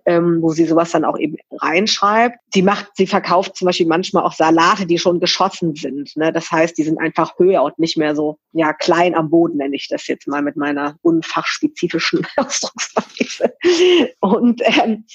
ähm, 0.05 0.41
wo 0.41 0.49
sie 0.51 0.65
sowas 0.65 0.91
dann 0.91 1.05
auch 1.05 1.17
eben 1.17 1.37
reinschreibt. 1.51 2.37
Sie 2.53 2.61
macht, 2.61 2.87
sie 2.95 3.07
verkauft 3.07 3.55
zum 3.55 3.67
Beispiel 3.67 3.87
manchmal 3.87 4.23
auch 4.23 4.33
Salate, 4.33 4.85
die 4.85 4.97
schon 4.97 5.19
geschossen 5.19 5.75
sind. 5.75 6.15
Ne? 6.15 6.31
Das 6.31 6.51
heißt, 6.51 6.77
die 6.77 6.83
sind 6.83 6.99
einfach 6.99 7.37
höher 7.37 7.63
und 7.63 7.77
nicht 7.79 7.97
mehr 7.97 8.15
so 8.15 8.39
ja 8.53 8.73
klein 8.73 9.15
am 9.15 9.29
Boden, 9.29 9.57
nenne 9.57 9.75
ich 9.75 9.87
das 9.87 10.07
jetzt 10.07 10.27
mal 10.27 10.41
mit 10.41 10.55
meiner 10.55 10.97
unfachspezifischen 11.01 12.25
Ausdrucksweise. 12.37 13.53
Und 14.19 14.61
ähm, 14.65 15.05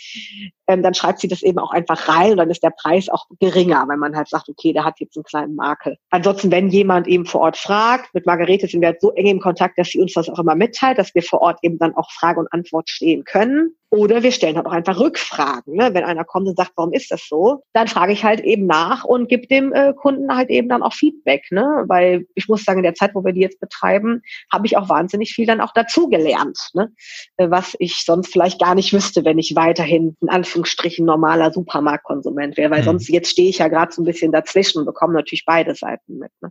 ähm, 0.68 0.82
dann 0.82 0.94
schreibt 0.94 1.20
sie 1.20 1.28
das 1.28 1.42
eben 1.42 1.58
auch 1.58 1.70
einfach 1.72 2.08
rein 2.08 2.32
und 2.32 2.36
dann 2.38 2.50
ist 2.50 2.62
der 2.62 2.70
Preis 2.70 3.08
auch 3.08 3.26
geringer, 3.40 3.84
weil 3.88 3.96
man 3.96 4.16
halt 4.16 4.28
sagt, 4.28 4.48
okay, 4.48 4.72
der 4.72 4.84
hat 4.84 5.00
jetzt 5.00 5.16
einen 5.16 5.24
kleinen 5.24 5.54
Makel. 5.56 5.96
Ansonsten, 6.10 6.50
wenn 6.50 6.68
jemand 6.68 7.08
eben 7.08 7.26
vor 7.26 7.42
Ort 7.42 7.56
fragt, 7.56 8.14
mit 8.14 8.26
Margarete 8.26 8.66
sind 8.66 8.80
wir 8.80 8.88
halt 8.88 9.00
so 9.00 9.12
eng 9.12 9.26
im 9.26 9.40
Kontakt, 9.40 9.78
dass 9.78 9.88
sie 9.88 10.00
uns 10.00 10.12
das 10.12 10.28
auch 10.28 10.38
immer 10.38 10.54
mitteilt, 10.54 10.98
dass 10.98 11.14
wir 11.14 11.22
vor 11.22 11.40
Ort 11.40 11.58
eben 11.62 11.78
dann 11.78 11.94
auch 11.94 12.10
Frage 12.10 12.40
und 12.40 12.52
Antwort 12.52 12.88
stehen 12.88 13.24
können. 13.24 13.76
Oder 13.94 14.22
wir 14.22 14.32
stellen 14.32 14.56
halt 14.56 14.66
auch 14.66 14.72
einfach 14.72 14.98
Rückfragen. 14.98 15.76
Ne? 15.76 15.90
Wenn 15.92 16.04
einer 16.04 16.24
kommt 16.24 16.48
und 16.48 16.56
sagt, 16.56 16.72
warum 16.76 16.94
ist 16.94 17.10
das 17.10 17.28
so, 17.28 17.62
dann 17.74 17.88
frage 17.88 18.14
ich 18.14 18.24
halt 18.24 18.40
eben 18.40 18.64
nach 18.64 19.04
und 19.04 19.28
gebe 19.28 19.46
dem 19.46 19.70
äh, 19.74 19.92
Kunden 19.92 20.34
halt 20.34 20.48
eben 20.48 20.70
dann 20.70 20.82
auch 20.82 20.94
Feedback. 20.94 21.44
Ne? 21.50 21.84
Weil 21.88 22.24
ich 22.34 22.48
muss 22.48 22.64
sagen, 22.64 22.78
in 22.78 22.84
der 22.84 22.94
Zeit, 22.94 23.14
wo 23.14 23.22
wir 23.22 23.34
die 23.34 23.42
jetzt 23.42 23.60
betreiben, 23.60 24.22
habe 24.50 24.66
ich 24.66 24.78
auch 24.78 24.88
wahnsinnig 24.88 25.34
viel 25.34 25.44
dann 25.44 25.60
auch 25.60 25.74
dazugelernt, 25.74 26.70
ne? 26.72 26.90
Äh, 27.36 27.50
was 27.50 27.76
ich 27.80 28.02
sonst 28.02 28.32
vielleicht 28.32 28.58
gar 28.58 28.74
nicht 28.74 28.94
wüsste, 28.94 29.26
wenn 29.26 29.38
ich 29.38 29.54
weiterhin 29.56 30.16
in 30.22 30.30
Anführungsstrichen 30.30 31.04
normaler 31.04 31.52
Supermarktkonsument 31.52 32.56
wäre. 32.56 32.70
Weil 32.70 32.80
mhm. 32.80 32.86
sonst 32.86 33.10
jetzt 33.10 33.28
stehe 33.28 33.50
ich 33.50 33.58
ja 33.58 33.68
gerade 33.68 33.92
so 33.92 34.00
ein 34.00 34.06
bisschen 34.06 34.32
dazwischen 34.32 34.78
und 34.78 34.86
bekomme 34.86 35.12
natürlich 35.12 35.44
beide 35.44 35.74
Seiten 35.74 36.16
mit. 36.16 36.30
Ne? 36.40 36.50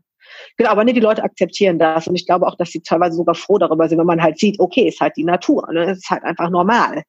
Genau, 0.57 0.69
aber 0.69 0.83
nee, 0.83 0.93
die 0.93 0.99
Leute 0.99 1.23
akzeptieren 1.23 1.79
das 1.79 2.07
und 2.07 2.15
ich 2.15 2.25
glaube 2.25 2.47
auch, 2.47 2.55
dass 2.55 2.71
sie 2.71 2.81
teilweise 2.81 3.15
sogar 3.15 3.35
froh 3.35 3.57
darüber 3.57 3.87
sind, 3.87 3.97
wenn 3.97 4.05
man 4.05 4.21
halt 4.21 4.37
sieht, 4.37 4.59
okay, 4.59 4.87
ist 4.87 4.99
halt 4.99 5.17
die 5.17 5.23
Natur, 5.23 5.67
ne? 5.71 5.91
es 5.91 5.99
ist 5.99 6.09
halt 6.09 6.23
einfach 6.23 6.49
normal. 6.49 7.03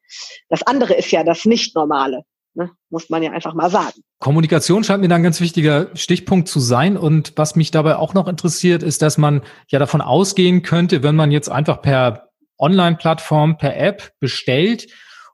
Das 0.49 0.63
andere 0.63 0.95
ist 0.95 1.11
ja 1.11 1.25
das 1.25 1.45
Nicht-Normale. 1.45 2.23
Ne? 2.55 2.71
Muss 2.91 3.09
man 3.09 3.23
ja 3.23 3.31
einfach 3.33 3.55
mal 3.55 3.71
sagen. 3.71 4.01
Kommunikation 4.19 4.85
scheint 4.85 5.01
mir 5.01 5.09
dann 5.09 5.21
ein 5.21 5.25
ganz 5.25 5.41
wichtiger 5.41 5.89
Stichpunkt 5.95 6.49
zu 6.49 6.61
sein. 6.61 6.97
Und 6.97 7.33
was 7.37 7.57
mich 7.57 7.71
dabei 7.71 7.97
auch 7.97 8.15
noch 8.15 8.29
interessiert, 8.29 8.83
ist, 8.83 9.03
dass 9.03 9.17
man 9.17 9.43
ja 9.69 9.79
davon 9.79 10.01
ausgehen 10.01 10.63
könnte, 10.63 11.03
wenn 11.03 11.17
man 11.17 11.31
jetzt 11.31 11.49
einfach 11.49 11.81
per 11.81 12.29
Online-Plattform, 12.59 13.57
per 13.57 13.77
App 13.77 14.13
bestellt 14.21 14.89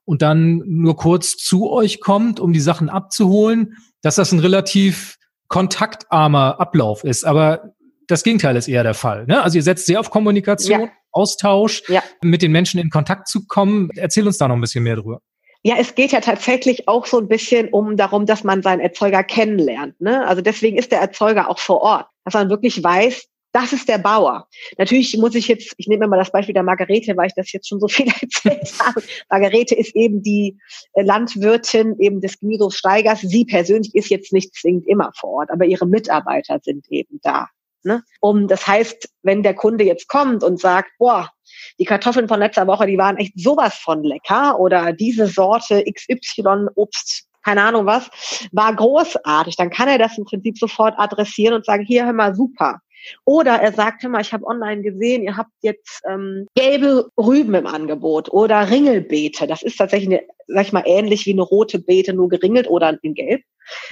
und 0.04 0.22
dann 0.22 0.62
nur 0.64 0.96
kurz 0.96 1.36
zu 1.36 1.70
euch 1.70 2.00
kommt, 2.00 2.40
um 2.40 2.52
die 2.52 2.60
Sachen 2.60 2.88
abzuholen, 2.88 3.74
dass 4.00 4.14
das 4.14 4.32
ein 4.32 4.38
relativ 4.38 5.18
kontaktarmer 5.48 6.60
Ablauf 6.60 7.04
ist. 7.04 7.24
Aber 7.24 7.74
das 8.06 8.22
Gegenteil 8.22 8.56
ist 8.56 8.68
eher 8.68 8.84
der 8.84 8.94
Fall. 8.94 9.26
Ne? 9.26 9.42
Also 9.42 9.58
ihr 9.58 9.62
setzt 9.62 9.86
sehr 9.86 10.00
auf 10.00 10.10
Kommunikation, 10.10 10.80
ja. 10.82 10.88
Austausch, 11.18 11.82
ja. 11.88 12.02
mit 12.22 12.42
den 12.42 12.52
Menschen 12.52 12.78
in 12.78 12.90
Kontakt 12.90 13.28
zu 13.28 13.46
kommen. 13.46 13.90
Erzähl 13.96 14.26
uns 14.26 14.38
da 14.38 14.46
noch 14.48 14.54
ein 14.54 14.60
bisschen 14.60 14.84
mehr 14.84 14.96
drüber. 14.96 15.20
Ja, 15.64 15.74
es 15.78 15.94
geht 15.96 16.12
ja 16.12 16.20
tatsächlich 16.20 16.86
auch 16.86 17.06
so 17.06 17.18
ein 17.18 17.26
bisschen 17.28 17.68
um 17.70 17.96
darum, 17.96 18.26
dass 18.26 18.44
man 18.44 18.62
seinen 18.62 18.80
Erzeuger 18.80 19.24
kennenlernt. 19.24 20.00
Ne? 20.00 20.24
Also 20.26 20.40
deswegen 20.40 20.78
ist 20.78 20.92
der 20.92 21.00
Erzeuger 21.00 21.50
auch 21.50 21.58
vor 21.58 21.82
Ort, 21.82 22.06
dass 22.24 22.34
man 22.34 22.48
wirklich 22.48 22.82
weiß, 22.82 23.26
das 23.52 23.72
ist 23.72 23.88
der 23.88 23.98
Bauer. 23.98 24.46
Natürlich 24.76 25.16
muss 25.16 25.34
ich 25.34 25.48
jetzt, 25.48 25.74
ich 25.78 25.88
nehme 25.88 26.06
mal 26.06 26.18
das 26.18 26.30
Beispiel 26.30 26.52
der 26.52 26.62
Margarete, 26.62 27.16
weil 27.16 27.28
ich 27.28 27.34
das 27.34 27.50
jetzt 27.52 27.68
schon 27.68 27.80
so 27.80 27.88
viel 27.88 28.06
erzählt 28.20 28.72
habe. 28.78 29.02
Margarete 29.30 29.74
ist 29.74 29.96
eben 29.96 30.22
die 30.22 30.58
äh, 30.92 31.02
Landwirtin 31.02 31.96
eben 31.98 32.20
des 32.20 32.38
Gemüsesteigers. 32.38 33.22
Sie 33.22 33.44
persönlich 33.44 33.94
ist 33.94 34.10
jetzt 34.10 34.32
nicht 34.32 34.54
zwingend 34.54 34.86
immer 34.86 35.10
vor 35.18 35.30
Ort, 35.30 35.50
aber 35.50 35.64
ihre 35.64 35.86
Mitarbeiter 35.86 36.60
sind 36.62 36.86
eben 36.90 37.18
da. 37.22 37.48
Ne? 37.84 38.02
Um, 38.20 38.48
das 38.48 38.66
heißt, 38.66 39.08
wenn 39.22 39.42
der 39.42 39.54
Kunde 39.54 39.84
jetzt 39.84 40.08
kommt 40.08 40.42
und 40.42 40.60
sagt, 40.60 40.90
boah, 40.98 41.30
die 41.78 41.84
Kartoffeln 41.84 42.28
von 42.28 42.40
letzter 42.40 42.66
Woche, 42.66 42.86
die 42.86 42.98
waren 42.98 43.16
echt 43.16 43.32
sowas 43.36 43.74
von 43.74 44.02
lecker 44.02 44.58
oder 44.58 44.92
diese 44.92 45.26
Sorte 45.26 45.84
XY 45.84 46.68
Obst, 46.74 47.24
keine 47.44 47.62
Ahnung 47.62 47.86
was, 47.86 48.10
war 48.52 48.74
großartig, 48.74 49.56
dann 49.56 49.70
kann 49.70 49.88
er 49.88 49.98
das 49.98 50.18
im 50.18 50.24
Prinzip 50.24 50.58
sofort 50.58 50.94
adressieren 50.98 51.54
und 51.54 51.64
sagen, 51.64 51.84
hier 51.84 52.04
hör 52.04 52.12
mal 52.12 52.34
super. 52.34 52.80
Oder 53.24 53.60
er 53.60 53.72
sagt, 53.72 54.02
hör 54.02 54.10
mal, 54.10 54.20
ich 54.20 54.32
habe 54.32 54.46
online 54.46 54.82
gesehen, 54.82 55.22
ihr 55.22 55.36
habt 55.36 55.52
jetzt 55.62 56.02
ähm, 56.08 56.46
gelbe 56.54 57.10
Rüben 57.16 57.54
im 57.54 57.66
Angebot 57.66 58.28
oder 58.30 58.70
Ringelbeete. 58.70 59.46
Das 59.46 59.62
ist 59.62 59.76
tatsächlich, 59.76 60.10
eine, 60.10 60.22
sag 60.48 60.66
ich 60.66 60.72
mal, 60.72 60.82
ähnlich 60.84 61.24
wie 61.26 61.32
eine 61.32 61.42
rote 61.42 61.78
Beete, 61.78 62.12
nur 62.12 62.28
geringelt 62.28 62.68
oder 62.68 62.98
in 63.02 63.14
Gelb. 63.14 63.42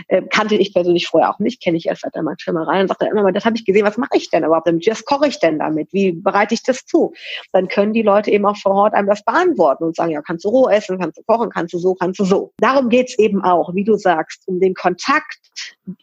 Äh, 0.09 0.23
kannte 0.31 0.55
ich 0.57 0.73
persönlich 0.73 1.07
vorher 1.07 1.31
auch 1.31 1.39
nicht, 1.39 1.63
kenne 1.63 1.77
ich 1.77 1.87
erst 1.87 2.03
seit 2.03 2.15
der 2.15 2.23
Schwimmerei 2.39 2.81
und 2.81 2.89
sagte 2.89 3.07
immer 3.07 3.23
mal, 3.23 3.33
das 3.33 3.45
habe 3.45 3.57
ich 3.57 3.65
gesehen, 3.65 3.87
was 3.87 3.97
mache 3.97 4.17
ich 4.17 4.31
denn 4.31 4.45
überhaupt 4.45 4.67
damit? 4.67 4.87
Was 4.87 5.05
koche 5.05 5.29
ich 5.29 5.39
denn 5.39 5.59
damit? 5.59 5.93
Wie 5.93 6.13
bereite 6.13 6.55
ich 6.55 6.63
das 6.63 6.85
zu? 6.85 7.13
Dann 7.53 7.69
können 7.69 7.93
die 7.93 8.03
Leute 8.03 8.31
eben 8.31 8.47
auch 8.47 8.57
vor 8.57 8.73
Ort 8.73 8.95
einem 8.95 9.09
das 9.09 9.25
beantworten 9.25 9.85
und 9.85 9.97
sagen, 9.97 10.13
ja, 10.13 10.23
kannst 10.23 10.45
du 10.45 10.49
roh 10.49 10.69
essen, 10.69 10.99
kannst 10.99 11.19
du 11.19 11.23
kochen, 11.23 11.51
kannst 11.51 11.75
du 11.75 11.79
so, 11.79 11.95
kannst 11.95 12.21
du 12.21 12.25
so. 12.25 12.53
Darum 12.59 12.89
geht's 12.89 13.19
eben 13.19 13.43
auch, 13.43 13.75
wie 13.75 13.85
du 13.85 13.97
sagst, 13.97 14.43
um 14.47 14.61
den 14.61 14.75
Kontakt. 14.75 15.39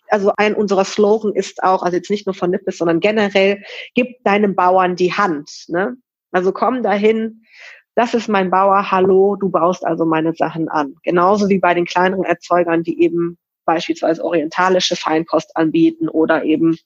Also 0.09 0.31
ein 0.37 0.55
unserer 0.55 0.85
Slogan 0.85 1.33
ist 1.33 1.63
auch, 1.63 1.83
also 1.83 1.97
jetzt 1.97 2.09
nicht 2.09 2.25
nur 2.25 2.33
von 2.33 2.49
Nippes, 2.49 2.77
sondern 2.77 2.99
generell, 2.99 3.63
gib 3.95 4.23
deinem 4.23 4.55
Bauern 4.55 4.95
die 4.95 5.13
Hand. 5.13 5.49
Ne? 5.67 5.95
Also 6.31 6.51
komm 6.51 6.83
dahin, 6.83 7.43
das 7.95 8.13
ist 8.13 8.27
mein 8.27 8.49
Bauer, 8.49 8.89
hallo, 8.91 9.35
du 9.35 9.49
baust 9.49 9.85
also 9.85 10.05
meine 10.05 10.33
Sachen 10.33 10.67
an. 10.67 10.95
Genauso 11.03 11.47
wie 11.49 11.59
bei 11.59 11.73
den 11.73 11.85
kleineren 11.85 12.23
Erzeugern, 12.23 12.83
die 12.83 13.01
eben 13.01 13.37
beispielsweise 13.65 14.23
orientalische 14.23 14.95
Feinkost 14.95 15.55
anbieten 15.55 16.09
oder 16.09 16.43
eben 16.43 16.77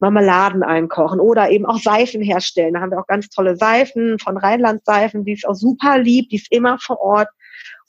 Marmeladen 0.00 0.62
einkochen 0.62 1.20
oder 1.20 1.50
eben 1.50 1.66
auch 1.66 1.78
Seifen 1.78 2.22
herstellen. 2.22 2.74
Da 2.74 2.80
haben 2.80 2.90
wir 2.90 3.00
auch 3.00 3.06
ganz 3.06 3.28
tolle 3.28 3.56
Seifen 3.56 4.18
von 4.18 4.36
Rheinland 4.36 4.84
Seifen, 4.84 5.24
die 5.24 5.32
ist 5.32 5.46
auch 5.46 5.54
super 5.54 5.98
lieb, 5.98 6.28
die 6.30 6.36
ist 6.36 6.52
immer 6.52 6.78
vor 6.80 7.00
Ort. 7.00 7.28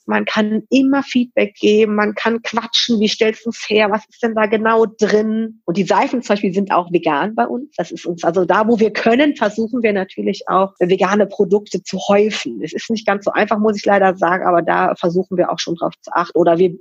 Man 0.06 0.26
kann 0.26 0.64
immer 0.72 1.04
Feedback 1.04 1.54
geben, 1.54 1.94
man 1.94 2.16
kann 2.16 2.42
quatschen, 2.42 3.00
wie 3.00 3.08
stellst 3.08 3.46
du 3.46 3.52
es 3.52 3.70
her, 3.70 3.92
was 3.92 4.04
ist 4.10 4.24
denn 4.24 4.34
da 4.34 4.48
genau 4.48 4.88
drin? 4.88 5.62
Und 5.66 5.78
die 5.78 5.84
Seifen 5.84 6.24
zum 6.24 6.34
Beispiel 6.34 6.52
sind 6.52 6.72
auch 6.72 6.92
vegan 6.92 7.36
bei 7.36 7.46
uns. 7.46 7.76
Das 7.78 7.92
ist 7.92 8.08
uns, 8.08 8.24
also 8.24 8.44
da, 8.44 8.68
wo 8.68 8.80
wir 8.80 8.92
können, 8.92 9.36
versuchen 9.36 9.84
wir 9.84 9.94
natürlich 9.94 10.48
auch 10.48 10.74
vegane 10.80 11.28
Produkte 11.28 11.84
zu 11.84 12.00
häufen. 12.08 12.60
Es 12.64 12.74
ist 12.74 12.90
nicht 12.90 13.06
ganz 13.06 13.24
so 13.24 13.32
einfach, 13.32 13.60
muss 13.60 13.78
ich 13.78 13.86
leider 13.86 14.16
sagen, 14.16 14.48
aber 14.48 14.64
da 14.64 14.96
versuchen 14.96 15.38
wir 15.38 15.52
auch 15.52 15.60
schon 15.60 15.76
drauf 15.76 15.94
zu 16.02 16.10
achten. 16.12 16.40
Oder 16.40 16.58
wir 16.58 16.76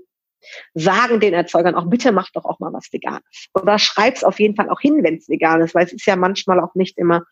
sagen 0.74 1.20
den 1.20 1.35
Erzeugern 1.35 1.74
auch, 1.74 1.87
bitte 1.87 2.12
macht 2.12 2.37
doch 2.37 2.44
auch 2.44 2.59
mal 2.59 2.72
was 2.72 2.92
Veganes. 2.92 3.48
Oder 3.55 3.79
schreib's 3.79 4.24
auf 4.24 4.38
jeden 4.40 4.55
Fall 4.55 4.68
auch 4.70 4.81
hin, 4.81 5.03
wenn 5.03 5.16
es 5.16 5.29
vegan 5.29 5.61
ist, 5.61 5.74
weil 5.74 5.87
es 5.87 5.92
ist 5.92 6.07
ja 6.07 6.16
manchmal 6.16 6.61
auch 6.61 6.74
nicht 6.74 6.98
immer 6.98 7.22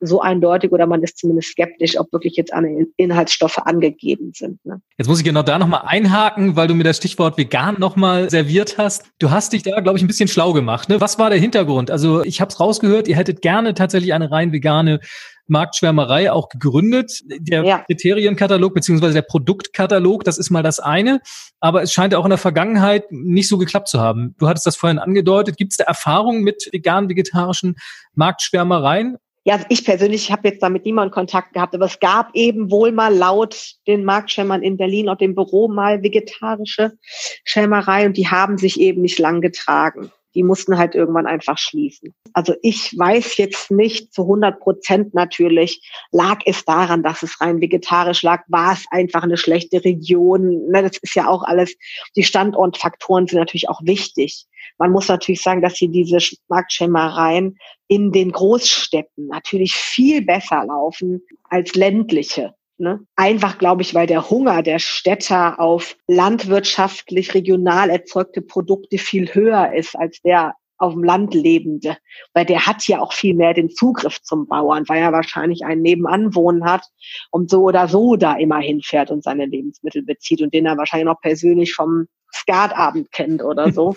so 0.00 0.20
eindeutig 0.20 0.72
oder 0.72 0.86
man 0.86 1.02
ist 1.02 1.18
zumindest 1.18 1.50
skeptisch, 1.50 1.98
ob 1.98 2.12
wirklich 2.12 2.36
jetzt 2.36 2.52
alle 2.52 2.86
Inhaltsstoffe 2.96 3.58
angegeben 3.58 4.32
sind. 4.34 4.64
Ne? 4.64 4.80
Jetzt 4.98 5.08
muss 5.08 5.18
ich 5.18 5.24
genau 5.24 5.42
da 5.42 5.58
nochmal 5.58 5.82
einhaken, 5.86 6.56
weil 6.56 6.68
du 6.68 6.74
mir 6.74 6.84
das 6.84 6.98
Stichwort 6.98 7.38
vegan 7.38 7.76
nochmal 7.78 8.30
serviert 8.30 8.78
hast. 8.78 9.04
Du 9.18 9.30
hast 9.30 9.52
dich 9.52 9.62
da, 9.62 9.80
glaube 9.80 9.98
ich, 9.98 10.04
ein 10.04 10.08
bisschen 10.08 10.28
schlau 10.28 10.52
gemacht. 10.52 10.88
Ne? 10.88 11.00
Was 11.00 11.18
war 11.18 11.30
der 11.30 11.38
Hintergrund? 11.38 11.90
Also 11.90 12.22
ich 12.24 12.40
habe 12.40 12.50
es 12.50 12.60
rausgehört, 12.60 13.08
ihr 13.08 13.16
hättet 13.16 13.42
gerne 13.42 13.74
tatsächlich 13.74 14.12
eine 14.14 14.30
rein 14.30 14.52
vegane 14.52 15.00
Marktschwärmerei 15.48 16.30
auch 16.30 16.48
gegründet. 16.48 17.22
Der 17.24 17.64
ja. 17.64 17.78
Kriterienkatalog 17.78 18.74
beziehungsweise 18.74 19.14
der 19.14 19.22
Produktkatalog, 19.22 20.24
das 20.24 20.38
ist 20.38 20.50
mal 20.50 20.62
das 20.62 20.80
eine. 20.80 21.20
Aber 21.60 21.82
es 21.82 21.92
scheint 21.92 22.14
auch 22.14 22.24
in 22.24 22.30
der 22.30 22.38
Vergangenheit 22.38 23.10
nicht 23.10 23.48
so 23.48 23.58
geklappt 23.58 23.88
zu 23.88 24.00
haben. 24.00 24.34
Du 24.38 24.48
hattest 24.48 24.66
das 24.66 24.76
vorhin 24.76 24.98
angedeutet. 24.98 25.56
Gibt 25.56 25.72
es 25.72 25.76
da 25.78 25.84
Erfahrungen 25.84 26.42
mit 26.42 26.68
vegan-vegetarischen 26.72 27.76
Marktschwärmereien? 28.14 29.16
Ja, 29.44 29.54
also 29.54 29.66
ich 29.68 29.84
persönlich 29.84 30.32
habe 30.32 30.48
jetzt 30.48 30.60
damit 30.60 30.84
niemanden 30.84 31.14
Kontakt 31.14 31.52
gehabt, 31.52 31.72
aber 31.72 31.84
es 31.84 32.00
gab 32.00 32.34
eben 32.34 32.68
wohl 32.72 32.90
mal 32.90 33.14
laut 33.14 33.74
den 33.86 34.04
Marktschämmern 34.04 34.60
in 34.60 34.76
Berlin 34.76 35.08
und 35.08 35.20
dem 35.20 35.36
Büro 35.36 35.68
mal 35.68 36.02
vegetarische 36.02 36.98
Schämmerei 37.44 38.06
und 38.06 38.16
die 38.16 38.26
haben 38.26 38.58
sich 38.58 38.80
eben 38.80 39.02
nicht 39.02 39.20
lang 39.20 39.40
getragen 39.40 40.10
die 40.36 40.42
mussten 40.42 40.76
halt 40.76 40.94
irgendwann 40.94 41.26
einfach 41.26 41.56
schließen. 41.56 42.14
Also 42.34 42.54
ich 42.62 42.96
weiß 42.96 43.38
jetzt 43.38 43.70
nicht 43.70 44.12
zu 44.12 44.22
100 44.22 44.60
Prozent 44.60 45.14
natürlich, 45.14 45.90
lag 46.12 46.40
es 46.44 46.64
daran, 46.66 47.02
dass 47.02 47.22
es 47.22 47.40
rein 47.40 47.62
vegetarisch 47.62 48.22
lag, 48.22 48.44
war 48.48 48.74
es 48.74 48.84
einfach 48.90 49.22
eine 49.22 49.38
schlechte 49.38 49.82
Region. 49.82 50.68
Ne, 50.70 50.82
das 50.82 50.98
ist 50.98 51.16
ja 51.16 51.26
auch 51.26 51.42
alles, 51.42 51.74
die 52.16 52.22
Standortfaktoren 52.22 53.26
sind 53.26 53.38
natürlich 53.38 53.70
auch 53.70 53.80
wichtig. 53.82 54.46
Man 54.78 54.92
muss 54.92 55.08
natürlich 55.08 55.42
sagen, 55.42 55.62
dass 55.62 55.76
hier 55.76 55.88
diese 55.88 56.18
Marktschämereien 56.48 57.56
in 57.88 58.12
den 58.12 58.30
Großstädten 58.30 59.28
natürlich 59.28 59.74
viel 59.74 60.20
besser 60.22 60.66
laufen 60.66 61.22
als 61.44 61.74
ländliche. 61.74 62.54
Ne? 62.78 63.00
Einfach, 63.16 63.56
glaube 63.58 63.82
ich, 63.82 63.94
weil 63.94 64.06
der 64.06 64.28
Hunger 64.28 64.62
der 64.62 64.78
Städter 64.78 65.58
auf 65.58 65.96
landwirtschaftlich 66.08 67.32
regional 67.34 67.88
erzeugte 67.88 68.42
Produkte 68.42 68.98
viel 68.98 69.34
höher 69.34 69.72
ist 69.72 69.96
als 69.96 70.20
der 70.20 70.54
auf 70.78 70.92
dem 70.92 71.02
Land 71.02 71.32
lebende, 71.32 71.96
weil 72.34 72.44
der 72.44 72.66
hat 72.66 72.86
ja 72.86 73.00
auch 73.00 73.14
viel 73.14 73.34
mehr 73.34 73.54
den 73.54 73.70
Zugriff 73.70 74.20
zum 74.22 74.46
Bauern, 74.46 74.84
weil 74.88 75.00
er 75.00 75.12
wahrscheinlich 75.12 75.64
einen 75.64 75.80
Nebenanwohnen 75.80 76.64
hat 76.64 76.84
und 77.30 77.48
so 77.48 77.62
oder 77.62 77.88
so 77.88 78.16
da 78.16 78.36
immer 78.36 78.58
hinfährt 78.58 79.10
und 79.10 79.24
seine 79.24 79.46
Lebensmittel 79.46 80.02
bezieht 80.02 80.42
und 80.42 80.52
den 80.52 80.66
er 80.66 80.76
wahrscheinlich 80.76 81.06
noch 81.06 81.20
persönlich 81.22 81.72
vom 81.72 82.08
Skatabend 82.34 83.10
kennt 83.12 83.42
oder 83.42 83.72
so. 83.72 83.96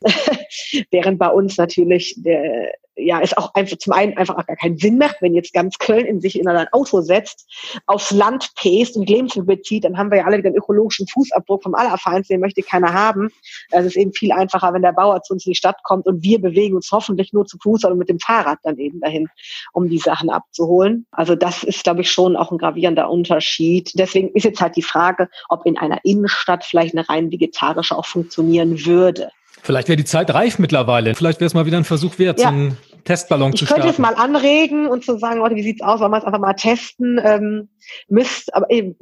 Während 0.90 1.18
bei 1.18 1.28
uns 1.28 1.58
natürlich 1.58 2.14
der, 2.16 2.72
ja, 2.96 3.20
es 3.20 3.36
auch 3.36 3.54
einfach 3.54 3.76
zum 3.78 3.92
einen 3.92 4.16
einfach 4.16 4.36
auch 4.36 4.46
gar 4.46 4.56
keinen 4.56 4.76
Sinn 4.76 4.98
macht, 4.98 5.16
wenn 5.20 5.34
jetzt 5.34 5.52
ganz 5.52 5.78
Köln 5.78 6.06
in 6.06 6.20
sich 6.20 6.38
in 6.38 6.46
ein 6.48 6.68
Auto 6.72 7.00
setzt, 7.00 7.48
aufs 7.86 8.10
Land 8.10 8.50
pest 8.56 8.96
und 8.96 9.08
Lebensmittel 9.08 9.56
bezieht, 9.56 9.84
dann 9.84 9.98
haben 9.98 10.10
wir 10.10 10.18
ja 10.18 10.24
alle 10.24 10.38
wieder 10.38 10.48
einen 10.48 10.58
ökologischen 10.58 11.06
Fußabdruck 11.08 11.62
vom 11.62 11.74
Allerfeinsten, 11.74 12.34
den 12.34 12.40
möchte 12.40 12.62
keiner 12.62 12.92
haben. 12.92 13.30
Also 13.72 13.88
es 13.88 13.96
ist 13.96 14.00
eben 14.00 14.12
viel 14.12 14.32
einfacher, 14.32 14.72
wenn 14.72 14.82
der 14.82 14.92
Bauer 14.92 15.22
zu 15.22 15.34
uns 15.34 15.46
in 15.46 15.50
die 15.50 15.56
Stadt 15.56 15.82
kommt 15.82 16.06
und 16.06 16.22
wir 16.22 16.40
bewegen 16.40 16.76
uns 16.76 16.90
hoffentlich 16.92 17.32
nur 17.32 17.46
zu 17.46 17.58
Fuß 17.58 17.84
oder 17.84 17.94
mit 17.94 18.08
dem 18.08 18.20
Fahrrad 18.20 18.58
dann 18.62 18.78
eben 18.78 19.00
dahin, 19.00 19.28
um 19.72 19.88
die 19.88 19.98
Sachen 19.98 20.30
abzuholen. 20.30 21.06
Also 21.10 21.34
das 21.34 21.64
ist, 21.64 21.84
glaube 21.84 22.02
ich, 22.02 22.10
schon 22.10 22.36
auch 22.36 22.52
ein 22.52 22.58
gravierender 22.58 23.10
Unterschied. 23.10 23.92
Deswegen 23.94 24.30
ist 24.30 24.44
jetzt 24.44 24.60
halt 24.60 24.76
die 24.76 24.82
Frage, 24.82 25.28
ob 25.48 25.66
in 25.66 25.78
einer 25.78 26.04
Innenstadt 26.04 26.64
vielleicht 26.64 26.94
eine 26.94 27.08
rein 27.08 27.32
vegetarische 27.32 27.96
auch 27.96 28.06
funktionieren 28.06 28.84
würde. 28.86 29.30
Vielleicht 29.64 29.88
wäre 29.88 29.96
die 29.96 30.04
Zeit 30.04 30.32
reif 30.34 30.58
mittlerweile. 30.58 31.14
Vielleicht 31.14 31.40
wäre 31.40 31.46
es 31.46 31.54
mal 31.54 31.64
wieder 31.64 31.78
ein 31.78 31.84
Versuch 31.84 32.18
wert, 32.18 32.38
ja. 32.38 32.48
so 32.48 32.54
einen 32.54 32.76
Testballon 33.04 33.54
ich 33.54 33.60
zu 33.60 33.64
starten. 33.64 33.80
Ich 33.80 33.96
könnte 33.96 34.02
es 34.02 34.16
mal 34.16 34.22
anregen 34.22 34.88
und 34.88 35.04
zu 35.04 35.18
sagen, 35.18 35.40
Leute, 35.40 35.56
wie 35.56 35.62
sieht's 35.62 35.80
aus? 35.80 36.00
Wollen 36.00 36.10
wir 36.10 36.18
es 36.18 36.24
einfach 36.24 36.38
mal 36.38 36.52
testen? 36.52 37.18
Ähm, 37.24 37.70
müsst, 38.08 38.54
aber 38.54 38.70
eben, 38.70 38.94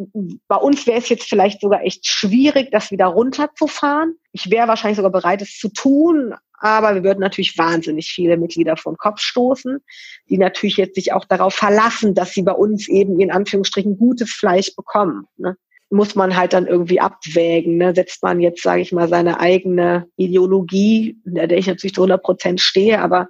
bei 0.47 0.55
uns 0.55 0.87
wäre 0.87 0.99
es 0.99 1.09
jetzt 1.09 1.29
vielleicht 1.29 1.61
sogar 1.61 1.83
echt 1.83 2.07
schwierig, 2.07 2.71
das 2.71 2.93
wieder 2.93 3.07
runterzufahren. 3.07 4.15
Ich 4.31 4.53
wäre 4.53 4.69
wahrscheinlich 4.69 4.99
sogar 4.99 5.11
bereit, 5.11 5.43
es 5.43 5.59
zu 5.59 5.69
tun, 5.69 6.33
aber 6.61 6.95
wir 6.95 7.03
würden 7.03 7.19
natürlich 7.19 7.59
wahnsinnig 7.59 8.13
viele 8.13 8.37
Mitglieder 8.37 8.77
vom 8.77 8.97
Kopf 8.97 9.21
stoßen, 9.21 9.81
die 10.29 10.39
natürlich 10.39 10.77
jetzt 10.77 10.95
sich 10.95 11.13
auch 11.13 11.25
darauf 11.25 11.55
verlassen, 11.55 12.15
dass 12.15 12.35
sie 12.35 12.43
bei 12.43 12.53
uns 12.53 12.89
eben 12.89 13.19
in 13.19 13.33
Anführungsstrichen 13.33 13.99
gutes 13.99 14.31
Fleisch 14.31 14.77
bekommen. 14.77 15.27
Ne? 15.39 15.57
Muss 15.93 16.15
man 16.15 16.37
halt 16.37 16.55
dann 16.55 16.67
irgendwie 16.67 17.01
abwägen. 17.01 17.77
Ne? 17.77 17.95
Setzt 17.95 18.23
man 18.23 18.41
jetzt, 18.41 18.63
sage 18.63 18.81
ich 18.81 18.93
mal, 18.93 19.09
seine 19.09 19.39
eigene 19.39 20.09
Ideologie, 20.17 21.19
in 21.27 21.35
der 21.35 21.53
ich 21.53 21.67
natürlich 21.67 21.95
zu 21.95 22.01
100 22.01 22.23
Prozent 22.23 22.61
stehe, 22.61 23.01
aber 23.01 23.29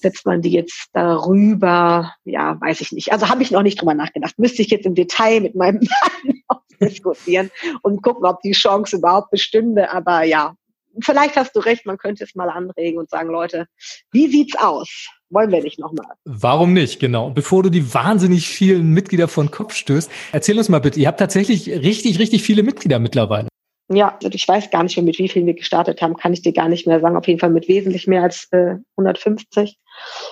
setzt 0.00 0.24
man 0.24 0.40
die 0.40 0.52
jetzt 0.52 0.88
darüber? 0.92 2.14
Ja, 2.24 2.56
weiß 2.60 2.80
ich 2.80 2.92
nicht. 2.92 3.12
Also 3.12 3.28
habe 3.28 3.42
ich 3.42 3.50
noch 3.50 3.62
nicht 3.62 3.80
drüber 3.80 3.94
nachgedacht. 3.94 4.38
Müsste 4.38 4.62
ich 4.62 4.70
jetzt 4.70 4.86
im 4.86 4.94
Detail 4.94 5.40
mit 5.40 5.56
meinem 5.56 5.80
Mann 6.48 6.58
diskutieren 6.80 7.50
und 7.82 8.02
gucken, 8.02 8.24
ob 8.24 8.40
die 8.42 8.52
Chance 8.52 8.96
überhaupt 8.96 9.32
bestünde. 9.32 9.90
Aber 9.90 10.22
ja, 10.22 10.54
vielleicht 11.00 11.36
hast 11.36 11.56
du 11.56 11.60
recht, 11.60 11.84
man 11.84 11.98
könnte 11.98 12.22
es 12.22 12.36
mal 12.36 12.48
anregen 12.48 13.00
und 13.00 13.10
sagen, 13.10 13.28
Leute, 13.28 13.66
wie 14.12 14.28
sieht's 14.28 14.56
aus? 14.56 15.08
Wollen 15.30 15.50
wir 15.50 15.62
nicht 15.62 15.78
nochmal. 15.78 16.06
Warum 16.24 16.72
nicht, 16.72 17.00
genau. 17.00 17.30
Bevor 17.30 17.62
du 17.62 17.70
die 17.70 17.94
wahnsinnig 17.94 18.48
vielen 18.48 18.92
Mitglieder 18.92 19.28
von 19.28 19.50
Kopf 19.50 19.74
stößt, 19.74 20.10
erzähl 20.32 20.58
uns 20.58 20.68
mal 20.68 20.80
bitte, 20.80 21.00
ihr 21.00 21.08
habt 21.08 21.20
tatsächlich 21.20 21.68
richtig, 21.68 22.18
richtig 22.18 22.42
viele 22.42 22.62
Mitglieder 22.62 22.98
mittlerweile. 22.98 23.48
Ja, 23.90 24.18
also 24.22 24.34
ich 24.34 24.46
weiß 24.46 24.70
gar 24.70 24.82
nicht 24.82 24.96
mehr, 24.96 25.04
mit 25.04 25.18
wie 25.18 25.28
vielen 25.28 25.46
wir 25.46 25.54
gestartet 25.54 26.02
haben, 26.02 26.16
kann 26.16 26.34
ich 26.34 26.42
dir 26.42 26.52
gar 26.52 26.68
nicht 26.68 26.86
mehr 26.86 27.00
sagen. 27.00 27.16
Auf 27.16 27.26
jeden 27.26 27.40
Fall 27.40 27.50
mit 27.50 27.68
wesentlich 27.68 28.06
mehr 28.06 28.22
als 28.22 28.48
äh, 28.50 28.76
150. 28.96 29.78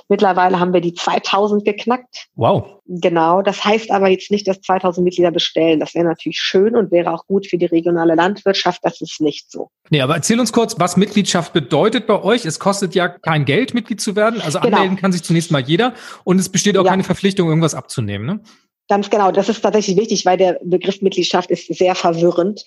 Mittlerweile 0.09 0.61
haben 0.61 0.73
wir 0.73 0.81
die 0.81 0.95
2000 0.95 1.65
geknackt. 1.65 2.29
Wow. 2.35 2.81
Genau. 2.87 3.43
Das 3.43 3.65
heißt 3.65 3.91
aber 3.91 4.09
jetzt 4.09 4.31
nicht, 4.31 4.47
dass 4.47 4.61
2000 4.61 5.05
Mitglieder 5.05 5.31
bestellen. 5.31 5.81
Das 5.81 5.95
wäre 5.95 6.05
natürlich 6.05 6.39
schön 6.39 6.77
und 6.77 6.93
wäre 6.93 7.13
auch 7.13 7.27
gut 7.27 7.47
für 7.47 7.59
die 7.59 7.67
regionale 7.67 8.15
Landwirtschaft. 8.15 8.81
Das 8.85 9.01
ist 9.01 9.21
nicht 9.21 9.51
so. 9.51 9.71
Nee, 9.91 10.01
aber 10.01 10.15
erzähl 10.15 10.39
uns 10.39 10.53
kurz, 10.53 10.79
was 10.79 10.97
Mitgliedschaft 10.97 11.53
bedeutet 11.53 12.07
bei 12.07 12.23
euch. 12.23 12.45
Es 12.45 12.59
kostet 12.59 12.95
ja 12.95 13.09
kein 13.09 13.45
Geld, 13.45 13.75
Mitglied 13.75 14.01
zu 14.01 14.17
werden. 14.17 14.41
Also 14.41 14.61
genau. 14.61 14.77
anmelden 14.77 14.97
kann 14.97 15.13
sich 15.13 15.23
zunächst 15.23 15.51
mal 15.51 15.63
jeder 15.63 15.95
und 16.25 16.39
es 16.39 16.49
besteht 16.49 16.79
auch 16.79 16.85
ja. 16.85 16.91
keine 16.91 17.05
Verpflichtung, 17.05 17.49
irgendwas 17.49 17.75
abzunehmen. 17.75 18.27
Ne? 18.27 18.41
Ganz 18.89 19.11
genau, 19.11 19.33
das 19.33 19.49
ist 19.49 19.63
tatsächlich 19.63 19.97
wichtig, 19.97 20.25
weil 20.27 20.37
der 20.37 20.61
Begriff 20.63 21.03
Mitgliedschaft 21.03 21.51
ist 21.51 21.67
sehr 21.75 21.97
verwirrend. 21.97 22.65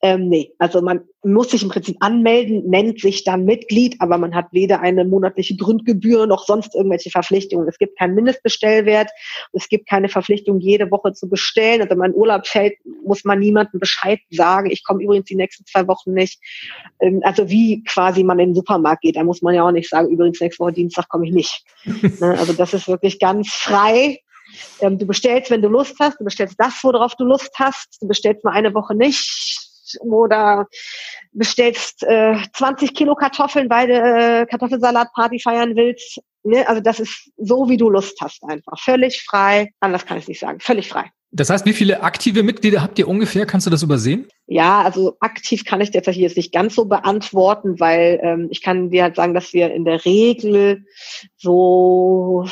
Ähm, 0.00 0.28
nee, 0.28 0.54
also 0.58 0.80
man 0.80 1.02
muss 1.22 1.50
sich 1.50 1.62
im 1.62 1.68
Prinzip 1.68 1.96
anmelden, 2.00 2.64
nennt 2.70 3.00
sich 3.00 3.22
dann 3.22 3.44
Mitglied, 3.44 3.96
aber 3.98 4.16
man 4.16 4.34
hat 4.34 4.46
weder 4.52 4.80
eine 4.80 5.04
monatliche 5.04 5.56
Grundgebühr 5.56 6.26
noch 6.26 6.46
sonst 6.46 6.74
irgendwelche 6.74 7.10
Verpflichtungen. 7.10 7.68
Es 7.68 7.76
gibt 7.76 7.98
keinen 7.98 8.14
Mindestbestellwert, 8.14 9.10
es 9.52 9.68
gibt 9.68 9.86
keine 9.86 10.08
Verpflichtung, 10.08 10.58
jede 10.60 10.90
Woche 10.90 11.12
zu 11.12 11.28
bestellen. 11.28 11.82
Also 11.82 11.90
wenn 11.90 11.98
man 11.98 12.14
Urlaub 12.14 12.46
fällt, 12.46 12.74
muss 13.04 13.24
man 13.24 13.38
niemandem 13.38 13.78
Bescheid 13.78 14.20
sagen. 14.30 14.70
Ich 14.70 14.84
komme 14.84 15.02
übrigens 15.02 15.26
die 15.26 15.36
nächsten 15.36 15.66
zwei 15.66 15.86
Wochen 15.86 16.14
nicht. 16.14 16.40
Ähm, 17.00 17.20
also 17.24 17.50
wie 17.50 17.84
quasi 17.84 18.24
man 18.24 18.38
in 18.38 18.50
den 18.50 18.54
Supermarkt 18.54 19.02
geht, 19.02 19.16
da 19.16 19.24
muss 19.24 19.42
man 19.42 19.54
ja 19.54 19.64
auch 19.64 19.72
nicht 19.72 19.90
sagen, 19.90 20.08
übrigens 20.08 20.40
nächste 20.40 20.64
Woche 20.64 20.72
Dienstag 20.72 21.10
komme 21.10 21.26
ich 21.26 21.32
nicht. 21.34 21.62
ne? 22.20 22.36
Also 22.38 22.54
das 22.54 22.72
ist 22.72 22.88
wirklich 22.88 23.18
ganz 23.18 23.48
frei 23.48 24.20
du 24.80 25.06
bestellst, 25.06 25.50
wenn 25.50 25.62
du 25.62 25.68
Lust 25.68 25.96
hast, 26.00 26.20
du 26.20 26.24
bestellst 26.24 26.54
das, 26.58 26.74
worauf 26.82 27.14
du 27.16 27.24
Lust 27.24 27.50
hast, 27.58 27.98
du 28.00 28.08
bestellst 28.08 28.44
mal 28.44 28.52
eine 28.52 28.74
Woche 28.74 28.94
nicht 28.94 29.68
oder 30.00 30.66
bestellst 31.32 32.02
äh, 32.02 32.36
20 32.54 32.94
Kilo 32.94 33.14
Kartoffeln, 33.14 33.70
weil 33.70 33.88
du 33.88 33.94
äh, 33.94 34.46
Kartoffelsalatparty 34.46 35.40
feiern 35.40 35.76
willst. 35.76 36.20
Ne? 36.42 36.68
Also 36.68 36.80
das 36.80 37.00
ist 37.00 37.30
so, 37.36 37.68
wie 37.68 37.76
du 37.76 37.90
Lust 37.90 38.18
hast 38.20 38.42
einfach. 38.44 38.78
Völlig 38.78 39.22
frei. 39.22 39.70
Anders 39.80 40.06
kann 40.06 40.18
ich 40.18 40.28
nicht 40.28 40.40
sagen. 40.40 40.60
Völlig 40.60 40.88
frei. 40.88 41.10
Das 41.30 41.50
heißt, 41.50 41.66
wie 41.66 41.74
viele 41.74 42.02
aktive 42.02 42.42
Mitglieder 42.42 42.80
habt 42.80 42.98
ihr 42.98 43.06
ungefähr? 43.06 43.44
Kannst 43.44 43.66
du 43.66 43.70
das 43.70 43.82
übersehen? 43.82 44.28
Ja, 44.46 44.80
also 44.80 45.16
aktiv 45.20 45.66
kann 45.66 45.82
ich 45.82 45.90
tatsächlich 45.90 46.22
jetzt 46.22 46.38
nicht 46.38 46.52
ganz 46.52 46.74
so 46.74 46.86
beantworten, 46.86 47.78
weil 47.78 48.18
ähm, 48.22 48.48
ich 48.50 48.62
kann 48.62 48.88
dir 48.90 49.02
halt 49.02 49.16
sagen, 49.16 49.34
dass 49.34 49.52
wir 49.52 49.70
in 49.70 49.84
der 49.84 50.06
Regel 50.06 50.86
so 51.36 52.46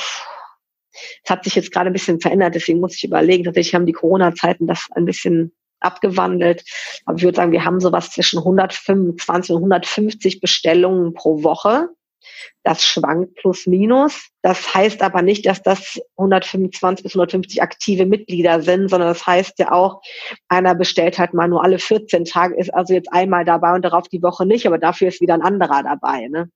es 1.24 1.30
hat 1.30 1.44
sich 1.44 1.54
jetzt 1.54 1.72
gerade 1.72 1.90
ein 1.90 1.92
bisschen 1.92 2.20
verändert, 2.20 2.54
deswegen 2.54 2.80
muss 2.80 2.96
ich 2.96 3.04
überlegen. 3.04 3.44
Tatsächlich 3.44 3.74
haben 3.74 3.86
die 3.86 3.92
Corona-Zeiten 3.92 4.66
das 4.66 4.88
ein 4.94 5.04
bisschen 5.04 5.52
abgewandelt. 5.80 6.64
Aber 7.04 7.18
ich 7.18 7.24
würde 7.24 7.36
sagen, 7.36 7.52
wir 7.52 7.64
haben 7.64 7.80
sowas 7.80 8.10
zwischen 8.10 8.38
125 8.38 9.50
und 9.50 9.58
150 9.58 10.40
Bestellungen 10.40 11.14
pro 11.14 11.42
Woche. 11.42 11.88
Das 12.64 12.84
schwankt 12.84 13.36
plus 13.36 13.66
minus. 13.66 14.30
Das 14.42 14.74
heißt 14.74 15.02
aber 15.02 15.22
nicht, 15.22 15.46
dass 15.46 15.62
das 15.62 16.00
125 16.16 17.04
bis 17.04 17.14
150 17.14 17.62
aktive 17.62 18.06
Mitglieder 18.06 18.62
sind, 18.62 18.88
sondern 18.88 19.08
das 19.08 19.26
heißt 19.26 19.58
ja 19.58 19.72
auch, 19.72 20.00
einer 20.48 20.74
bestellt 20.74 21.18
halt 21.18 21.34
mal 21.34 21.48
nur 21.48 21.62
alle 21.62 21.78
14 21.78 22.24
Tage, 22.24 22.56
ist 22.56 22.74
also 22.74 22.94
jetzt 22.94 23.12
einmal 23.12 23.44
dabei 23.44 23.74
und 23.74 23.84
darauf 23.84 24.08
die 24.08 24.22
Woche 24.22 24.44
nicht, 24.46 24.66
aber 24.66 24.78
dafür 24.78 25.08
ist 25.08 25.20
wieder 25.20 25.34
ein 25.34 25.42
anderer 25.42 25.84
dabei. 25.84 26.26
Ne? 26.28 26.50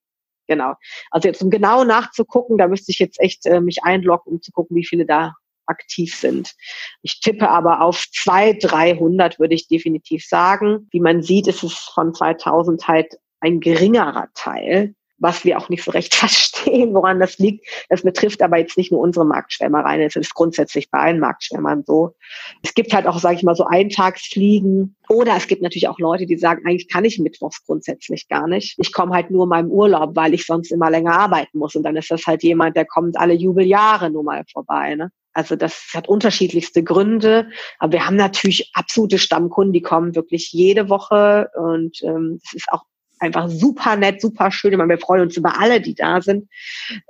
Genau. 0.51 0.75
Also 1.13 1.29
jetzt 1.29 1.41
um 1.45 1.49
genau 1.49 1.85
nachzugucken, 1.85 2.59
da 2.59 2.67
müsste 2.67 2.91
ich 2.91 2.99
jetzt 2.99 3.21
echt 3.21 3.47
äh, 3.47 3.61
mich 3.61 3.85
einloggen, 3.85 4.33
um 4.33 4.43
zu 4.43 4.51
gucken, 4.51 4.77
wie 4.77 4.85
viele 4.85 5.07
da 5.07 5.35
aktiv 5.67 6.13
sind. 6.17 6.57
Ich 7.03 7.21
tippe 7.21 7.49
aber 7.49 7.83
auf 7.83 8.05
zwei, 8.13 8.55
300 8.55 9.39
würde 9.39 9.55
ich 9.55 9.69
definitiv 9.69 10.27
sagen. 10.27 10.89
Wie 10.91 10.99
man 10.99 11.23
sieht, 11.23 11.47
ist 11.47 11.63
es 11.63 11.75
von 11.75 12.13
2000 12.13 12.89
halt 12.89 13.15
ein 13.39 13.61
geringerer 13.61 14.27
Teil 14.35 14.97
was 15.21 15.45
wir 15.45 15.59
auch 15.59 15.69
nicht 15.69 15.85
so 15.85 15.93
recht 15.93 16.15
verstehen, 16.17 16.93
woran 16.95 17.21
das 17.21 17.39
liegt. 17.39 17.67
Das 17.89 18.03
betrifft 18.03 18.43
aber 18.43 18.59
jetzt 18.59 18.77
nicht 18.77 18.91
nur 18.91 19.01
unsere 19.01 19.25
Marktschwärmereien, 19.25 20.01
es 20.01 20.17
ist 20.17 20.35
grundsätzlich 20.35 20.91
bei 20.91 20.99
allen 20.99 21.21
Marktschwärmern 21.21 21.85
so. 21.87 22.17
Es 22.63 22.75
gibt 22.75 22.93
halt 22.93 23.07
auch, 23.07 23.21
sage 23.21 23.37
ich 23.37 23.43
mal, 23.43 23.55
so 23.55 23.67
Eintagsfliegen 23.67 24.97
oder 25.09 25.37
es 25.37 25.47
gibt 25.47 25.63
natürlich 25.63 25.89
auch 25.89 25.99
Leute, 25.99 26.27
die 26.27 26.39
sagen, 26.39 26.67
eigentlich 26.67 26.89
kann 26.89 27.05
ich 27.05 27.19
mittwochs 27.19 27.65
grundsätzlich 27.65 28.29
gar 28.29 28.49
nicht. 28.49 28.79
Ich 28.79 28.93
komme 28.93 29.15
halt 29.15 29.31
nur 29.31 29.45
in 29.45 29.51
meinem 29.51 29.71
Urlaub, 29.71 30.17
weil 30.17 30.35
ich 30.35 30.47
sonst 30.47 30.73
immer 30.73 30.91
länger 30.91 31.19
arbeiten 31.19 31.59
muss. 31.59 31.75
Und 31.75 31.83
dann 31.83 31.97
ist 31.97 32.11
das 32.11 32.27
halt 32.27 32.43
jemand, 32.43 32.77
der 32.77 32.87
kommt 32.87 33.17
alle 33.19 33.35
Jubeljahre 33.35 34.11
nur 34.11 34.23
mal 34.23 34.45
vorbei. 34.53 34.95
Ne? 34.95 35.11
Also 35.33 35.57
das 35.57 35.91
hat 35.95 36.09
unterschiedlichste 36.09 36.83
Gründe, 36.83 37.51
aber 37.79 37.93
wir 37.93 38.07
haben 38.07 38.17
natürlich 38.17 38.71
absolute 38.75 39.19
Stammkunden, 39.19 39.73
die 39.73 39.83
kommen 39.83 40.15
wirklich 40.15 40.53
jede 40.53 40.89
Woche 40.89 41.51
und 41.55 42.03
ähm, 42.03 42.41
es 42.45 42.55
ist 42.55 42.73
auch 42.73 42.83
einfach 43.21 43.49
super 43.49 43.97
nett, 43.97 44.21
super 44.21 44.51
schön. 44.51 44.77
Meine, 44.77 44.91
wir 44.91 44.99
freuen 44.99 45.23
uns 45.23 45.37
über 45.37 45.61
alle, 45.61 45.81
die 45.81 45.95
da 45.95 46.21
sind. 46.21 46.49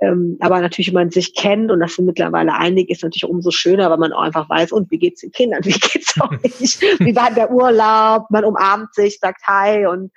Ähm, 0.01 0.37
aber 0.41 0.61
natürlich, 0.61 0.89
wenn 0.89 0.95
man 0.95 1.11
sich 1.11 1.35
kennt 1.35 1.71
und 1.71 1.81
das 1.81 1.95
sind 1.95 2.07
mittlerweile 2.07 2.55
einige, 2.55 2.93
ist 2.93 3.03
natürlich 3.03 3.25
umso 3.25 3.51
schöner, 3.51 3.91
weil 3.91 3.99
man 3.99 4.13
auch 4.13 4.23
einfach 4.23 4.49
weiß, 4.49 4.73
und 4.73 4.91
wie 4.91 4.99
geht's 4.99 5.21
den 5.21 5.31
Kindern, 5.33 5.65
wie 5.65 5.73
geht's 5.73 6.15
euch, 6.21 6.81
wie 7.01 7.17
war 7.17 7.33
der 7.33 7.51
Urlaub, 7.51 8.31
man 8.31 8.45
umarmt 8.45 8.95
sich, 8.95 9.19
sagt 9.19 9.43
Hi 9.47 9.87
und 9.87 10.11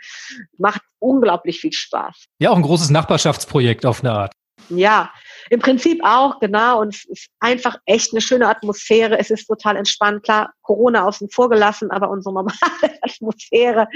macht 0.58 0.82
unglaublich 1.00 1.60
viel 1.60 1.74
Spaß. 1.74 2.26
Ja, 2.40 2.52
auch 2.52 2.56
ein 2.56 2.62
großes 2.62 2.90
Nachbarschaftsprojekt 2.90 3.86
auf 3.86 4.02
eine 4.02 4.12
Art. 4.12 4.34
Ja, 4.70 5.12
im 5.50 5.60
Prinzip 5.60 6.00
auch, 6.04 6.40
genau. 6.40 6.82
Und 6.82 6.96
es 6.96 7.06
ist 7.06 7.28
einfach 7.40 7.78
echt 7.86 8.14
eine 8.14 8.22
schöne 8.22 8.48
Atmosphäre. 8.48 9.20
Es 9.20 9.30
ist 9.30 9.46
total 9.46 9.76
entspannt. 9.76 10.24
Klar, 10.24 10.54
Corona 10.64 11.06
außen 11.06 11.30
vor 11.30 11.50
gelassen, 11.50 11.92
aber 11.92 12.10
unsere 12.10 12.34
normale 12.34 12.58
Atmosphäre 13.02 13.88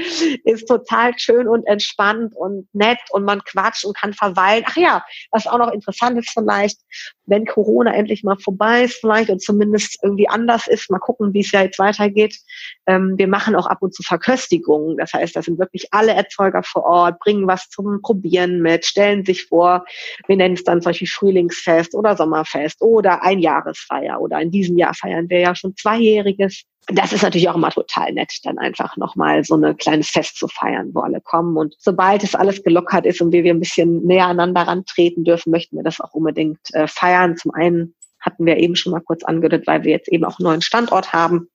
ist 0.43 0.67
total 0.67 1.17
schön 1.17 1.47
und 1.47 1.65
entspannt 1.65 2.33
und 2.35 2.67
nett 2.73 2.99
und 3.09 3.23
man 3.23 3.41
quatscht 3.43 3.85
und 3.85 3.97
kann 3.97 4.13
verweilen. 4.13 4.63
Ach 4.67 4.77
ja, 4.77 5.03
was 5.31 5.47
auch 5.47 5.57
noch 5.57 5.71
interessant 5.71 6.19
ist 6.19 6.29
vielleicht, 6.31 6.79
wenn 7.25 7.45
Corona 7.45 7.93
endlich 7.93 8.23
mal 8.23 8.37
vorbei 8.37 8.83
ist 8.83 8.99
vielleicht 8.99 9.29
und 9.29 9.41
zumindest 9.41 9.99
irgendwie 10.03 10.29
anders 10.29 10.67
ist, 10.67 10.89
mal 10.89 10.99
gucken, 10.99 11.33
wie 11.33 11.41
es 11.41 11.51
ja 11.51 11.61
jetzt 11.61 11.79
weitergeht. 11.79 12.37
Ähm, 12.85 13.15
wir 13.17 13.27
machen 13.27 13.55
auch 13.55 13.67
ab 13.67 13.79
und 13.81 13.93
zu 13.93 14.03
Verköstigungen. 14.03 14.97
Das 14.97 15.13
heißt, 15.13 15.35
da 15.35 15.41
sind 15.41 15.59
wirklich 15.59 15.87
alle 15.91 16.13
Erzeuger 16.13 16.63
vor 16.63 16.83
Ort, 16.83 17.19
bringen 17.19 17.47
was 17.47 17.69
zum 17.69 18.01
Probieren 18.01 18.61
mit, 18.61 18.85
stellen 18.85 19.25
sich 19.25 19.45
vor. 19.45 19.85
Wir 20.27 20.37
nennen 20.37 20.55
es 20.55 20.63
dann 20.63 20.81
solche 20.81 21.05
Frühlingsfest 21.05 21.95
oder 21.95 22.15
Sommerfest 22.15 22.81
oder 22.81 23.23
ein 23.23 23.39
Jahresfeier 23.39 24.19
oder 24.19 24.41
in 24.41 24.51
diesem 24.51 24.77
Jahr 24.77 24.93
feiern 24.93 25.29
wir 25.29 25.39
ja 25.39 25.55
schon 25.55 25.75
zweijähriges 25.75 26.56
das 26.87 27.11
ist 27.11 27.21
natürlich 27.21 27.49
auch 27.49 27.55
immer 27.55 27.69
total 27.69 28.13
nett, 28.13 28.33
dann 28.43 28.57
einfach 28.57 28.95
nochmal 28.95 29.43
so 29.43 29.55
ein 29.55 29.75
kleines 29.75 30.09
Fest 30.09 30.37
zu 30.37 30.47
feiern, 30.47 30.91
wo 30.93 31.01
alle 31.01 31.19
kommen. 31.19 31.57
Und 31.57 31.75
sobald 31.79 32.23
es 32.23 32.33
alles 32.33 32.63
gelockert 32.63 33.05
ist 33.05 33.21
und 33.21 33.33
wir, 33.33 33.43
wir 33.43 33.53
ein 33.53 33.59
bisschen 33.59 34.03
näher 34.05 34.27
aneinander 34.27 34.61
rantreten 34.61 35.25
dürfen, 35.25 35.51
möchten 35.51 35.75
wir 35.75 35.83
das 35.83 35.99
auch 35.99 36.13
unbedingt 36.13 36.59
äh, 36.73 36.87
feiern. 36.87 37.35
Zum 37.35 37.51
einen 37.53 37.93
hatten 38.21 38.45
wir 38.45 38.57
eben 38.57 38.75
schon 38.75 38.93
mal 38.93 39.01
kurz 39.01 39.23
angedeutet, 39.23 39.67
weil 39.67 39.83
wir 39.83 39.91
jetzt 39.91 40.07
eben 40.07 40.23
auch 40.23 40.39
einen 40.39 40.45
neuen 40.45 40.61
Standort 40.61 41.11
haben, 41.11 41.49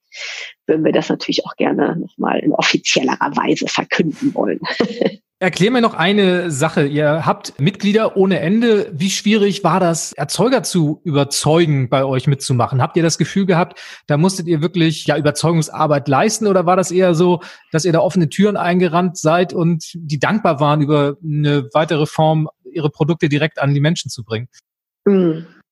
würden 0.66 0.84
wir 0.84 0.92
das 0.92 1.08
natürlich 1.08 1.44
auch 1.44 1.56
gerne 1.56 1.96
nochmal 1.96 2.38
in 2.40 2.52
offiziellerer 2.52 3.36
Weise 3.36 3.66
verkünden 3.68 4.34
wollen. 4.34 4.60
Erklär 5.42 5.72
mir 5.72 5.80
noch 5.80 5.94
eine 5.94 6.52
Sache. 6.52 6.86
Ihr 6.86 7.26
habt 7.26 7.60
Mitglieder 7.60 8.16
ohne 8.16 8.38
Ende. 8.38 8.92
Wie 8.92 9.10
schwierig 9.10 9.64
war 9.64 9.80
das, 9.80 10.12
Erzeuger 10.12 10.62
zu 10.62 11.00
überzeugen, 11.02 11.88
bei 11.88 12.04
euch 12.04 12.28
mitzumachen? 12.28 12.80
Habt 12.80 12.96
ihr 12.96 13.02
das 13.02 13.18
Gefühl 13.18 13.44
gehabt, 13.44 13.80
da 14.06 14.16
musstet 14.16 14.46
ihr 14.46 14.62
wirklich 14.62 15.04
ja 15.06 15.16
Überzeugungsarbeit 15.16 16.06
leisten 16.06 16.46
oder 16.46 16.64
war 16.64 16.76
das 16.76 16.92
eher 16.92 17.16
so, 17.16 17.40
dass 17.72 17.84
ihr 17.84 17.92
da 17.92 17.98
offene 17.98 18.28
Türen 18.28 18.56
eingerannt 18.56 19.18
seid 19.18 19.52
und 19.52 19.90
die 19.94 20.20
dankbar 20.20 20.60
waren, 20.60 20.80
über 20.80 21.16
eine 21.24 21.68
weitere 21.72 22.06
Form 22.06 22.48
ihre 22.70 22.90
Produkte 22.90 23.28
direkt 23.28 23.60
an 23.60 23.74
die 23.74 23.80
Menschen 23.80 24.10
zu 24.12 24.22
bringen? 24.22 24.46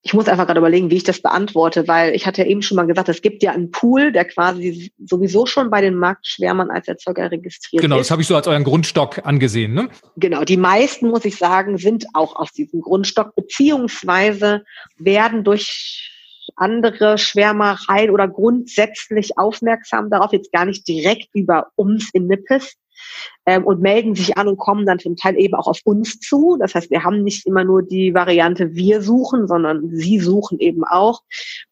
Ich 0.03 0.15
muss 0.15 0.29
einfach 0.29 0.47
gerade 0.47 0.61
überlegen, 0.61 0.91
wie 0.91 0.97
ich 0.97 1.05
das 1.05 1.21
beantworte, 1.21 1.87
weil 1.87 2.15
ich 2.15 2.27
hatte 2.27 2.43
ja 2.43 2.49
eben 2.49 2.63
schon 2.63 2.77
mal 2.77 2.87
gesagt, 2.87 3.11
es 3.11 3.21
gibt 3.21 3.43
ja 3.43 3.53
einen 3.53 3.71
Pool, 3.71 4.13
der 4.13 4.25
quasi 4.25 4.93
sowieso 4.99 5.45
schon 5.45 5.69
bei 5.71 5.83
den 5.83 5.95
Marktschwärmern 5.95 6.71
als 6.71 6.89
Erzeuger 6.89 7.31
registriert 7.31 7.83
genau, 7.83 7.97
ist. 7.97 7.99
Genau, 7.99 7.99
das 7.99 8.11
habe 8.11 8.23
ich 8.23 8.29
so 8.29 8.37
als 8.37 8.47
euren 8.47 8.65
Grundstock 8.65 9.27
angesehen. 9.27 9.75
Ne? 9.75 9.91
Genau, 10.17 10.45
die 10.45 10.57
meisten, 10.57 11.09
muss 11.09 11.27
ich 11.27 11.37
sagen, 11.37 11.77
sind 11.77 12.07
auch 12.15 12.35
aus 12.37 12.53
diesem 12.53 12.81
Grundstock, 12.81 13.35
beziehungsweise 13.35 14.65
werden 14.97 15.45
durch 15.45 16.11
andere 16.57 17.19
Schwärmereien 17.19 18.11
oder 18.11 18.29
grundsätzlich 18.29 19.39
aufmerksam 19.39 20.11
darauf, 20.11 20.33
jetzt 20.33 20.53
gar 20.53 20.65
nicht 20.65 20.87
direkt 20.89 21.29
über 21.35 21.69
uns 21.77 22.11
in 22.13 22.27
Nippes, 22.27 22.75
ähm, 23.47 23.65
und 23.65 23.81
melden 23.81 24.15
sich 24.15 24.37
an 24.37 24.49
und 24.49 24.59
kommen 24.59 24.87
dann 24.87 24.99
zum 24.99 25.17
Teil 25.17 25.37
eben 25.39 25.55
auch 25.55 25.67
auf 25.67 25.81
uns 25.85 26.21
zu. 26.21 26.57
Das 26.61 26.75
heißt, 26.75 26.91
wir 26.91 27.05
haben 27.05 27.23
nicht 27.23 27.47
immer 27.47 27.65
nur 27.65 27.83
die 27.83 28.15
Variante 28.15 28.75
wir 28.75 29.03
suchen, 29.03 29.49
sondern 29.49 29.89
sie 29.91 30.19
suchen 30.19 30.59
eben 30.59 30.85
auch 30.85 31.23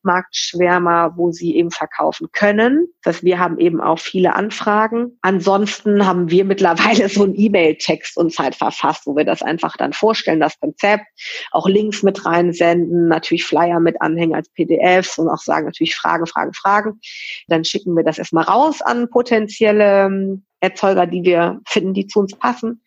Marktschwärmer, 0.02 1.14
wo 1.16 1.30
sie 1.30 1.56
eben 1.56 1.70
verkaufen 1.70 2.28
können. 2.32 2.88
Das 3.02 3.16
heißt, 3.16 3.24
wir 3.24 3.38
haben 3.38 3.58
eben 3.58 3.80
auch 3.80 3.98
viele 3.98 4.34
Anfragen. 4.34 5.18
Ansonsten 5.20 6.06
haben 6.06 6.30
wir 6.30 6.44
mittlerweile 6.44 7.08
so 7.08 7.24
einen 7.24 7.34
E-Mail-Text 7.36 8.16
uns 8.16 8.38
halt 8.38 8.54
verfasst, 8.54 9.06
wo 9.06 9.14
wir 9.14 9.24
das 9.24 9.42
einfach 9.42 9.76
dann 9.76 9.92
vorstellen, 9.92 10.40
das 10.40 10.58
Konzept, 10.58 11.04
auch 11.52 11.68
Links 11.68 12.02
mit 12.02 12.24
reinsenden, 12.24 13.08
natürlich 13.08 13.44
Flyer 13.44 13.80
mit 13.80 14.00
anhängen 14.00 14.34
als 14.34 14.48
PDFs 14.50 15.18
und 15.18 15.28
auch 15.28 15.38
sagen 15.38 15.66
natürlich 15.66 15.94
Fragen, 15.94 16.26
Fragen, 16.26 16.54
Fragen. 16.54 17.00
Dann 17.48 17.64
schicken 17.64 17.94
wir 17.94 18.04
das 18.04 18.18
erstmal 18.18 18.44
raus 18.44 18.80
an 18.82 19.10
potenzielle 19.10 19.98
ähm, 20.06 20.44
Erzeuger, 20.60 21.06
die 21.06 21.22
wir 21.22 21.60
finden, 21.66 21.94
die 21.94 22.06
zu 22.06 22.20
uns 22.20 22.36
passen. 22.36 22.82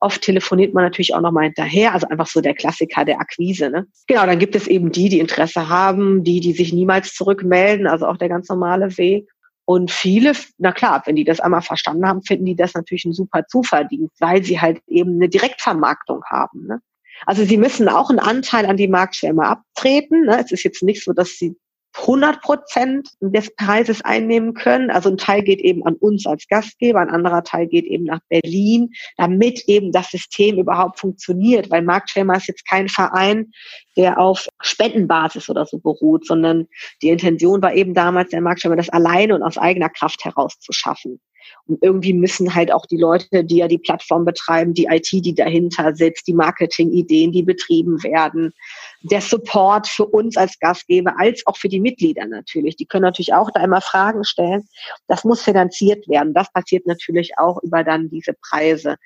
Oft 0.00 0.22
telefoniert 0.22 0.74
man 0.74 0.84
natürlich 0.84 1.14
auch 1.14 1.20
nochmal 1.20 1.44
hinterher, 1.44 1.94
also 1.94 2.08
einfach 2.08 2.26
so 2.26 2.40
der 2.40 2.54
Klassiker 2.54 3.04
der 3.04 3.20
Akquise. 3.20 3.70
Ne? 3.70 3.86
Genau, 4.08 4.26
dann 4.26 4.38
gibt 4.38 4.56
es 4.56 4.66
eben 4.66 4.90
die, 4.90 5.08
die 5.08 5.20
Interesse 5.20 5.68
haben, 5.68 6.24
die, 6.24 6.40
die 6.40 6.52
sich 6.52 6.72
niemals 6.72 7.14
zurückmelden, 7.14 7.86
also 7.86 8.06
auch 8.06 8.16
der 8.16 8.28
ganz 8.28 8.48
normale 8.48 8.96
Weg. 8.98 9.28
Und 9.64 9.92
viele, 9.92 10.32
na 10.58 10.72
klar, 10.72 11.02
wenn 11.06 11.14
die 11.14 11.24
das 11.24 11.38
einmal 11.38 11.62
verstanden 11.62 12.06
haben, 12.06 12.22
finden 12.22 12.46
die 12.46 12.56
das 12.56 12.74
natürlich 12.74 13.04
ein 13.04 13.12
super 13.12 13.46
Zuverdienst, 13.46 14.20
weil 14.20 14.42
sie 14.42 14.60
halt 14.60 14.80
eben 14.88 15.14
eine 15.14 15.28
Direktvermarktung 15.28 16.22
haben. 16.28 16.66
Ne? 16.66 16.80
Also 17.26 17.44
sie 17.44 17.56
müssen 17.56 17.88
auch 17.88 18.10
einen 18.10 18.18
Anteil 18.18 18.66
an 18.66 18.76
die 18.76 18.88
Marktschwärme 18.88 19.46
abtreten. 19.46 20.26
Ne? 20.26 20.40
Es 20.44 20.50
ist 20.50 20.64
jetzt 20.64 20.82
nicht 20.82 21.04
so, 21.04 21.12
dass 21.12 21.38
sie 21.38 21.56
100 21.94 22.40
Prozent 22.40 23.08
des 23.20 23.54
Preises 23.54 24.02
einnehmen 24.02 24.54
können. 24.54 24.90
Also 24.90 25.10
ein 25.10 25.18
Teil 25.18 25.42
geht 25.42 25.60
eben 25.60 25.84
an 25.84 25.94
uns 25.94 26.26
als 26.26 26.46
Gastgeber, 26.48 27.00
ein 27.00 27.10
anderer 27.10 27.44
Teil 27.44 27.66
geht 27.66 27.84
eben 27.84 28.04
nach 28.04 28.20
Berlin, 28.28 28.90
damit 29.16 29.64
eben 29.68 29.92
das 29.92 30.10
System 30.10 30.58
überhaupt 30.58 30.98
funktioniert. 31.00 31.70
Weil 31.70 31.82
Marktschwärmer 31.82 32.36
ist 32.36 32.48
jetzt 32.48 32.66
kein 32.66 32.88
Verein, 32.88 33.52
der 33.96 34.18
auf 34.18 34.48
Spendenbasis 34.60 35.50
oder 35.50 35.66
so 35.66 35.78
beruht, 35.78 36.26
sondern 36.26 36.66
die 37.02 37.10
Intention 37.10 37.60
war 37.62 37.74
eben 37.74 37.94
damals 37.94 38.30
der 38.30 38.40
Marktschwärmer, 38.40 38.76
das 38.76 38.88
alleine 38.88 39.34
und 39.34 39.42
aus 39.42 39.58
eigener 39.58 39.90
Kraft 39.90 40.24
heraus 40.24 40.58
zu 40.60 40.72
schaffen. 40.72 41.20
Und 41.66 41.82
irgendwie 41.82 42.12
müssen 42.12 42.54
halt 42.54 42.72
auch 42.72 42.86
die 42.86 42.96
Leute, 42.96 43.44
die 43.44 43.56
ja 43.56 43.68
die 43.68 43.78
Plattform 43.78 44.24
betreiben, 44.24 44.74
die 44.74 44.86
IT, 44.90 45.10
die 45.12 45.34
dahinter 45.34 45.94
sitzt, 45.94 46.26
die 46.26 46.34
Marketingideen, 46.34 47.32
die 47.32 47.42
betrieben 47.42 48.02
werden, 48.02 48.52
der 49.02 49.20
Support 49.20 49.88
für 49.88 50.06
uns 50.06 50.36
als 50.36 50.58
Gastgeber, 50.58 51.14
als 51.18 51.46
auch 51.46 51.56
für 51.56 51.68
die 51.68 51.80
Mitglieder 51.80 52.26
natürlich. 52.26 52.76
Die 52.76 52.86
können 52.86 53.04
natürlich 53.04 53.34
auch 53.34 53.50
da 53.50 53.62
immer 53.62 53.80
Fragen 53.80 54.24
stellen. 54.24 54.68
Das 55.08 55.24
muss 55.24 55.42
finanziert 55.42 56.08
werden. 56.08 56.34
Das 56.34 56.52
passiert 56.52 56.86
natürlich 56.86 57.32
auch 57.38 57.62
über 57.62 57.84
dann 57.84 58.10
diese 58.10 58.34
Preise 58.34 58.96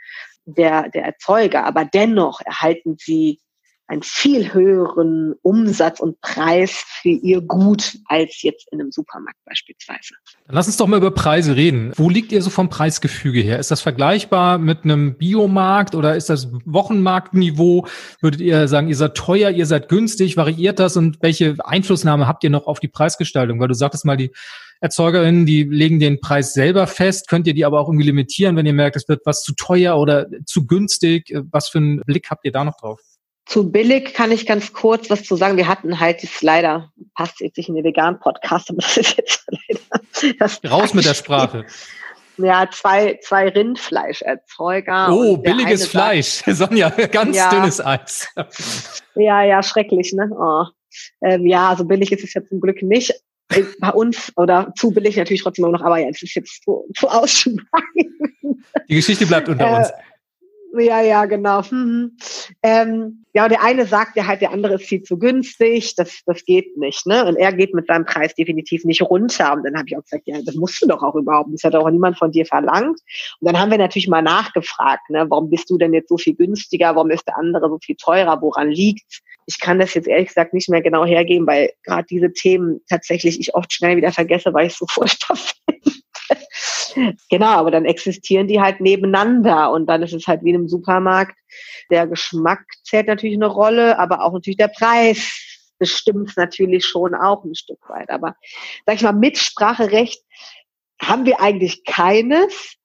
der, 0.45 0.89
der 0.91 1.05
Erzeuger. 1.05 1.65
Aber 1.65 1.85
dennoch 1.85 2.41
erhalten 2.45 2.97
sie 2.99 3.41
einen 3.89 4.03
viel 4.03 4.53
höheren 4.53 5.35
Umsatz 5.43 6.01
und 6.01 6.21
Preis 6.21 6.85
für 7.01 7.11
ihr 7.11 7.41
Gut 7.41 7.99
als 8.07 8.43
jetzt 8.43 8.67
in 8.73 8.81
einem 8.81 8.91
Supermarkt 8.91 9.39
beispielsweise. 9.45 10.15
Dann 10.47 10.57
lass 10.57 10.67
uns 10.67 10.77
doch 10.77 10.89
mal 10.89 10.97
über 10.97 11.13
Preise 11.13 11.55
reden. 11.55 11.93
Wo 11.95 12.11
liegt 12.11 12.33
ihr 12.33 12.43
so 12.43 12.51
vom 12.51 12.69
Preisgefüge 12.69 13.41
her? 13.41 13.59
Ist 13.59 13.71
das 13.71 13.81
vergleichbar 13.81 14.59
mit 14.59 14.85
einem 14.85 15.17
Biomarkt 15.17 15.95
oder 15.95 16.17
ist 16.17 16.31
das 16.31 16.49
Wochenmarktniveau? 16.65 17.87
Würdet 18.21 18.41
ihr 18.41 18.67
sagen, 18.67 18.89
ihr 18.89 18.97
seid 18.97 19.15
teuer, 19.15 19.51
ihr 19.51 19.67
seid 19.67 19.89
günstig? 19.89 20.37
Variiert 20.37 20.81
das 20.81 20.97
und 20.97 21.19
welche 21.23 21.55
Einflussnahme 21.65 22.27
habt 22.27 22.43
ihr 22.43 22.51
noch 22.51 22.67
auf 22.67 22.81
die 22.81 22.89
Preisgestaltung? 22.89 23.61
Weil 23.61 23.69
du 23.69 23.75
sagtest 23.75 24.05
mal, 24.05 24.17
die 24.17 24.33
Erzeugerinnen, 24.81 25.47
die 25.47 25.63
legen 25.63 26.01
den 26.01 26.21
Preis 26.21 26.53
selber 26.53 26.87
fest. 26.87 27.29
Könnt 27.29 27.47
ihr 27.47 27.55
die 27.55 27.65
aber 27.65 27.81
auch 27.81 27.89
irgendwie 27.89 28.05
limitieren, 28.05 28.57
wenn 28.57 28.67
ihr 28.67 28.75
merkt, 28.75 28.97
es 28.97 29.09
wird 29.09 29.25
was 29.25 29.43
zu 29.43 29.55
teuer 29.55 29.97
oder 29.97 30.27
zu 30.45 30.67
günstig? 30.67 31.33
Was 31.51 31.69
für 31.69 31.79
einen 31.79 32.01
Blick 32.01 32.31
habt 32.31 32.45
ihr 32.45 32.53
da 32.53 32.65
noch 32.65 32.77
drauf? 32.77 33.01
Zu 33.47 33.71
billig 33.71 34.13
kann 34.13 34.33
ich 34.33 34.45
ganz 34.45 34.73
kurz 34.73 35.09
was 35.09 35.23
zu 35.23 35.37
sagen. 35.37 35.57
Wir 35.57 35.69
hatten 35.69 36.01
halt 36.01 36.23
jetzt 36.25 36.43
leider, 36.43 36.91
passt 37.15 37.41
jetzt 37.41 37.57
nicht 37.57 37.69
in 37.69 37.77
den 37.77 37.85
veganen 37.85 38.19
Podcast, 38.19 38.71
aber 38.71 38.83
das 38.83 38.97
ist 38.97 39.17
jetzt 39.17 39.47
leider 39.69 40.35
das 40.39 40.61
Raus 40.69 40.95
mit 40.95 41.05
der 41.05 41.15
Sprache. 41.15 41.65
Ja, 42.39 42.69
zwei, 42.71 43.19
zwei 43.23 43.49
Rindfleischerzeuger. 43.49 45.09
Oh, 45.11 45.37
billiges 45.37 45.87
Fleisch. 45.87 46.43
Sonja, 46.47 46.91
ganz 46.91 47.37
ja. 47.37 47.49
dünnes 47.51 47.81
Eis. 47.81 48.29
ja, 49.15 49.43
ja, 49.43 49.63
schrecklich, 49.63 50.13
ne? 50.13 50.29
Oh. 50.37 50.65
Ähm, 51.23 51.47
ja, 51.47 51.75
so 51.77 51.85
billig 51.85 52.11
ist 52.13 52.25
es 52.25 52.35
ja 52.35 52.45
zum 52.45 52.61
Glück 52.61 52.83
nicht. 52.83 53.15
Äh, 53.49 53.63
bei 53.79 53.91
uns, 53.91 54.33
oder 54.37 54.73
zu 54.77 54.91
billig 54.91 55.17
natürlich 55.17 55.43
trotzdem 55.43 55.71
noch, 55.71 55.83
aber 55.83 55.99
ja, 55.99 56.09
es 56.09 56.21
ist 56.21 56.35
jetzt 56.35 56.65
zu, 56.65 56.85
zu 56.97 57.09
ausschweigend. 57.09 57.61
Die 58.89 58.95
Geschichte 58.95 59.25
bleibt 59.25 59.49
unter 59.49 59.67
äh, 59.67 59.77
uns. 59.77 59.93
Ja, 60.75 61.01
ja, 61.01 61.25
genau. 61.25 61.63
Mhm. 61.71 62.17
Ähm, 62.63 63.25
ja, 63.33 63.49
der 63.49 63.63
eine 63.63 63.87
sagt 63.87 64.17
ja 64.17 64.27
halt, 64.27 64.41
der 64.41 64.51
andere 64.51 64.75
ist 64.75 64.85
viel 64.87 65.03
zu 65.03 65.19
günstig, 65.19 65.95
das, 65.97 66.21
das 66.27 66.45
geht 66.45 66.77
nicht. 66.77 67.07
Ne? 67.07 67.25
Und 67.25 67.37
er 67.37 67.53
geht 67.53 67.75
mit 67.75 67.87
seinem 67.87 68.05
Preis 68.05 68.35
definitiv 68.35 68.85
nicht 68.85 69.03
runter. 69.03 69.53
Und 69.55 69.65
dann 69.65 69.77
habe 69.77 69.85
ich 69.89 69.97
auch 69.97 70.03
gesagt, 70.03 70.25
ja, 70.27 70.39
das 70.45 70.55
musst 70.55 70.83
du 70.83 70.87
doch 70.87 71.03
auch 71.03 71.15
überhaupt. 71.15 71.51
Das 71.53 71.65
hat 71.65 71.75
auch 71.75 71.89
niemand 71.89 72.19
von 72.19 72.31
dir 72.31 72.47
verlangt. 72.47 72.99
Und 73.41 73.47
dann 73.53 73.59
haben 73.59 73.71
wir 73.71 73.79
natürlich 73.79 74.09
mal 74.09 74.23
nachgefragt, 74.23 75.09
ne? 75.11 75.27
warum 75.29 75.51
bist 75.51 75.71
du 75.71 75.79
denn 75.79 75.95
jetzt 75.95 76.09
so 76.09 76.19
viel 76.19 76.35
günstiger, 76.35 76.95
warum 76.95 77.11
ist 77.11 77.27
der 77.27 77.39
andere 77.39 77.69
so 77.69 77.79
viel 77.83 77.97
teurer, 77.97 78.41
woran 78.43 78.71
liegt's? 78.71 79.21
Ich 79.47 79.61
kann 79.61 79.79
das 79.79 79.95
jetzt 79.95 80.09
ehrlich 80.09 80.29
gesagt 80.29 80.55
nicht 80.55 80.69
mehr 80.69 80.83
genau 80.83 81.05
hergeben, 81.05 81.47
weil 81.47 81.71
gerade 81.85 82.07
diese 82.11 82.33
Themen 82.33 82.81
tatsächlich 82.89 83.39
ich 83.39 83.55
oft 83.55 83.73
schnell 83.73 83.97
wieder 83.97 84.13
vergesse, 84.13 84.53
weil 84.53 84.67
ich 84.67 84.75
so 84.75 84.87
furchtbar 84.89 85.37
finde. 85.67 85.97
Genau, 87.29 87.49
aber 87.49 87.71
dann 87.71 87.85
existieren 87.85 88.49
die 88.49 88.61
halt 88.61 88.81
nebeneinander 88.81 89.71
und 89.71 89.87
dann 89.87 90.03
ist 90.03 90.15
es 90.15 90.27
halt 90.27 90.43
wie 90.43 90.51
in 90.51 90.57
einem 90.57 90.69
Supermarkt. 90.69 91.37
Der 91.91 92.07
Geschmack 92.07 92.65
zählt 92.85 93.07
natürlich 93.07 93.37
eine 93.37 93.49
Rolle, 93.49 93.99
aber 93.99 94.23
auch 94.23 94.33
natürlich 94.33 94.57
der 94.57 94.69
Preis 94.69 95.69
bestimmt 95.79 96.33
natürlich 96.37 96.87
schon 96.87 97.15
auch 97.15 97.45
ein 97.45 97.55
Stück 97.55 97.87
weit. 97.91 98.09
Aber 98.09 98.35
sag 98.87 98.97
ich 98.97 99.03
mal, 99.03 99.13
Mitspracherecht 99.13 100.23
haben 101.03 101.27
wir 101.27 101.41
eigentlich 101.41 101.85
keines 101.85 102.77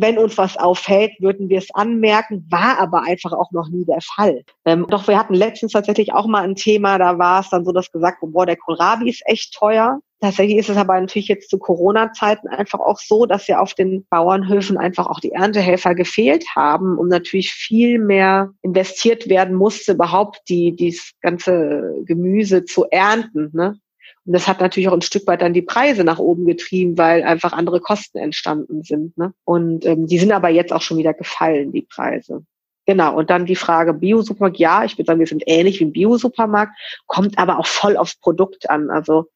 wenn 0.00 0.18
uns 0.18 0.36
was 0.36 0.56
auffällt, 0.56 1.12
würden 1.20 1.48
wir 1.48 1.58
es 1.58 1.74
anmerken, 1.74 2.46
war 2.50 2.78
aber 2.78 3.02
einfach 3.02 3.32
auch 3.32 3.50
noch 3.52 3.68
nie 3.68 3.84
der 3.84 4.00
Fall. 4.02 4.44
Ähm, 4.64 4.86
doch 4.88 5.08
wir 5.08 5.18
hatten 5.18 5.34
letztens 5.34 5.72
tatsächlich 5.72 6.12
auch 6.12 6.26
mal 6.26 6.42
ein 6.42 6.54
Thema, 6.54 6.98
da 6.98 7.18
war 7.18 7.40
es 7.40 7.50
dann 7.50 7.64
so, 7.64 7.72
dass 7.72 7.90
gesagt 7.90 8.22
wurde, 8.22 8.32
boah, 8.32 8.46
der 8.46 8.56
Kohlrabi 8.56 9.08
ist 9.08 9.22
echt 9.24 9.54
teuer. 9.54 10.00
Tatsächlich 10.20 10.56
ist 10.56 10.70
es 10.70 10.78
aber 10.78 10.98
natürlich 10.98 11.28
jetzt 11.28 11.50
zu 11.50 11.58
Corona-Zeiten 11.58 12.48
einfach 12.48 12.80
auch 12.80 12.98
so, 12.98 13.26
dass 13.26 13.46
ja 13.48 13.60
auf 13.60 13.74
den 13.74 14.06
Bauernhöfen 14.08 14.78
einfach 14.78 15.06
auch 15.08 15.20
die 15.20 15.32
Erntehelfer 15.32 15.94
gefehlt 15.94 16.46
haben 16.56 16.96
und 16.96 17.08
natürlich 17.08 17.52
viel 17.52 17.98
mehr 17.98 18.52
investiert 18.62 19.28
werden 19.28 19.54
musste, 19.54 19.92
überhaupt 19.92 20.40
die, 20.48 20.74
dieses 20.74 21.12
ganze 21.20 22.02
Gemüse 22.06 22.64
zu 22.64 22.86
ernten. 22.90 23.50
Ne? 23.52 23.78
Und 24.24 24.32
das 24.32 24.48
hat 24.48 24.60
natürlich 24.60 24.88
auch 24.88 24.94
ein 24.94 25.02
Stück 25.02 25.26
weit 25.26 25.42
dann 25.42 25.52
die 25.52 25.62
Preise 25.62 26.02
nach 26.02 26.18
oben 26.18 26.46
getrieben, 26.46 26.96
weil 26.96 27.22
einfach 27.22 27.52
andere 27.52 27.80
Kosten 27.80 28.16
entstanden 28.16 28.82
sind. 28.82 29.18
Ne? 29.18 29.34
Und 29.44 29.84
ähm, 29.84 30.06
die 30.06 30.18
sind 30.18 30.32
aber 30.32 30.48
jetzt 30.48 30.72
auch 30.72 30.82
schon 30.82 30.96
wieder 30.96 31.12
gefallen, 31.12 31.72
die 31.72 31.82
Preise. 31.82 32.42
Genau, 32.86 33.16
und 33.16 33.30
dann 33.30 33.46
die 33.46 33.56
Frage 33.56 33.92
Bio-Supermarkt. 33.92 34.58
Ja, 34.58 34.84
ich 34.84 34.96
würde 34.96 35.06
sagen, 35.06 35.18
wir 35.18 35.26
sind 35.26 35.42
ähnlich 35.46 35.80
wie 35.80 35.84
ein 35.84 35.92
Bio-Supermarkt, 35.92 36.72
kommt 37.06 37.36
aber 37.36 37.58
auch 37.58 37.66
voll 37.66 37.96
aufs 37.96 38.16
Produkt 38.16 38.70
an. 38.70 38.90
Also 38.90 39.28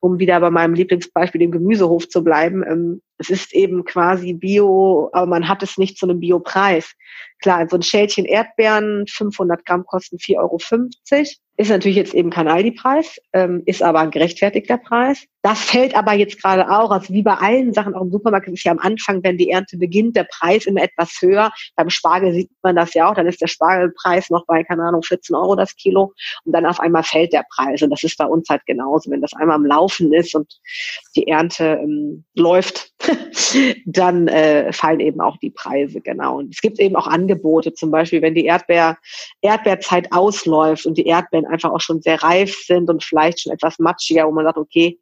um 0.00 0.18
wieder 0.18 0.40
bei 0.40 0.50
meinem 0.50 0.74
Lieblingsbeispiel, 0.74 1.40
dem 1.40 1.50
Gemüsehof 1.50 2.08
zu 2.08 2.22
bleiben, 2.22 2.62
ähm, 2.68 3.02
es 3.18 3.30
ist 3.30 3.54
eben 3.54 3.84
quasi 3.84 4.34
Bio, 4.34 5.08
aber 5.12 5.26
man 5.26 5.48
hat 5.48 5.62
es 5.62 5.78
nicht 5.78 5.98
zu 5.98 6.06
einem 6.06 6.20
Biopreis. 6.20 6.92
Klar, 7.40 7.66
so 7.68 7.76
ein 7.76 7.82
Schälchen 7.82 8.24
Erdbeeren, 8.24 9.06
500 9.08 9.64
Gramm 9.64 9.86
kosten 9.86 10.18
4,50 10.18 10.38
Euro. 10.38 10.58
Ist 11.58 11.70
natürlich 11.70 11.96
jetzt 11.96 12.14
eben 12.14 12.30
kein 12.30 12.48
Aldi-Preis, 12.48 13.18
ähm, 13.32 13.62
ist 13.64 13.82
aber 13.82 14.00
ein 14.00 14.10
gerechtfertigter 14.10 14.76
Preis. 14.76 15.24
Das 15.42 15.60
fällt 15.60 15.94
aber 15.94 16.12
jetzt 16.12 16.42
gerade 16.42 16.68
auch, 16.68 16.90
also 16.90 17.14
wie 17.14 17.22
bei 17.22 17.34
allen 17.34 17.72
Sachen 17.72 17.94
auch 17.94 18.02
im 18.02 18.10
Supermarkt, 18.10 18.48
ist 18.48 18.64
ja 18.64 18.72
am 18.72 18.80
Anfang, 18.80 19.22
wenn 19.22 19.38
die 19.38 19.50
Ernte 19.50 19.76
beginnt, 19.78 20.16
der 20.16 20.24
Preis 20.24 20.66
immer 20.66 20.82
etwas 20.82 21.16
höher. 21.20 21.52
Beim 21.76 21.88
Spargel 21.88 22.32
sieht 22.32 22.50
man 22.62 22.76
das 22.76 22.92
ja 22.94 23.08
auch, 23.08 23.14
dann 23.14 23.28
ist 23.28 23.40
der 23.40 23.46
Spargelpreis 23.46 24.28
noch 24.28 24.44
bei, 24.46 24.64
keine 24.64 24.82
Ahnung, 24.82 25.02
14 25.02 25.36
Euro 25.36 25.54
das 25.54 25.76
Kilo 25.76 26.12
und 26.44 26.52
dann 26.52 26.66
auf 26.66 26.80
einmal 26.80 27.04
fällt 27.04 27.32
der 27.32 27.44
Preis. 27.54 27.80
Und 27.80 27.90
das 27.90 28.02
ist 28.02 28.18
bei 28.18 28.26
uns 28.26 28.48
halt 28.48 28.66
genauso. 28.66 29.10
Wenn 29.10 29.22
das 29.22 29.34
einmal 29.34 29.56
am 29.56 29.64
Laufen 29.64 30.12
ist 30.12 30.34
und 30.34 30.52
die 31.14 31.28
Ernte 31.28 31.78
ähm, 31.80 32.24
läuft, 32.34 32.92
dann 33.86 34.28
äh, 34.28 34.72
fallen 34.72 35.00
eben 35.00 35.20
auch 35.20 35.36
die 35.38 35.50
Preise, 35.50 36.00
genau. 36.00 36.38
Und 36.38 36.52
es 36.52 36.60
gibt 36.60 36.80
eben 36.80 36.96
auch 36.96 37.06
Angebote, 37.06 37.72
zum 37.72 37.90
Beispiel, 37.90 38.20
wenn 38.20 38.34
die 38.34 38.46
Erdbeer, 38.46 38.98
Erdbeerzeit 39.42 40.12
ausläuft 40.12 40.86
und 40.86 40.98
die 40.98 41.06
Erdbeeren 41.06 41.45
einfach 41.46 41.70
auch 41.70 41.80
schon 41.80 42.02
sehr 42.02 42.22
reif 42.22 42.54
sind 42.64 42.88
und 42.90 43.02
vielleicht 43.02 43.40
schon 43.40 43.52
etwas 43.52 43.78
matschiger, 43.78 44.26
wo 44.26 44.32
man 44.32 44.44
sagt, 44.44 44.58
okay, 44.58 44.98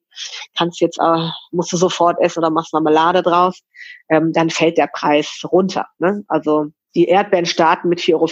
kannst 0.56 0.80
jetzt, 0.80 0.98
äh, 0.98 1.28
musst 1.52 1.72
du 1.72 1.76
sofort 1.76 2.20
essen 2.20 2.40
oder 2.40 2.50
machst 2.50 2.72
Marmelade 2.72 3.22
draus, 3.22 3.60
ähm, 4.08 4.32
dann 4.32 4.50
fällt 4.50 4.78
der 4.78 4.88
Preis 4.88 5.42
runter. 5.50 5.86
Ne? 5.98 6.24
Also 6.28 6.66
die 6.94 7.06
Erdbeeren 7.06 7.46
starten 7.46 7.88
mit 7.88 8.00
4,50 8.00 8.14
Euro, 8.14 8.26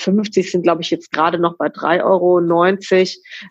sind, 0.49 0.63
glaube 0.63 0.83
ich, 0.83 0.91
jetzt 0.91 1.11
gerade 1.11 1.39
noch 1.39 1.57
bei 1.57 1.67
3,90 1.67 2.03
Euro. 2.05 2.39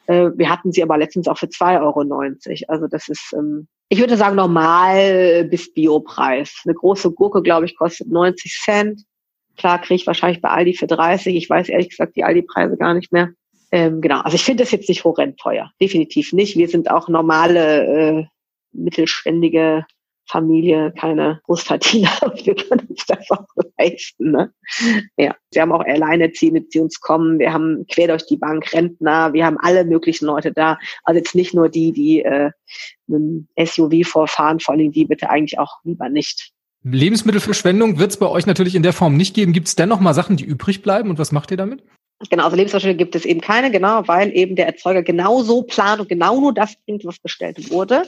Äh, 0.08 0.38
wir 0.38 0.50
hatten 0.50 0.72
sie 0.72 0.84
aber 0.84 0.98
letztens 0.98 1.28
auch 1.28 1.38
für 1.38 1.48
2,90 1.48 1.82
Euro. 1.82 2.74
Also 2.74 2.88
das 2.88 3.10
ist, 3.10 3.34
ähm, 3.34 3.68
ich 3.90 4.00
würde 4.00 4.16
sagen, 4.16 4.38
normal 4.38 5.46
bis 5.46 5.74
Biopreis. 5.74 6.62
Eine 6.64 6.76
große 6.76 7.12
Gurke, 7.12 7.42
glaube 7.42 7.66
ich, 7.66 7.78
kostet 7.78 8.08
90 8.08 8.62
Cent. 8.64 9.02
Klar, 9.58 9.80
kriege 9.80 9.96
ich 9.96 10.08
wahrscheinlich 10.08 10.42
bei 10.42 10.50
Aldi 10.50 10.76
für 10.76 10.88
30. 10.88 11.36
Ich 11.36 11.50
weiß 11.50 11.68
ehrlich 11.68 11.90
gesagt 11.90 12.16
die 12.16 12.24
Aldi-Preise 12.24 12.78
gar 12.78 12.94
nicht 12.94 13.12
mehr. 13.12 13.32
Ähm, 13.72 14.02
genau, 14.02 14.22
also 14.22 14.36
ich 14.36 14.44
finde 14.44 14.64
das 14.64 14.72
jetzt 14.72 14.90
nicht 14.90 15.04
horrend 15.04 15.40
teuer. 15.40 15.72
Definitiv 15.82 16.34
nicht. 16.34 16.58
Wir 16.58 16.68
sind 16.68 16.92
auch 16.92 17.08
normale, 17.08 17.86
äh, 17.86 18.26
mittelständige 18.74 19.86
Familie, 20.26 20.94
keine 20.98 21.42
Großverdiener 21.44 22.10
wir 22.44 22.56
können 22.56 22.88
uns 22.88 23.06
das 23.06 23.30
auch 23.32 23.46
leisten. 23.78 24.32
Ne? 24.32 24.54
Ja, 25.18 25.36
wir 25.52 25.62
haben 25.62 25.72
auch 25.74 25.84
Alleinerziehende, 25.84 26.62
die 26.62 26.80
uns 26.80 27.02
kommen. 27.02 27.38
Wir 27.40 27.52
haben 27.52 27.86
quer 27.92 28.08
durch 28.08 28.26
die 28.28 28.38
Bank 28.38 28.72
Rentner. 28.72 29.34
Wir 29.34 29.46
haben 29.46 29.58
alle 29.60 29.84
möglichen 29.84 30.26
Leute 30.26 30.54
da. 30.54 30.78
Also 31.04 31.18
jetzt 31.18 31.36
nicht 31.36 31.54
nur 31.54 31.68
die, 31.68 31.92
die 31.92 32.24
äh, 32.24 32.52
mit 33.08 33.22
einem 33.22 33.48
SUV 33.60 34.08
vorfahren, 34.08 34.60
vor 34.60 34.76
allem 34.76 34.92
die 34.92 35.06
bitte 35.06 35.30
eigentlich 35.30 35.60
auch 35.60 35.80
lieber 35.84 36.08
nicht. 36.08 36.52
Lebensmittelverschwendung 36.84 38.00
wird 38.00 38.12
es 38.12 38.18
bei 38.18 38.28
euch 38.28 38.46
natürlich 38.46 38.76
in 38.76 38.84
der 38.84 38.94
Form 38.94 39.18
nicht 39.18 39.36
geben. 39.36 39.54
Gibt 39.54 39.68
es 39.68 39.76
dennoch 39.76 40.00
mal 40.00 40.14
Sachen, 40.14 40.38
die 40.38 40.46
übrig 40.46 40.82
bleiben 40.82 41.10
und 41.10 41.20
was 41.20 41.32
macht 41.32 41.52
ihr 41.52 41.58
damit? 41.58 41.84
Genau, 42.30 42.46
also 42.46 42.56
Lebensmittel 42.56 42.96
gibt 42.96 43.16
es 43.16 43.26
eben 43.26 43.42
keine, 43.42 43.72
genau, 43.72 44.08
weil 44.08 44.36
eben 44.36 44.56
der 44.56 44.68
Erzeuger 44.68 45.02
genau 45.02 45.42
so 45.42 45.64
plant 45.64 46.02
und 46.02 46.10
genau 46.10 46.40
nur 46.40 46.54
das 46.54 46.76
bringt, 46.86 47.04
was 47.06 47.20
bestellt 47.20 47.72
wurde. 47.72 48.04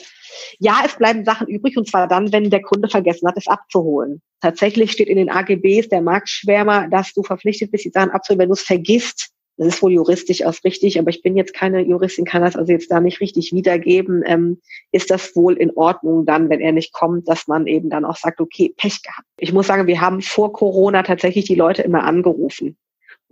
Ja, 0.59 0.83
es 0.85 0.95
bleiben 0.95 1.25
Sachen 1.25 1.47
übrig 1.47 1.77
und 1.77 1.87
zwar 1.87 2.07
dann, 2.07 2.31
wenn 2.31 2.49
der 2.49 2.61
Kunde 2.61 2.89
vergessen 2.89 3.27
hat, 3.27 3.37
es 3.37 3.47
abzuholen. 3.47 4.21
Tatsächlich 4.41 4.91
steht 4.91 5.07
in 5.07 5.17
den 5.17 5.29
AGBs 5.29 5.89
der 5.89 6.01
Marktschwärmer, 6.01 6.87
dass 6.89 7.13
du 7.13 7.23
verpflichtet 7.23 7.71
bist, 7.71 7.85
die 7.85 7.89
Sachen 7.89 8.11
abzuholen, 8.11 8.39
wenn 8.39 8.49
du 8.49 8.53
es 8.53 8.61
vergisst. 8.61 9.29
Das 9.57 9.67
ist 9.67 9.83
wohl 9.83 9.91
juristisch 9.91 10.43
auch 10.43 10.55
richtig, 10.63 10.97
aber 10.97 11.11
ich 11.11 11.21
bin 11.21 11.37
jetzt 11.37 11.53
keine 11.53 11.81
Juristin, 11.81 12.25
kann 12.25 12.41
das 12.41 12.55
also 12.55 12.71
jetzt 12.71 12.89
da 12.89 12.99
nicht 12.99 13.21
richtig 13.21 13.51
wiedergeben. 13.53 14.23
Ähm, 14.25 14.59
ist 14.91 15.11
das 15.11 15.35
wohl 15.35 15.53
in 15.53 15.71
Ordnung 15.75 16.25
dann, 16.25 16.49
wenn 16.49 16.59
er 16.59 16.71
nicht 16.71 16.91
kommt, 16.91 17.27
dass 17.27 17.47
man 17.47 17.67
eben 17.67 17.89
dann 17.89 18.03
auch 18.03 18.17
sagt, 18.17 18.41
okay, 18.41 18.73
Pech 18.75 19.03
gehabt. 19.03 19.27
Ich 19.37 19.53
muss 19.53 19.67
sagen, 19.67 19.85
wir 19.85 20.01
haben 20.01 20.21
vor 20.21 20.53
Corona 20.53 21.03
tatsächlich 21.03 21.45
die 21.45 21.55
Leute 21.55 21.83
immer 21.83 22.03
angerufen 22.03 22.77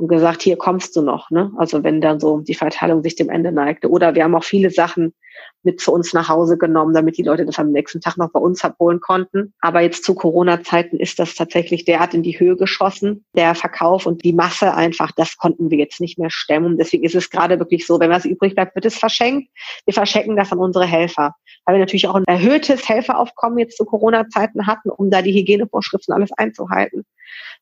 und 0.02 0.08
gesagt, 0.08 0.41
hier 0.41 0.58
kommst 0.58 0.95
du 0.95 1.04
noch. 1.04 1.30
Ne? 1.30 1.52
Also 1.58 1.84
wenn 1.84 2.02
dann 2.02 2.20
so 2.20 2.39
die 2.39 2.56
Verteilung 2.56 3.04
sich 3.04 3.16
dem 3.16 3.30
Ende 3.30 3.52
neigte. 3.52 3.88
Oder 3.88 4.16
wir 4.16 4.24
haben 4.24 4.34
auch 4.34 4.43
viele 4.43 4.72
Sachen 4.72 5.14
mit 5.63 5.79
zu 5.79 5.91
uns 5.91 6.13
nach 6.13 6.29
Hause 6.29 6.57
genommen, 6.57 6.93
damit 6.93 7.17
die 7.17 7.23
Leute 7.23 7.45
das 7.45 7.59
am 7.59 7.71
nächsten 7.71 8.01
Tag 8.01 8.17
noch 8.17 8.32
bei 8.32 8.39
uns 8.39 8.63
abholen 8.63 8.99
konnten. 8.99 9.53
Aber 9.59 9.82
jetzt 9.82 10.03
zu 10.03 10.15
Corona-Zeiten 10.15 10.97
ist 10.97 11.19
das 11.19 11.36
tatsächlich 11.36 11.86
derart 11.86 12.13
in 12.13 12.23
die 12.23 12.39
Höhe 12.39 12.55
geschossen, 12.55 13.25
der 13.36 13.55
Verkauf 13.55 14.05
und 14.05 14.23
die 14.23 14.34
Masse 14.34 14.73
einfach, 14.73 15.11
das 15.11 15.38
konnten 15.38 15.69
wir 15.69 15.77
jetzt 15.77 16.01
nicht 16.01 16.17
mehr 16.17 16.29
stemmen. 16.32 16.77
Deswegen 16.77 17.03
ist 17.03 17.15
es 17.15 17.29
gerade 17.29 17.59
wirklich 17.59 17.86
so, 17.86 17.99
wenn 17.99 18.09
was 18.09 18.25
übrig 18.25 18.55
bleibt, 18.55 18.75
wird 18.75 18.86
es 18.86 18.97
verschenkt. 18.97 19.49
Wir 19.86 19.93
verschenken 19.93 20.36
das 20.36 20.51
an 20.51 20.59
unsere 20.59 20.86
Helfer. 20.86 21.36
Weil 21.65 21.75
wir 21.75 21.79
natürlich 21.79 22.07
auch 22.07 22.15
ein 22.15 22.25
erhöhtes 22.25 22.89
Helferaufkommen 22.89 23.59
jetzt 23.59 23.77
zu 23.77 23.86
Corona-Zeiten 23.86 24.65
hatten, 24.65 24.89
um 24.89 25.11
da 25.11 25.21
die 25.21 25.34
Hygienevorschriften 25.34 26.13
alles 26.13 26.32
einzuhalten. 26.34 27.05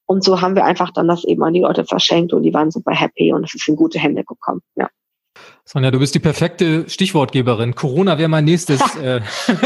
Und 0.05 0.23
so 0.23 0.41
haben 0.41 0.55
wir 0.55 0.65
einfach 0.65 0.91
dann 0.91 1.07
das 1.07 1.23
eben 1.25 1.43
an 1.43 1.53
die 1.53 1.61
Leute 1.61 1.85
verschenkt 1.85 2.33
und 2.33 2.43
die 2.43 2.53
waren 2.53 2.71
super 2.71 2.93
happy 2.93 3.31
und 3.33 3.43
es 3.43 3.53
ist 3.53 3.67
in 3.67 3.75
gute 3.75 3.99
Hände 3.99 4.23
gekommen. 4.23 4.61
Ja. 4.75 4.89
Sonja, 5.71 5.91
du 5.91 5.99
bist 5.99 6.15
die 6.15 6.19
perfekte 6.19 6.89
Stichwortgeberin. 6.89 7.75
Corona 7.75 8.17
wäre 8.17 8.27
mein 8.27 8.43
nächstes 8.43 8.81
äh, 8.95 9.21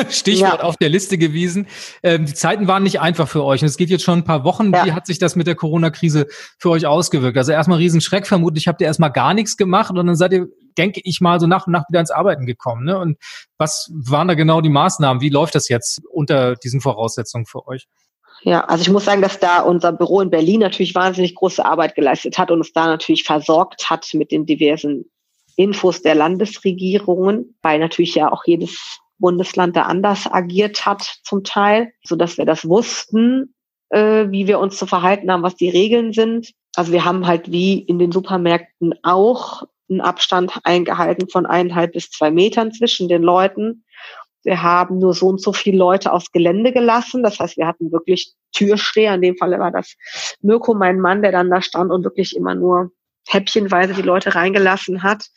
Stichwort 0.10 0.60
ja. 0.60 0.64
auf 0.64 0.76
der 0.76 0.90
Liste 0.90 1.18
gewesen. 1.18 1.68
Ähm, 2.04 2.26
die 2.26 2.34
Zeiten 2.34 2.68
waren 2.68 2.84
nicht 2.84 3.00
einfach 3.00 3.30
für 3.30 3.44
euch 3.46 3.62
und 3.62 3.68
es 3.68 3.78
geht 3.78 3.90
jetzt 3.90 4.04
schon 4.04 4.20
ein 4.20 4.24
paar 4.26 4.44
Wochen. 4.44 4.74
Ja. 4.74 4.86
Wie 4.86 4.92
hat 4.92 5.08
sich 5.08 5.18
das 5.18 5.38
mit 5.38 5.48
der 5.48 5.56
Corona-Krise 5.56 6.28
für 6.60 6.72
euch 6.72 6.86
ausgewirkt? 6.86 7.38
Also 7.38 7.54
erstmal 7.54 7.78
Riesenschreck, 7.78 8.28
vermutlich 8.28 8.68
habt 8.68 8.82
ihr 8.82 8.88
erstmal 8.88 9.14
gar 9.14 9.34
nichts 9.34 9.56
gemacht 9.56 9.92
und 9.92 9.96
dann 9.96 10.16
seid 10.16 10.34
ihr, 10.34 10.48
denke 10.78 11.00
ich 11.06 11.22
mal, 11.22 11.40
so 11.40 11.48
nach 11.48 11.68
und 11.68 11.74
nach 11.74 11.88
wieder 11.88 12.02
ins 12.02 12.12
Arbeiten 12.12 12.46
gekommen. 12.46 12.84
Ne? 12.84 12.98
Und 12.98 13.18
was 13.58 13.90
waren 13.94 14.28
da 14.28 14.34
genau 14.34 14.60
die 14.60 14.70
Maßnahmen? 14.70 15.22
Wie 15.22 15.30
läuft 15.30 15.56
das 15.56 15.70
jetzt 15.70 16.02
unter 16.12 16.56
diesen 16.56 16.82
Voraussetzungen 16.82 17.46
für 17.46 17.66
euch? 17.66 17.88
Ja, 18.42 18.66
also 18.66 18.82
ich 18.82 18.90
muss 18.90 19.06
sagen, 19.06 19.22
dass 19.22 19.40
da 19.40 19.62
unser 19.62 19.94
Büro 19.94 20.20
in 20.20 20.30
Berlin 20.30 20.60
natürlich 20.60 20.96
wahnsinnig 20.96 21.34
große 21.36 21.64
Arbeit 21.64 21.96
geleistet 21.96 22.38
hat 22.38 22.52
und 22.52 22.58
uns 22.58 22.74
da 22.74 22.88
natürlich 22.88 23.24
versorgt 23.24 23.90
hat 23.90 24.10
mit 24.14 24.32
den 24.32 24.46
diversen 24.46 25.06
Infos 25.56 26.02
der 26.02 26.16
Landesregierungen, 26.16 27.58
weil 27.62 27.80
natürlich 27.80 28.16
ja 28.16 28.32
auch 28.32 28.44
jedes 28.46 29.00
Bundesland 29.20 29.76
da 29.76 29.84
anders 29.84 30.32
agiert 30.32 30.86
hat 30.86 31.02
zum 31.24 31.44
Teil, 31.44 31.94
so 32.04 32.16
dass 32.16 32.38
wir 32.38 32.46
das 32.46 32.68
wussten, 32.68 33.54
äh, 33.90 34.26
wie 34.30 34.48
wir 34.48 34.60
uns 34.60 34.78
zu 34.78 34.86
verhalten 34.86 35.32
haben, 35.32 35.44
was 35.44 35.56
die 35.56 35.70
Regeln 35.70 36.14
sind. 36.14 36.52
Also 36.76 36.92
wir 36.92 37.06
haben 37.06 37.28
halt 37.28 37.52
wie 37.52 37.80
in 37.80 38.00
den 38.00 38.12
Supermärkten 38.12 38.94
auch 39.04 39.64
einen 39.90 40.02
Abstand 40.02 40.60
eingehalten 40.64 41.30
von 41.30 41.46
eineinhalb 41.46 41.94
bis 41.94 42.10
zwei 42.10 42.32
Metern 42.32 42.72
zwischen 42.72 43.08
den 43.08 43.22
Leuten. 43.22 43.86
Wir 44.44 44.62
haben 44.62 45.00
nur 45.00 45.14
so 45.14 45.28
und 45.28 45.42
so 45.42 45.54
viele 45.54 45.78
Leute 45.78 46.12
aufs 46.12 46.32
Gelände 46.32 46.74
gelassen. 46.74 47.24
Das 47.24 47.40
heißt, 47.40 47.58
wir 47.58 47.68
hatten 47.68 47.92
wirklich 47.92 48.34
Türsteher. 48.52 49.14
In 49.16 49.22
dem 49.22 49.38
Fall 49.38 49.58
war 49.58 49.72
das 49.72 49.96
Mirko, 50.42 50.74
mein 50.74 51.00
Mann, 51.00 51.22
der 51.22 51.32
dann 51.32 51.50
da 51.50 51.62
stand 51.62 51.92
und 51.92 52.04
wirklich 52.04 52.36
immer 52.36 52.56
nur 52.56 52.92
häppchenweise 53.28 53.94
die 53.94 54.02
Leute 54.02 54.36
reingelassen 54.36 55.04
hat. 55.04 55.28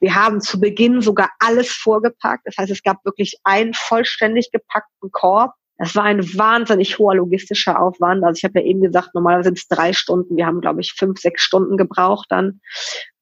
Wir 0.00 0.14
haben 0.14 0.40
zu 0.40 0.60
Beginn 0.60 1.00
sogar 1.00 1.30
alles 1.38 1.70
vorgepackt. 1.70 2.46
Das 2.46 2.56
heißt, 2.56 2.70
es 2.70 2.82
gab 2.82 3.04
wirklich 3.04 3.38
einen 3.44 3.74
vollständig 3.74 4.50
gepackten 4.52 5.10
Korb 5.10 5.54
das 5.76 5.96
war 5.96 6.04
ein 6.04 6.22
wahnsinnig 6.38 6.98
hoher 6.98 7.16
logistischer 7.16 7.80
Aufwand. 7.80 8.22
Also 8.22 8.38
ich 8.38 8.44
habe 8.44 8.60
ja 8.60 8.66
eben 8.66 8.80
gesagt, 8.80 9.10
normalerweise 9.14 9.48
sind 9.48 9.58
es 9.58 9.66
drei 9.66 9.92
Stunden. 9.92 10.36
Wir 10.36 10.46
haben, 10.46 10.60
glaube 10.60 10.80
ich, 10.80 10.92
fünf, 10.92 11.18
sechs 11.18 11.42
Stunden 11.42 11.76
gebraucht 11.76 12.26
dann. 12.28 12.60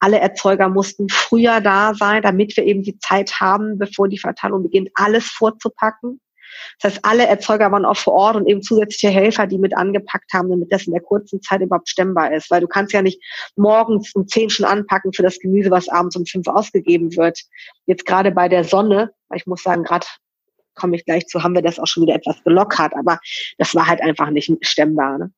Alle 0.01 0.21
Erzeuger 0.21 0.69
mussten 0.69 1.09
früher 1.09 1.61
da 1.61 1.95
sein, 1.95 2.23
damit 2.23 2.57
wir 2.57 2.65
eben 2.65 2.83
die 2.83 2.99
Zeit 2.99 3.41
haben, 3.41 3.79
bevor 3.79 4.09
die 4.09 4.19
Verteilung 4.19 4.63
beginnt, 4.63 4.91
alles 4.95 5.27
vorzupacken. 5.29 6.21
Das 6.81 6.93
heißt, 6.95 7.05
alle 7.05 7.27
Erzeuger 7.27 7.71
waren 7.73 7.85
auch 7.85 7.97
vor 7.97 8.15
Ort 8.15 8.37
und 8.37 8.49
eben 8.49 8.63
zusätzliche 8.63 9.09
Helfer, 9.09 9.47
die 9.47 9.59
mit 9.59 9.77
angepackt 9.77 10.33
haben, 10.33 10.51
damit 10.51 10.73
das 10.73 10.87
in 10.87 10.93
der 10.93 11.03
kurzen 11.03 11.41
Zeit 11.43 11.61
überhaupt 11.61 11.89
stemmbar 11.89 12.33
ist. 12.33 12.51
Weil 12.51 12.61
du 12.61 12.69
kannst 12.69 12.93
ja 12.93 13.03
nicht 13.03 13.23
morgens 13.57 14.13
um 14.15 14.27
zehn 14.27 14.51
schon 14.51 14.67
anpacken 14.67 15.13
für 15.13 15.23
das 15.23 15.39
Gemüse, 15.39 15.71
was 15.71 15.89
abends 15.89 16.17
um 16.17 16.27
fünf 16.27 16.47
ausgegeben 16.49 17.17
wird. 17.17 17.41
Jetzt 17.87 18.07
gerade 18.07 18.33
bei 18.33 18.49
der 18.49 18.65
Sonne, 18.65 19.13
weil 19.29 19.39
ich 19.39 19.47
muss 19.47 19.63
sagen, 19.63 19.85
gerade 19.85 20.07
komme 20.75 20.97
ich 20.97 21.05
gleich 21.05 21.27
zu, 21.27 21.43
haben 21.43 21.55
wir 21.55 21.63
das 21.63 21.79
auch 21.79 21.87
schon 21.87 22.05
wieder 22.05 22.15
etwas 22.15 22.43
gelockert, 22.45 22.95
aber 22.95 23.19
das 23.59 23.75
war 23.75 23.87
halt 23.87 24.01
einfach 24.01 24.31
nicht 24.31 24.51
stemmbar. 24.63 25.19
Ne? 25.19 25.33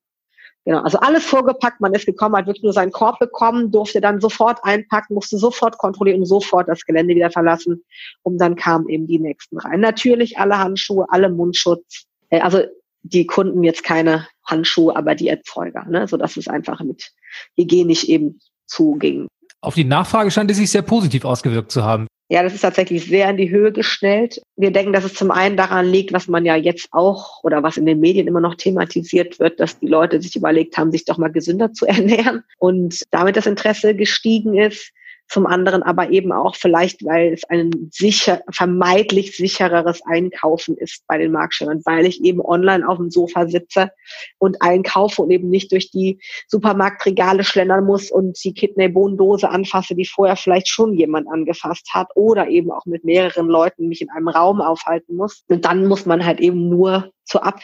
Genau, 0.65 0.81
also 0.81 0.99
alles 0.99 1.27
vorgepackt, 1.27 1.81
man 1.81 1.93
ist 1.93 2.07
gekommen, 2.07 2.37
hat 2.37 2.47
wirklich 2.47 2.63
nur 2.63 2.73
seinen 2.73 2.91
Korb 2.91 3.19
bekommen, 3.19 3.71
durfte 3.71 4.01
dann 4.01 4.21
sofort 4.21 4.65
einpacken, 4.65 5.15
musste 5.15 5.37
sofort 5.37 5.77
kontrollieren 5.77 6.21
und 6.21 6.27
sofort 6.27 6.69
das 6.69 6.87
Gelände 6.87 7.15
wieder 7.15 7.31
verlassen. 7.31 7.85
Und 8.23 8.39
dann 8.39 8.57
kamen 8.57 8.89
eben 8.89 9.07
die 9.07 9.19
nächsten 9.19 9.59
rein. 9.59 9.81
Natürlich 9.81 10.39
alle 10.39 10.59
Handschuhe, 10.59 11.05
alle 11.11 11.29
Mundschutz. 11.29 12.07
Äh, 12.31 12.41
also 12.41 12.63
die 13.03 13.27
Kunden 13.27 13.63
jetzt 13.63 13.85
keine 13.85 14.27
Handschuhe, 14.47 14.97
aber 14.97 15.15
die 15.15 15.29
Erzeuger, 15.29 15.85
ne? 15.85 16.09
so 16.09 16.17
dass 16.17 16.39
es 16.39 16.49
einfach 16.49 16.81
mit 16.81 17.13
hygienisch 17.57 18.05
eben 18.05 18.41
zuging. 18.67 19.29
Auf 19.61 19.75
die 19.75 19.85
Nachfrage 19.85 20.31
scheint 20.31 20.51
es 20.51 20.57
sich 20.57 20.71
sehr 20.71 20.83
positiv 20.83 21.27
ausgewirkt 21.27 21.73
zu 21.73 21.85
haben. 21.85 22.07
Ja, 22.31 22.43
das 22.43 22.55
ist 22.55 22.63
tatsächlich 22.63 23.05
sehr 23.05 23.29
in 23.29 23.37
die 23.37 23.51
Höhe 23.51 23.71
gestellt. 23.71 24.41
Wir 24.57 24.71
denken, 24.71 24.95
dass 24.95 25.05
es 25.05 25.13
zum 25.13 25.31
einen 25.31 25.59
daran 25.59 25.87
liegt, 25.87 26.15
was 26.15 26.27
man 26.27 26.47
ja 26.47 26.57
jetzt 26.57 26.89
auch 26.93 27.45
oder 27.45 27.63
was 27.63 27.77
in 27.77 27.85
den 27.85 28.01
Medien 28.01 28.27
immer 28.27 28.41
noch 28.41 28.55
thematisiert 28.55 29.39
wird, 29.39 29.61
dass 29.61 29.79
die 29.79 29.89
Leute 29.89 30.21
sich 30.23 30.35
überlegt 30.35 30.79
haben, 30.79 30.91
sich 30.91 31.05
doch 31.05 31.19
mal 31.19 31.31
gesünder 31.31 31.73
zu 31.75 31.85
ernähren 31.87 32.43
und 32.59 33.03
damit 33.11 33.37
das 33.37 33.47
Interesse 33.47 33.95
gestiegen 33.95 34.55
ist 34.59 34.93
zum 35.29 35.47
anderen 35.47 35.83
aber 35.83 36.11
eben 36.11 36.33
auch 36.33 36.55
vielleicht, 36.55 37.05
weil 37.05 37.33
es 37.33 37.45
ein 37.45 37.71
sicher, 37.91 38.43
vermeidlich 38.53 39.37
sichereres 39.37 40.01
Einkaufen 40.05 40.77
ist 40.77 41.03
bei 41.07 41.19
den 41.19 41.33
Marktschirmern, 41.33 41.83
weil 41.85 42.07
ich 42.07 42.23
eben 42.23 42.41
online 42.41 42.89
auf 42.89 42.99
dem 42.99 43.11
Sofa 43.11 43.47
sitze 43.47 43.91
und 44.39 44.61
einkaufe 44.61 45.23
und 45.23 45.31
eben 45.31 45.49
nicht 45.49 45.73
durch 45.73 45.91
die 45.91 46.21
Supermarktregale 46.49 47.45
schlendern 47.45 47.85
muss 47.85 48.11
und 48.11 48.43
die 48.45 48.55
Kidney-Bohndose 48.55 49.49
anfasse, 49.49 49.95
die 49.95 50.07
vorher 50.07 50.37
vielleicht 50.37 50.69
schon 50.69 50.95
jemand 50.95 51.29
angefasst 51.29 51.89
hat 51.93 52.09
oder 52.15 52.49
eben 52.49 52.71
auch 52.71 52.87
mit 52.87 53.05
mehreren 53.05 53.49
Leuten 53.49 53.89
mich 53.89 54.03
in 54.03 54.11
einem 54.11 54.29
Raum 54.29 54.61
aufhalten 54.61 55.17
muss. 55.17 55.45
Und 55.49 55.65
dann 55.65 55.87
muss 55.87 56.07
man 56.07 56.25
halt 56.25 56.41
eben 56.41 56.69
nur 56.69 57.13
zur 57.25 57.45
Ab 57.45 57.61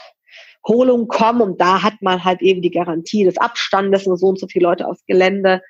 Holung 0.67 1.09
kommen 1.09 1.41
und 1.41 1.61
da 1.61 1.83
hat 1.83 2.03
man 2.03 2.23
halt 2.23 2.43
eben 2.43 2.61
die 2.61 2.71
Garantie 2.71 3.25
des 3.25 3.39
Abstandes 3.39 4.07
und 4.07 4.17
so 4.19 4.27
und 4.27 4.39
so 4.39 4.47
viele 4.47 4.67
Leute 4.67 4.87
aufs 4.87 5.05
Gelände. 5.07 5.63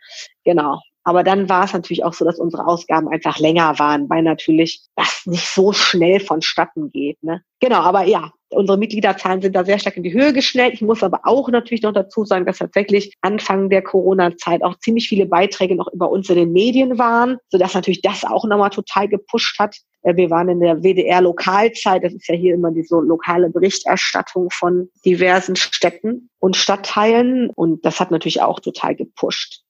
Genau. 0.44 0.80
Aber 1.10 1.24
dann 1.24 1.48
war 1.48 1.64
es 1.64 1.72
natürlich 1.72 2.04
auch 2.04 2.12
so, 2.12 2.24
dass 2.24 2.38
unsere 2.38 2.68
Ausgaben 2.68 3.08
einfach 3.08 3.40
länger 3.40 3.80
waren, 3.80 4.08
weil 4.08 4.22
natürlich 4.22 4.80
das 4.94 5.22
nicht 5.26 5.44
so 5.44 5.72
schnell 5.72 6.20
vonstatten 6.20 6.92
geht. 6.92 7.20
Ne? 7.24 7.42
Genau, 7.58 7.78
aber 7.78 8.04
ja, 8.04 8.30
unsere 8.50 8.78
Mitgliederzahlen 8.78 9.42
sind 9.42 9.56
da 9.56 9.64
sehr 9.64 9.80
stark 9.80 9.96
in 9.96 10.04
die 10.04 10.12
Höhe 10.12 10.32
geschnellt. 10.32 10.74
Ich 10.74 10.82
muss 10.82 11.02
aber 11.02 11.22
auch 11.24 11.48
natürlich 11.48 11.82
noch 11.82 11.94
dazu 11.94 12.24
sagen, 12.24 12.46
dass 12.46 12.58
tatsächlich 12.58 13.12
Anfang 13.22 13.70
der 13.70 13.82
Corona-Zeit 13.82 14.62
auch 14.62 14.78
ziemlich 14.78 15.08
viele 15.08 15.26
Beiträge 15.26 15.74
noch 15.74 15.92
über 15.92 16.08
uns 16.12 16.30
in 16.30 16.36
den 16.36 16.52
Medien 16.52 16.96
waren, 16.96 17.38
sodass 17.48 17.74
natürlich 17.74 18.02
das 18.02 18.24
auch 18.24 18.44
nochmal 18.44 18.70
total 18.70 19.08
gepusht 19.08 19.58
hat. 19.58 19.74
Äh, 20.02 20.14
wir 20.14 20.30
waren 20.30 20.48
in 20.48 20.60
der 20.60 20.80
WDR-Lokalzeit, 20.84 22.04
das 22.04 22.14
ist 22.14 22.28
ja 22.28 22.36
hier 22.36 22.54
immer 22.54 22.70
diese 22.70 22.94
lokale 23.00 23.50
Berichterstattung 23.50 24.48
von 24.52 24.88
diversen 25.04 25.56
Städten 25.56 26.30
und 26.38 26.56
Stadtteilen 26.56 27.50
und 27.50 27.84
das 27.84 27.98
hat 27.98 28.12
natürlich 28.12 28.42
auch 28.42 28.60
total 28.60 28.94
gepusht. 28.94 29.64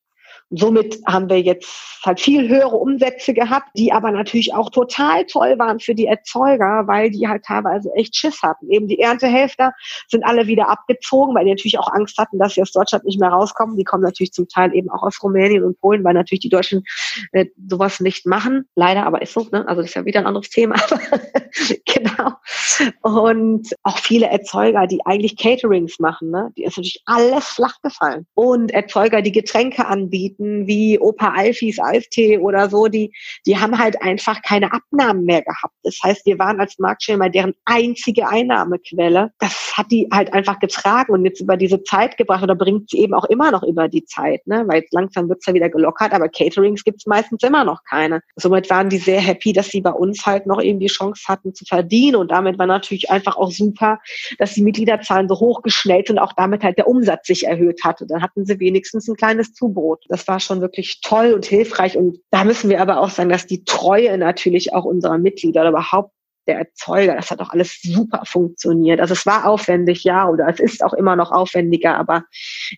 Somit 0.51 0.98
haben 1.07 1.28
wir 1.28 1.40
jetzt 1.40 2.01
halt 2.05 2.20
viel 2.20 2.48
höhere 2.48 2.76
Umsätze 2.76 3.34
gehabt, 3.34 3.68
die 3.76 3.92
aber 3.92 4.11
natürlich 4.11 4.55
auch 4.55 4.70
total 4.70 5.24
toll 5.26 5.59
waren 5.59 5.80
für 5.80 5.94
die 5.94 6.07
Erzeuger, 6.07 6.86
weil 6.86 7.11
die 7.11 7.28
halt 7.28 7.44
teilweise 7.44 7.90
echt 7.94 8.16
Schiss 8.16 8.42
hatten. 8.42 8.70
Eben 8.70 8.88
die 8.88 8.98
Erntehälfter 8.98 9.72
sind 10.09 10.24
alle 10.24 10.46
wieder 10.46 10.68
abgezogen, 10.68 11.34
weil 11.34 11.44
die 11.44 11.51
natürlich 11.51 11.78
auch 11.78 11.92
Angst 11.92 12.18
hatten, 12.18 12.38
dass 12.38 12.55
sie 12.55 12.62
aus 12.62 12.72
Deutschland 12.72 13.05
nicht 13.05 13.20
mehr 13.20 13.28
rauskommen. 13.28 13.76
Die 13.76 13.84
kommen 13.84 14.03
natürlich 14.03 14.32
zum 14.32 14.48
Teil 14.48 14.74
eben 14.74 14.90
auch 14.90 15.03
aus 15.03 15.22
Rumänien 15.22 15.64
und 15.64 15.80
Polen, 15.80 16.03
weil 16.05 16.14
natürlich 16.14 16.40
die 16.40 16.48
Deutschen 16.48 16.82
äh, 17.32 17.46
sowas 17.68 18.01
nicht 18.01 18.26
machen. 18.26 18.64
Leider, 18.74 19.07
aber 19.07 19.22
ist 19.22 19.34
so, 19.34 19.46
ne? 19.53 19.66
Also 19.68 19.82
das 19.82 19.90
ist 19.90 19.94
ja 19.94 20.05
wieder 20.05 20.20
ein 20.20 20.26
anderes 20.26 20.51
Thema. 20.51 20.76
genau. 21.84 22.32
Und 23.03 23.68
auch 23.82 23.98
viele 23.98 24.26
Erzeuger, 24.26 24.86
die 24.86 25.01
eigentlich 25.05 25.36
Caterings 25.36 25.98
machen, 25.98 26.30
ne? 26.30 26.51
Die 26.57 26.64
ist 26.64 26.76
natürlich 26.76 27.03
alles 27.07 27.46
flach 27.46 27.80
gefallen. 27.82 28.26
Und 28.34 28.70
Erzeuger, 28.70 29.22
die 29.22 29.32
Getränke 29.32 29.86
anbieten, 29.86 30.39
Marken 30.41 30.66
wie 30.66 30.99
Opa 30.99 31.32
Alfis 31.34 31.78
Eistee 31.78 32.38
oder 32.38 32.68
so, 32.68 32.88
die, 32.88 33.12
die 33.47 33.59
haben 33.59 33.78
halt 33.78 34.01
einfach 34.03 34.43
keine 34.43 34.72
Abnahmen 34.72 35.24
mehr 35.24 35.43
gehabt. 35.43 35.74
Das 35.82 35.99
heißt, 36.03 36.26
wir 36.26 36.38
waren 36.38 36.61
als 36.61 36.78
Marktschirmer 36.78 37.28
deren 37.28 37.55
einzige 37.64 38.28
Einnahmequelle. 38.28 39.32
Das 39.38 39.72
hat 39.76 39.91
die 39.91 40.09
halt 40.12 40.32
einfach 40.32 40.59
getragen 40.59 41.12
und 41.12 41.24
jetzt 41.24 41.41
über 41.41 41.57
diese 41.57 41.82
Zeit 41.82 42.16
gebracht 42.16 42.43
oder 42.43 42.55
bringt 42.55 42.91
sie 42.91 42.99
eben 42.99 43.14
auch 43.14 43.24
immer 43.24 43.51
noch 43.51 43.62
über 43.62 43.88
die 43.88 44.05
Zeit, 44.05 44.47
ne? 44.47 44.64
weil 44.66 44.80
jetzt 44.80 44.93
langsam 44.93 45.28
wird's 45.28 45.47
ja 45.47 45.55
wieder 45.55 45.68
gelockert, 45.68 46.12
aber 46.12 46.28
Caterings 46.28 46.84
gibt's 46.84 47.07
meistens 47.07 47.43
immer 47.43 47.64
noch 47.64 47.82
keine. 47.88 48.22
Somit 48.36 48.70
waren 48.70 48.88
die 48.88 48.99
sehr 48.99 49.20
happy, 49.20 49.53
dass 49.53 49.68
sie 49.68 49.80
bei 49.80 49.93
uns 49.93 50.24
halt 50.26 50.47
noch 50.47 50.61
eben 50.61 50.80
die 50.80 50.86
Chance 50.86 51.22
hatten 51.26 51.55
zu 51.55 51.64
verdienen 51.64 52.16
und 52.16 52.30
damit 52.30 52.59
war 52.59 52.66
natürlich 52.66 53.11
einfach 53.11 53.36
auch 53.36 53.51
super, 53.51 53.99
dass 54.38 54.55
die 54.55 54.62
Mitgliederzahlen 54.62 55.28
so 55.28 55.38
hochgeschnellt 55.38 56.09
sind, 56.09 56.18
auch 56.18 56.32
damit 56.36 56.62
halt 56.62 56.78
der 56.78 56.88
Umsatz 56.88 57.26
sich 57.26 57.47
erhöht 57.47 57.84
hatte. 57.84 58.07
Dann 58.07 58.22
hatten 58.22 58.45
sie 58.45 58.59
wenigstens 58.59 59.09
ein 59.09 59.16
kleines 59.16 59.53
Zubrot. 59.53 60.05
Das 60.09 60.26
war 60.31 60.41
schon 60.41 60.62
wirklich 60.62 61.01
toll 61.03 61.35
und 61.35 61.45
hilfreich. 61.45 61.99
Und 61.99 62.18
da 62.31 62.45
müssen 62.45 62.70
wir 62.70 62.81
aber 62.81 63.01
auch 63.01 63.11
sagen, 63.11 63.28
dass 63.28 63.47
die 63.47 63.64
Treue 63.64 64.16
natürlich 64.16 64.72
auch 64.72 64.85
unserer 64.85 65.18
Mitglieder 65.18 65.61
oder 65.61 65.70
überhaupt 65.70 66.12
der 66.47 66.59
Erzeuger, 66.59 67.14
das 67.14 67.31
hat 67.31 67.41
auch 67.41 67.51
alles 67.51 67.81
super 67.83 68.22
funktioniert. 68.24 69.01
Also 69.01 69.12
es 69.12 69.26
war 69.26 69.47
aufwendig, 69.47 70.05
ja, 70.05 70.28
oder 70.28 70.49
es 70.49 70.59
ist 70.59 70.83
auch 70.83 70.95
immer 70.95 71.14
noch 71.14 71.33
aufwendiger, 71.33 71.97
aber 71.97 72.24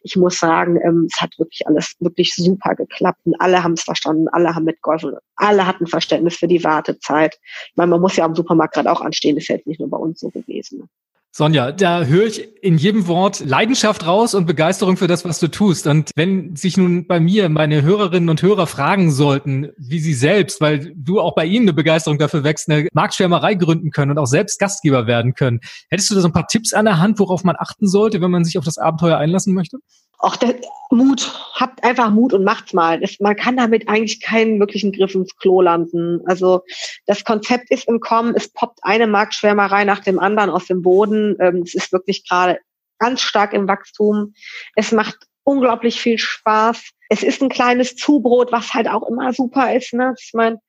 ich 0.02 0.16
muss 0.16 0.40
sagen, 0.40 0.80
ähm, 0.84 1.08
es 1.10 1.20
hat 1.20 1.38
wirklich 1.38 1.66
alles 1.66 1.94
wirklich 2.00 2.34
super 2.34 2.74
geklappt 2.74 3.20
und 3.24 3.40
alle 3.40 3.62
haben 3.62 3.74
es 3.74 3.82
verstanden, 3.82 4.28
alle 4.28 4.54
haben 4.54 4.64
mitgeholfen, 4.64 5.16
alle 5.36 5.66
hatten 5.66 5.86
Verständnis 5.86 6.36
für 6.36 6.48
die 6.48 6.64
Wartezeit. 6.64 7.38
Ich 7.70 7.76
meine, 7.76 7.90
man 7.90 8.00
muss 8.00 8.16
ja 8.16 8.24
am 8.24 8.34
Supermarkt 8.34 8.74
gerade 8.74 8.90
auch 8.90 9.00
anstehen, 9.00 9.36
das 9.36 9.44
ist 9.44 9.48
jetzt 9.48 9.66
nicht 9.66 9.80
nur 9.80 9.90
bei 9.90 9.98
uns 9.98 10.20
so 10.20 10.30
gewesen. 10.30 10.88
Sonja, 11.34 11.72
da 11.72 12.04
höre 12.04 12.26
ich 12.26 12.62
in 12.62 12.76
jedem 12.76 13.06
Wort 13.06 13.40
Leidenschaft 13.40 14.06
raus 14.06 14.34
und 14.34 14.44
Begeisterung 14.44 14.98
für 14.98 15.06
das, 15.06 15.24
was 15.24 15.40
du 15.40 15.48
tust. 15.48 15.86
Und 15.86 16.10
wenn 16.14 16.56
sich 16.56 16.76
nun 16.76 17.06
bei 17.06 17.20
mir 17.20 17.48
meine 17.48 17.80
Hörerinnen 17.80 18.28
und 18.28 18.42
Hörer 18.42 18.66
fragen 18.66 19.10
sollten, 19.10 19.70
wie 19.78 19.98
sie 19.98 20.12
selbst, 20.12 20.60
weil 20.60 20.92
du 20.94 21.20
auch 21.20 21.34
bei 21.34 21.46
ihnen 21.46 21.64
eine 21.64 21.72
Begeisterung 21.72 22.18
dafür 22.18 22.44
wächst, 22.44 22.68
eine 22.68 22.86
Marktschwärmerei 22.92 23.54
gründen 23.54 23.90
können 23.90 24.10
und 24.10 24.18
auch 24.18 24.26
selbst 24.26 24.58
Gastgeber 24.58 25.06
werden 25.06 25.32
können, 25.32 25.60
hättest 25.88 26.10
du 26.10 26.14
da 26.14 26.20
so 26.20 26.28
ein 26.28 26.34
paar 26.34 26.48
Tipps 26.48 26.74
an 26.74 26.84
der 26.84 26.98
Hand, 26.98 27.18
worauf 27.18 27.44
man 27.44 27.56
achten 27.58 27.88
sollte, 27.88 28.20
wenn 28.20 28.30
man 28.30 28.44
sich 28.44 28.58
auf 28.58 28.66
das 28.66 28.76
Abenteuer 28.76 29.16
einlassen 29.16 29.54
möchte? 29.54 29.78
Auch 30.22 30.36
der 30.36 30.54
Mut, 30.90 31.32
habt 31.54 31.82
einfach 31.82 32.10
Mut 32.10 32.32
und 32.32 32.44
macht's 32.44 32.72
mal. 32.72 33.00
Das, 33.00 33.18
man 33.18 33.34
kann 33.34 33.56
damit 33.56 33.88
eigentlich 33.88 34.20
keinen 34.20 34.60
wirklichen 34.60 34.92
Griff 34.92 35.14
ins 35.14 35.36
Klo 35.36 35.60
landen. 35.60 36.20
Also 36.26 36.62
das 37.06 37.24
Konzept 37.24 37.70
ist 37.70 37.88
im 37.88 37.98
Kommen, 38.00 38.34
es 38.36 38.48
poppt 38.48 38.78
eine 38.82 39.08
Marktschwärmerei 39.08 39.84
nach 39.84 40.00
dem 40.00 40.20
anderen 40.20 40.48
aus 40.48 40.66
dem 40.66 40.82
Boden. 40.82 41.36
Ähm, 41.40 41.62
es 41.64 41.74
ist 41.74 41.92
wirklich 41.92 42.26
gerade 42.28 42.60
ganz 42.98 43.20
stark 43.20 43.52
im 43.52 43.66
Wachstum. 43.66 44.34
Es 44.76 44.92
macht 44.92 45.16
unglaublich 45.42 46.00
viel 46.00 46.18
Spaß. 46.18 46.90
Es 47.08 47.24
ist 47.24 47.42
ein 47.42 47.48
kleines 47.48 47.96
Zubrot, 47.96 48.52
was 48.52 48.74
halt 48.74 48.88
auch 48.88 49.08
immer 49.08 49.32
super 49.32 49.74
ist. 49.74 49.92
Ne? 49.92 50.14
Ich 50.20 50.32
meine, 50.34 50.60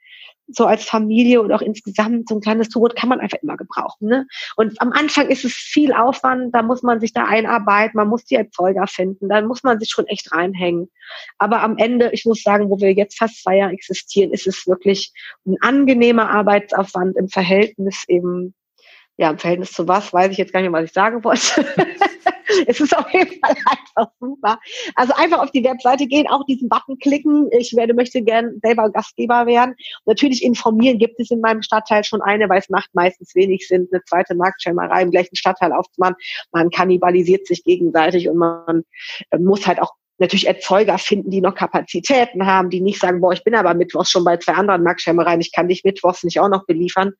so 0.55 0.65
als 0.65 0.83
Familie 0.83 1.41
und 1.41 1.51
auch 1.51 1.61
insgesamt 1.61 2.29
so 2.29 2.35
ein 2.35 2.41
kleines 2.41 2.69
Zubrot 2.69 2.95
kann 2.95 3.09
man 3.09 3.19
einfach 3.19 3.37
immer 3.41 3.57
gebrauchen. 3.57 4.07
Ne? 4.07 4.27
Und 4.55 4.79
am 4.81 4.91
Anfang 4.91 5.29
ist 5.29 5.45
es 5.45 5.53
viel 5.53 5.93
Aufwand, 5.93 6.53
da 6.53 6.61
muss 6.61 6.83
man 6.83 6.99
sich 6.99 7.13
da 7.13 7.25
einarbeiten, 7.25 7.97
man 7.97 8.07
muss 8.07 8.25
die 8.25 8.35
Erzeuger 8.35 8.87
finden, 8.87 9.29
da 9.29 9.41
muss 9.41 9.63
man 9.63 9.79
sich 9.79 9.89
schon 9.89 10.07
echt 10.07 10.31
reinhängen. 10.31 10.89
Aber 11.37 11.61
am 11.61 11.77
Ende, 11.77 12.11
ich 12.11 12.25
muss 12.25 12.41
sagen, 12.41 12.69
wo 12.69 12.79
wir 12.79 12.93
jetzt 12.93 13.17
fast 13.17 13.43
zwei 13.43 13.57
Jahre 13.57 13.73
existieren, 13.73 14.31
ist 14.31 14.47
es 14.47 14.67
wirklich 14.67 15.11
ein 15.45 15.57
angenehmer 15.61 16.29
Arbeitsaufwand 16.29 17.17
im 17.17 17.29
Verhältnis 17.29 18.03
eben 18.07 18.53
ja, 19.17 19.29
im 19.29 19.37
Verhältnis 19.37 19.71
zu 19.71 19.87
was, 19.87 20.11
weiß 20.11 20.31
ich 20.31 20.37
jetzt 20.37 20.53
gar 20.53 20.61
nicht 20.61 20.71
mehr, 20.71 20.81
was 20.81 20.89
ich 20.89 20.93
sagen 20.93 21.23
wollte. 21.23 21.65
es 22.67 22.79
ist 22.79 22.97
auf 22.97 23.11
jeden 23.13 23.39
Fall 23.39 23.55
einfach 23.65 24.11
super. 24.19 24.59
Also 24.95 25.13
einfach 25.13 25.39
auf 25.39 25.51
die 25.51 25.63
Webseite 25.63 26.07
gehen, 26.07 26.27
auch 26.27 26.45
diesen 26.45 26.69
Button 26.69 26.97
klicken. 26.99 27.49
Ich 27.51 27.75
werde, 27.75 27.93
möchte 27.93 28.21
gern 28.21 28.59
selber 28.63 28.89
Gastgeber 28.89 29.45
werden. 29.45 29.75
natürlich 30.05 30.43
informieren 30.43 30.97
gibt 30.97 31.19
es 31.19 31.31
in 31.31 31.41
meinem 31.41 31.61
Stadtteil 31.61 32.03
schon 32.03 32.21
eine, 32.21 32.49
weil 32.49 32.59
es 32.59 32.69
macht 32.69 32.89
meistens 32.93 33.35
wenig 33.35 33.67
Sinn, 33.67 33.87
eine 33.91 34.03
zweite 34.03 34.35
Marktschirmerei 34.35 35.03
im 35.03 35.11
gleichen 35.11 35.35
Stadtteil 35.35 35.73
aufzumachen. 35.73 36.15
Man 36.51 36.69
kannibalisiert 36.69 37.47
sich 37.47 37.63
gegenseitig 37.63 38.29
und 38.29 38.37
man 38.37 38.83
äh, 39.29 39.37
muss 39.37 39.67
halt 39.67 39.81
auch 39.81 39.93
natürlich 40.19 40.47
Erzeuger 40.47 40.97
finden, 40.97 41.31
die 41.31 41.41
noch 41.41 41.55
Kapazitäten 41.55 42.45
haben, 42.45 42.69
die 42.69 42.81
nicht 42.81 42.99
sagen, 42.99 43.21
boah, 43.21 43.33
ich 43.33 43.43
bin 43.43 43.55
aber 43.55 43.73
mittwochs 43.73 44.11
schon 44.11 44.23
bei 44.23 44.37
zwei 44.37 44.53
anderen 44.53 44.83
Marktschirmereien, 44.83 45.41
ich 45.41 45.51
kann 45.51 45.67
dich 45.67 45.83
mittwochs 45.83 46.23
nicht 46.23 46.39
auch 46.39 46.49
noch 46.49 46.65
beliefern. 46.65 47.13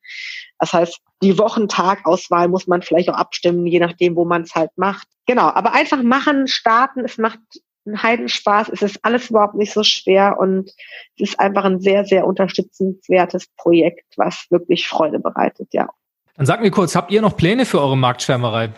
Das 0.58 0.72
heißt, 0.72 1.00
die 1.22 1.38
Wochentagauswahl 1.38 2.48
muss 2.48 2.66
man 2.66 2.82
vielleicht 2.82 3.10
auch 3.10 3.16
abstimmen, 3.16 3.66
je 3.66 3.80
nachdem, 3.80 4.16
wo 4.16 4.24
man 4.24 4.42
es 4.42 4.54
halt 4.54 4.70
macht. 4.76 5.08
Genau, 5.26 5.48
aber 5.48 5.72
einfach 5.72 6.02
machen, 6.02 6.46
starten, 6.46 7.04
es 7.04 7.18
macht 7.18 7.40
einen 7.86 8.02
Heidenspaß, 8.02 8.70
es 8.70 8.82
ist 8.82 8.98
alles 9.02 9.30
überhaupt 9.30 9.54
nicht 9.54 9.72
so 9.72 9.82
schwer 9.82 10.38
und 10.38 10.70
es 11.18 11.30
ist 11.30 11.40
einfach 11.40 11.64
ein 11.64 11.80
sehr, 11.80 12.04
sehr 12.04 12.26
unterstützenswertes 12.26 13.48
Projekt, 13.56 14.06
was 14.16 14.46
wirklich 14.50 14.88
Freude 14.88 15.18
bereitet, 15.18 15.68
ja. 15.72 15.88
Dann 16.36 16.46
sag 16.46 16.60
mir 16.60 16.70
kurz, 16.70 16.96
habt 16.96 17.12
ihr 17.12 17.20
noch 17.20 17.36
Pläne 17.36 17.64
für 17.64 17.80
eure 17.80 17.96
Marktschwärmerei? 17.96 18.72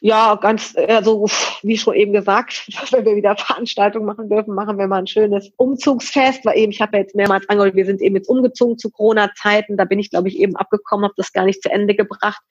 Ja, 0.00 0.34
ganz, 0.36 0.74
also 0.76 1.26
wie 1.62 1.76
schon 1.76 1.94
eben 1.94 2.12
gesagt, 2.12 2.66
wenn 2.92 3.04
wir 3.04 3.16
wieder 3.16 3.36
Veranstaltungen 3.36 4.06
machen 4.06 4.28
dürfen, 4.28 4.54
machen 4.54 4.78
wir 4.78 4.86
mal 4.86 4.98
ein 4.98 5.06
schönes 5.06 5.50
Umzugsfest, 5.56 6.44
weil 6.44 6.58
eben, 6.58 6.72
ich 6.72 6.80
habe 6.80 6.96
ja 6.96 7.02
jetzt 7.02 7.14
mehrmals 7.14 7.48
angehört, 7.48 7.74
wir 7.74 7.86
sind 7.86 8.00
eben 8.00 8.16
jetzt 8.16 8.28
umgezogen 8.28 8.78
zu 8.78 8.90
Corona-Zeiten, 8.90 9.76
da 9.76 9.84
bin 9.84 9.98
ich, 9.98 10.10
glaube 10.10 10.28
ich, 10.28 10.38
eben 10.38 10.56
abgekommen, 10.56 11.04
habe 11.04 11.14
das 11.16 11.32
gar 11.32 11.44
nicht 11.44 11.62
zu 11.62 11.70
Ende 11.70 11.94
gebracht, 11.94 12.42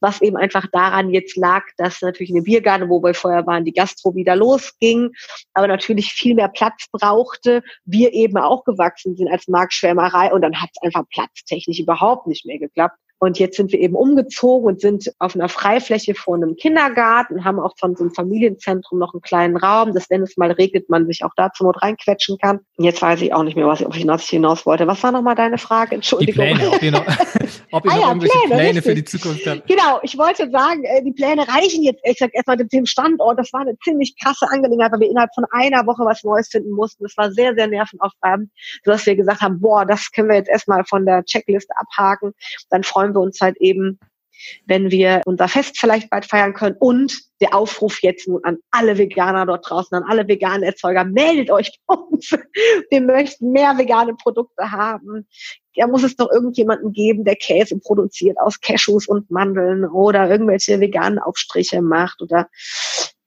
was 0.00 0.20
eben 0.20 0.36
einfach 0.36 0.66
daran 0.72 1.10
jetzt 1.10 1.36
lag, 1.36 1.62
dass 1.76 2.00
natürlich 2.00 2.30
in 2.30 2.36
dem 2.36 2.44
Biergarten, 2.44 2.88
wo 2.88 3.02
wir 3.02 3.14
vorher 3.14 3.46
waren, 3.46 3.64
die 3.64 3.72
Gastro 3.72 4.14
wieder 4.14 4.36
losging, 4.36 5.12
aber 5.54 5.68
natürlich 5.68 6.12
viel 6.12 6.34
mehr 6.34 6.48
Platz 6.48 6.86
brauchte, 6.90 7.62
wir 7.84 8.12
eben 8.12 8.38
auch 8.38 8.64
gewachsen 8.64 9.16
sind 9.16 9.30
als 9.30 9.48
Marktschwärmerei 9.48 10.32
und 10.32 10.42
dann 10.42 10.60
hat 10.60 10.70
es 10.72 10.82
einfach 10.82 11.04
platztechnisch 11.10 11.80
überhaupt 11.80 12.26
nicht 12.26 12.46
mehr 12.46 12.58
geklappt. 12.58 12.96
Und 13.18 13.38
jetzt 13.38 13.56
sind 13.56 13.72
wir 13.72 13.80
eben 13.80 13.94
umgezogen 13.94 14.66
und 14.66 14.80
sind 14.80 15.12
auf 15.18 15.34
einer 15.34 15.48
Freifläche 15.48 16.14
vor 16.14 16.34
einem 16.34 16.56
Kindergarten, 16.56 17.44
haben 17.44 17.58
auch 17.58 17.74
von 17.78 17.96
so 17.96 18.04
einem 18.04 18.12
Familienzentrum 18.12 18.98
noch 18.98 19.14
einen 19.14 19.22
kleinen 19.22 19.56
Raum, 19.56 19.94
dass 19.94 20.10
wenn 20.10 20.22
es 20.22 20.36
mal 20.36 20.50
regnet, 20.50 20.90
man 20.90 21.06
sich 21.06 21.24
auch 21.24 21.32
da 21.36 21.52
zur 21.52 21.66
Not 21.66 21.82
reinquetschen 21.82 22.38
kann. 22.38 22.60
Und 22.76 22.84
jetzt 22.84 23.00
weiß 23.00 23.22
ich 23.22 23.32
auch 23.32 23.42
nicht 23.42 23.56
mehr, 23.56 23.66
was 23.66 23.80
ich, 23.80 23.86
ob 23.86 23.94
ich 23.94 24.00
hinaus, 24.00 24.28
hinaus 24.28 24.66
wollte. 24.66 24.86
Was 24.86 25.02
war 25.02 25.12
nochmal 25.12 25.34
deine 25.34 25.58
Frage? 25.58 25.94
Entschuldigung. 25.94 26.44
Die 26.46 26.54
Pläne, 26.54 26.70
ob 26.70 26.82
ihr 26.82 26.90
noch, 26.90 27.06
ob 27.72 27.84
ihr 27.84 27.90
ah, 27.90 27.94
noch 27.94 28.02
ja, 28.02 28.08
irgendwelche 28.08 28.38
Pläne, 28.46 28.54
Pläne 28.54 28.82
für 28.82 28.94
die 28.94 29.04
Zukunft 29.04 29.46
habt. 29.46 29.66
Genau, 29.66 30.00
ich 30.02 30.18
wollte 30.18 30.50
sagen, 30.50 30.84
äh, 30.84 31.02
die 31.02 31.12
Pläne 31.12 31.46
reichen 31.48 31.82
jetzt, 31.82 32.00
ich 32.04 32.18
sag 32.18 32.34
erstmal 32.34 32.56
dem 32.56 32.86
Standort. 32.86 33.38
Das 33.38 33.52
war 33.52 33.60
eine 33.60 33.76
ziemlich 33.78 34.14
krasse 34.22 34.46
Angelegenheit, 34.50 34.92
weil 34.92 35.00
wir 35.00 35.10
innerhalb 35.10 35.34
von 35.34 35.44
einer 35.50 35.86
Woche 35.86 36.04
was 36.04 36.22
Neues 36.24 36.48
finden 36.48 36.72
mussten. 36.72 37.04
Das 37.04 37.16
war 37.16 37.30
sehr, 37.32 37.54
sehr 37.54 37.68
nervenaufreibend, 37.68 38.50
sodass 38.84 39.06
wir 39.06 39.16
gesagt 39.16 39.40
haben, 39.40 39.60
boah, 39.60 39.86
das 39.86 40.10
können 40.12 40.28
wir 40.28 40.36
jetzt 40.36 40.50
erstmal 40.50 40.84
von 40.84 41.06
der 41.06 41.24
Checkliste 41.24 41.74
abhaken. 41.76 42.32
Dann 42.70 42.82
freuen 42.82 43.13
wir 43.14 43.20
uns 43.20 43.40
halt 43.40 43.56
eben, 43.58 43.98
wenn 44.66 44.90
wir 44.90 45.22
unser 45.26 45.48
Fest 45.48 45.78
vielleicht 45.78 46.10
bald 46.10 46.26
feiern 46.26 46.54
können 46.54 46.76
und 46.78 47.18
der 47.40 47.54
Aufruf 47.54 48.02
jetzt 48.02 48.28
nun 48.28 48.42
an 48.44 48.58
alle 48.70 48.98
Veganer 48.98 49.46
dort 49.46 49.68
draußen, 49.68 49.96
an 49.96 50.04
alle 50.08 50.26
veganen 50.26 50.62
Erzeuger, 50.62 51.04
meldet 51.04 51.50
euch 51.50 51.78
bei 51.86 51.94
uns. 51.94 52.30
Wir 52.90 53.00
möchten 53.00 53.52
mehr 53.52 53.76
vegane 53.76 54.14
Produkte 54.14 54.70
haben. 54.70 55.26
Ja, 55.74 55.86
muss 55.86 56.04
es 56.04 56.16
doch 56.16 56.30
irgendjemanden 56.30 56.92
geben, 56.92 57.24
der 57.24 57.36
Käse 57.36 57.78
produziert 57.78 58.38
aus 58.38 58.60
Cashews 58.60 59.08
und 59.08 59.30
Mandeln 59.30 59.84
oder 59.84 60.30
irgendwelche 60.30 60.80
veganen 60.80 61.18
Aufstriche 61.18 61.82
macht 61.82 62.22
oder 62.22 62.48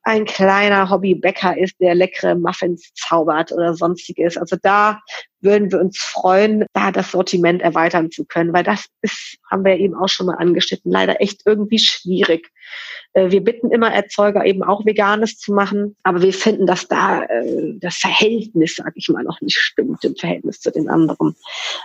ein 0.07 0.23
kleiner 0.23 0.89
Hobbybäcker 0.89 1.57
ist, 1.57 1.75
der 1.81 1.93
leckere 1.93 2.33
Muffins 2.33 2.93
zaubert 2.95 3.51
oder 3.51 3.73
sonstiges. 3.73 4.37
Also 4.37 4.55
da 4.61 5.01
würden 5.41 5.69
wir 5.69 5.81
uns 5.81 5.97
freuen, 5.97 6.65
da 6.71 6.93
das 6.93 7.11
Sortiment 7.11 7.61
erweitern 7.61 8.09
zu 8.09 8.23
können, 8.23 8.53
weil 8.53 8.63
das 8.63 8.85
ist, 9.01 9.37
haben 9.51 9.65
wir 9.65 9.77
eben 9.77 9.95
auch 9.95 10.07
schon 10.07 10.27
mal 10.27 10.37
angeschnitten, 10.37 10.93
leider 10.93 11.19
echt 11.19 11.41
irgendwie 11.45 11.77
schwierig. 11.77 12.49
Äh, 13.11 13.31
wir 13.31 13.43
bitten 13.43 13.69
immer 13.69 13.93
Erzeuger 13.93 14.45
eben 14.45 14.63
auch 14.63 14.85
Veganes 14.85 15.37
zu 15.39 15.51
machen, 15.51 15.97
aber 16.03 16.21
wir 16.21 16.33
finden, 16.33 16.65
dass 16.65 16.87
da 16.87 17.23
äh, 17.23 17.73
das 17.75 17.97
Verhältnis, 17.97 18.75
sag 18.77 18.93
ich 18.95 19.09
mal, 19.09 19.25
noch 19.25 19.41
nicht 19.41 19.57
stimmt 19.57 20.05
im 20.05 20.15
Verhältnis 20.15 20.61
zu 20.61 20.71
den 20.71 20.87
anderen 20.87 21.35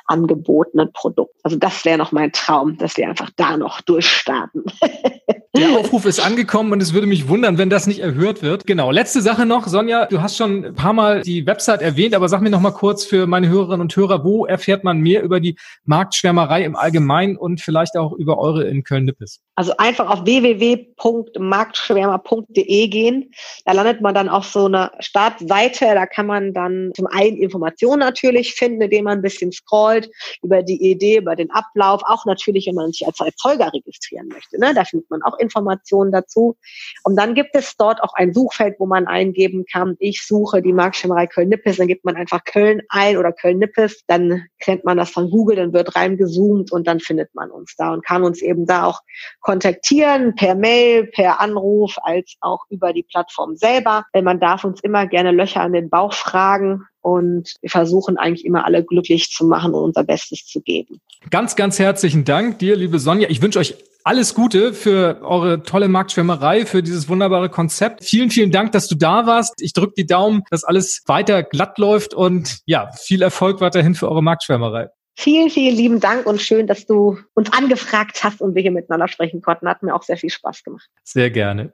angebotenen 0.06 0.92
Produkten. 0.92 1.40
Also 1.42 1.56
das 1.56 1.84
wäre 1.84 1.98
noch 1.98 2.12
mein 2.12 2.30
Traum, 2.30 2.78
dass 2.78 2.96
wir 2.96 3.08
einfach 3.08 3.30
da 3.34 3.56
noch 3.56 3.80
durchstarten. 3.80 4.64
Der 5.54 5.78
Aufruf 5.78 6.06
ist 6.06 6.18
angekommen 6.18 6.72
und 6.72 6.80
es 6.80 6.94
würde 6.94 7.06
mich 7.06 7.28
wundern, 7.28 7.58
wenn 7.58 7.68
das 7.68 7.86
nicht 7.86 7.98
erhört 7.98 8.40
wird. 8.40 8.66
Genau. 8.66 8.90
Letzte 8.90 9.20
Sache 9.20 9.44
noch, 9.44 9.66
Sonja, 9.66 10.06
du 10.06 10.22
hast 10.22 10.38
schon 10.38 10.64
ein 10.64 10.74
paar 10.74 10.94
Mal 10.94 11.20
die 11.20 11.46
Website 11.46 11.82
erwähnt, 11.82 12.14
aber 12.14 12.30
sag 12.30 12.40
mir 12.40 12.48
noch 12.48 12.62
mal 12.62 12.70
kurz 12.70 13.04
für 13.04 13.26
meine 13.26 13.50
Hörerinnen 13.50 13.82
und 13.82 13.94
Hörer, 13.94 14.24
wo 14.24 14.46
erfährt 14.46 14.82
man 14.82 15.00
mehr 15.00 15.22
über 15.22 15.40
die 15.40 15.58
Marktschwärmerei 15.84 16.64
im 16.64 16.74
Allgemeinen 16.74 17.36
und 17.36 17.60
vielleicht 17.60 17.98
auch 17.98 18.14
über 18.14 18.38
eure 18.38 18.64
in 18.64 18.82
Köln-Nippes? 18.82 19.42
Also 19.54 19.76
einfach 19.76 20.08
auf 20.08 20.24
www.marktschwärmer.de 20.24 22.88
gehen. 22.88 23.30
Da 23.66 23.72
landet 23.72 24.00
man 24.00 24.14
dann 24.14 24.30
auf 24.30 24.46
so 24.46 24.64
einer 24.64 24.92
Startseite. 25.00 25.84
Da 25.92 26.06
kann 26.06 26.26
man 26.26 26.54
dann 26.54 26.92
zum 26.96 27.06
einen 27.08 27.36
Informationen 27.36 27.98
natürlich 27.98 28.54
finden, 28.54 28.80
indem 28.80 29.04
man 29.04 29.18
ein 29.18 29.22
bisschen 29.22 29.52
scrollt 29.52 30.08
über 30.42 30.62
die 30.62 30.82
Idee, 30.82 31.18
über 31.18 31.36
den 31.36 31.50
Ablauf. 31.50 32.00
Auch 32.06 32.24
natürlich, 32.24 32.68
wenn 32.68 32.76
man 32.76 32.92
sich 32.92 33.06
als 33.06 33.20
Erzeuger 33.20 33.70
registrieren 33.74 34.28
möchte. 34.28 34.58
Ne? 34.58 34.72
Da 34.74 34.84
findet 34.84 35.10
man 35.10 35.20
auch 35.20 35.38
Informationen 35.42 36.12
dazu. 36.12 36.56
Und 37.04 37.16
dann 37.16 37.34
gibt 37.34 37.50
es 37.54 37.76
dort 37.76 38.02
auch 38.02 38.14
ein 38.14 38.32
Suchfeld, 38.32 38.76
wo 38.78 38.86
man 38.86 39.06
eingeben 39.06 39.64
kann, 39.70 39.96
ich 39.98 40.24
suche 40.26 40.62
die 40.62 40.72
Marktschirmerei 40.72 41.26
Köln-Nippes, 41.26 41.76
dann 41.76 41.88
gibt 41.88 42.04
man 42.04 42.16
einfach 42.16 42.44
Köln 42.44 42.82
ein 42.88 43.16
oder 43.16 43.32
Köln-Nippes, 43.32 44.04
dann 44.06 44.44
kennt 44.60 44.84
man 44.84 44.96
das 44.96 45.10
von 45.10 45.30
Google, 45.30 45.56
dann 45.56 45.72
wird 45.72 45.94
reingezoomt 45.94 46.72
und 46.72 46.86
dann 46.86 47.00
findet 47.00 47.34
man 47.34 47.50
uns 47.50 47.74
da 47.76 47.92
und 47.92 48.04
kann 48.04 48.22
uns 48.22 48.40
eben 48.40 48.66
da 48.66 48.86
auch 48.86 49.00
kontaktieren, 49.40 50.34
per 50.34 50.54
Mail, 50.54 51.06
per 51.06 51.40
Anruf, 51.40 51.96
als 52.02 52.36
auch 52.40 52.64
über 52.70 52.92
die 52.92 53.02
Plattform 53.02 53.56
selber. 53.56 54.04
Man 54.14 54.40
darf 54.40 54.64
uns 54.64 54.80
immer 54.82 55.06
gerne 55.06 55.32
Löcher 55.32 55.60
an 55.60 55.72
den 55.72 55.90
Bauch 55.90 56.12
fragen 56.12 56.86
und 57.00 57.54
wir 57.60 57.70
versuchen 57.70 58.16
eigentlich 58.16 58.44
immer 58.44 58.64
alle 58.64 58.84
glücklich 58.84 59.30
zu 59.30 59.44
machen 59.44 59.74
und 59.74 59.82
unser 59.82 60.04
Bestes 60.04 60.46
zu 60.46 60.60
geben. 60.60 61.00
Ganz, 61.30 61.56
ganz 61.56 61.78
herzlichen 61.78 62.24
Dank 62.24 62.58
dir, 62.60 62.76
liebe 62.76 62.98
Sonja. 62.98 63.28
Ich 63.28 63.42
wünsche 63.42 63.58
euch 63.58 63.74
alles 64.04 64.34
Gute 64.34 64.72
für 64.72 65.20
eure 65.22 65.62
tolle 65.62 65.88
Marktschwärmerei, 65.88 66.66
für 66.66 66.82
dieses 66.82 67.08
wunderbare 67.08 67.48
Konzept. 67.48 68.04
Vielen, 68.04 68.30
vielen 68.30 68.50
Dank, 68.50 68.72
dass 68.72 68.88
du 68.88 68.94
da 68.94 69.26
warst. 69.26 69.54
Ich 69.60 69.72
drücke 69.72 69.94
die 69.96 70.06
Daumen, 70.06 70.42
dass 70.50 70.64
alles 70.64 71.02
weiter 71.06 71.42
glatt 71.42 71.78
läuft 71.78 72.14
und 72.14 72.60
ja, 72.66 72.90
viel 72.92 73.22
Erfolg 73.22 73.60
weiterhin 73.60 73.94
für 73.94 74.08
eure 74.08 74.22
Marktschwärmerei. 74.22 74.88
Vielen, 75.14 75.50
vielen 75.50 75.76
lieben 75.76 76.00
Dank 76.00 76.26
und 76.26 76.40
schön, 76.40 76.66
dass 76.66 76.86
du 76.86 77.18
uns 77.34 77.52
angefragt 77.52 78.24
hast 78.24 78.40
und 78.40 78.54
wir 78.54 78.62
hier 78.62 78.70
miteinander 78.70 79.08
sprechen 79.08 79.42
konnten. 79.42 79.68
Hat 79.68 79.82
mir 79.82 79.94
auch 79.94 80.02
sehr 80.02 80.16
viel 80.16 80.30
Spaß 80.30 80.64
gemacht. 80.64 80.88
Sehr 81.04 81.30
gerne. 81.30 81.72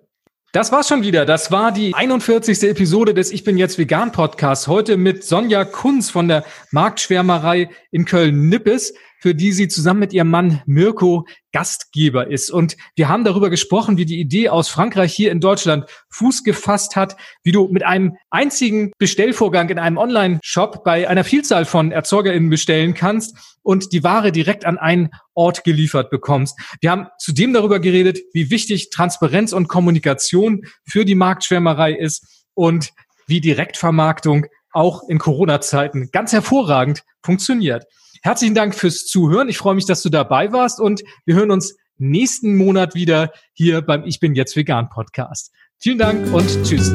Das 0.52 0.72
war's 0.72 0.88
schon 0.88 1.02
wieder. 1.02 1.26
Das 1.26 1.52
war 1.52 1.72
die 1.72 1.94
41. 1.94 2.62
Episode 2.62 3.12
des 3.12 3.30
Ich 3.30 3.44
bin 3.44 3.58
jetzt 3.58 3.78
vegan 3.78 4.12
Podcast. 4.12 4.66
Heute 4.66 4.96
mit 4.96 5.22
Sonja 5.22 5.66
Kunz 5.66 6.08
von 6.08 6.26
der 6.26 6.42
Marktschwärmerei 6.72 7.68
in 7.90 8.06
Köln-Nippes 8.06 8.94
für 9.20 9.34
die 9.34 9.52
sie 9.52 9.68
zusammen 9.68 10.00
mit 10.00 10.12
ihrem 10.12 10.30
Mann 10.30 10.62
Mirko 10.66 11.26
Gastgeber 11.52 12.28
ist. 12.30 12.50
Und 12.50 12.76
wir 12.94 13.08
haben 13.08 13.24
darüber 13.24 13.50
gesprochen, 13.50 13.96
wie 13.96 14.04
die 14.04 14.20
Idee 14.20 14.48
aus 14.48 14.68
Frankreich 14.68 15.12
hier 15.12 15.32
in 15.32 15.40
Deutschland 15.40 15.86
Fuß 16.10 16.44
gefasst 16.44 16.94
hat, 16.96 17.16
wie 17.42 17.52
du 17.52 17.68
mit 17.68 17.84
einem 17.84 18.16
einzigen 18.30 18.92
Bestellvorgang 18.98 19.68
in 19.70 19.78
einem 19.78 19.96
Online-Shop 19.96 20.84
bei 20.84 21.08
einer 21.08 21.24
Vielzahl 21.24 21.64
von 21.64 21.90
ErzeugerInnen 21.90 22.50
bestellen 22.50 22.94
kannst 22.94 23.58
und 23.62 23.92
die 23.92 24.04
Ware 24.04 24.32
direkt 24.32 24.64
an 24.64 24.78
einen 24.78 25.10
Ort 25.34 25.64
geliefert 25.64 26.10
bekommst. 26.10 26.58
Wir 26.80 26.90
haben 26.90 27.08
zudem 27.18 27.52
darüber 27.52 27.80
geredet, 27.80 28.18
wie 28.32 28.50
wichtig 28.50 28.90
Transparenz 28.90 29.52
und 29.52 29.68
Kommunikation 29.68 30.62
für 30.84 31.04
die 31.04 31.14
Marktschwärmerei 31.14 31.92
ist 31.92 32.46
und 32.54 32.92
wie 33.26 33.40
Direktvermarktung 33.40 34.46
auch 34.70 35.08
in 35.08 35.18
Corona-Zeiten 35.18 36.10
ganz 36.12 36.32
hervorragend 36.32 37.02
funktioniert. 37.22 37.84
Herzlichen 38.22 38.54
Dank 38.54 38.74
fürs 38.74 39.06
Zuhören. 39.06 39.48
Ich 39.48 39.58
freue 39.58 39.74
mich, 39.74 39.86
dass 39.86 40.02
du 40.02 40.08
dabei 40.08 40.52
warst 40.52 40.80
und 40.80 41.02
wir 41.24 41.34
hören 41.34 41.50
uns 41.50 41.76
nächsten 41.98 42.56
Monat 42.56 42.94
wieder 42.94 43.32
hier 43.52 43.82
beim 43.82 44.04
Ich 44.04 44.20
bin 44.20 44.34
jetzt 44.34 44.56
vegan 44.56 44.88
Podcast. 44.88 45.52
Vielen 45.78 45.98
Dank 45.98 46.32
und 46.32 46.46
tschüss. 46.64 46.94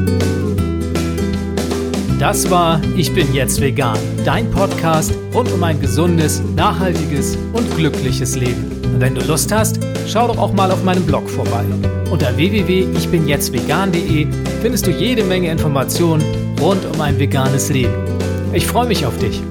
Das 2.18 2.48
war 2.50 2.80
Ich 2.96 3.12
bin 3.12 3.34
jetzt 3.34 3.60
vegan, 3.60 3.98
dein 4.24 4.50
Podcast 4.50 5.12
rund 5.34 5.50
um 5.52 5.62
ein 5.62 5.80
gesundes, 5.80 6.42
nachhaltiges 6.54 7.36
und 7.52 7.76
glückliches 7.76 8.36
Leben. 8.36 8.70
Und 8.84 9.00
wenn 9.00 9.14
du 9.14 9.20
Lust 9.22 9.52
hast, 9.52 9.80
schau 10.06 10.28
doch 10.28 10.38
auch 10.38 10.52
mal 10.52 10.70
auf 10.70 10.84
meinem 10.84 11.04
Blog 11.04 11.28
vorbei. 11.28 11.64
Unter 12.10 12.36
www.ichbinjetztvegan.de 12.36 14.28
findest 14.62 14.86
du 14.86 14.90
jede 14.90 15.24
Menge 15.24 15.50
Informationen 15.50 16.22
rund 16.60 16.84
um 16.86 17.00
ein 17.00 17.18
veganes 17.18 17.70
Leben. 17.70 17.92
Ich 18.52 18.66
freue 18.66 18.86
mich 18.86 19.04
auf 19.04 19.18
dich. 19.18 19.42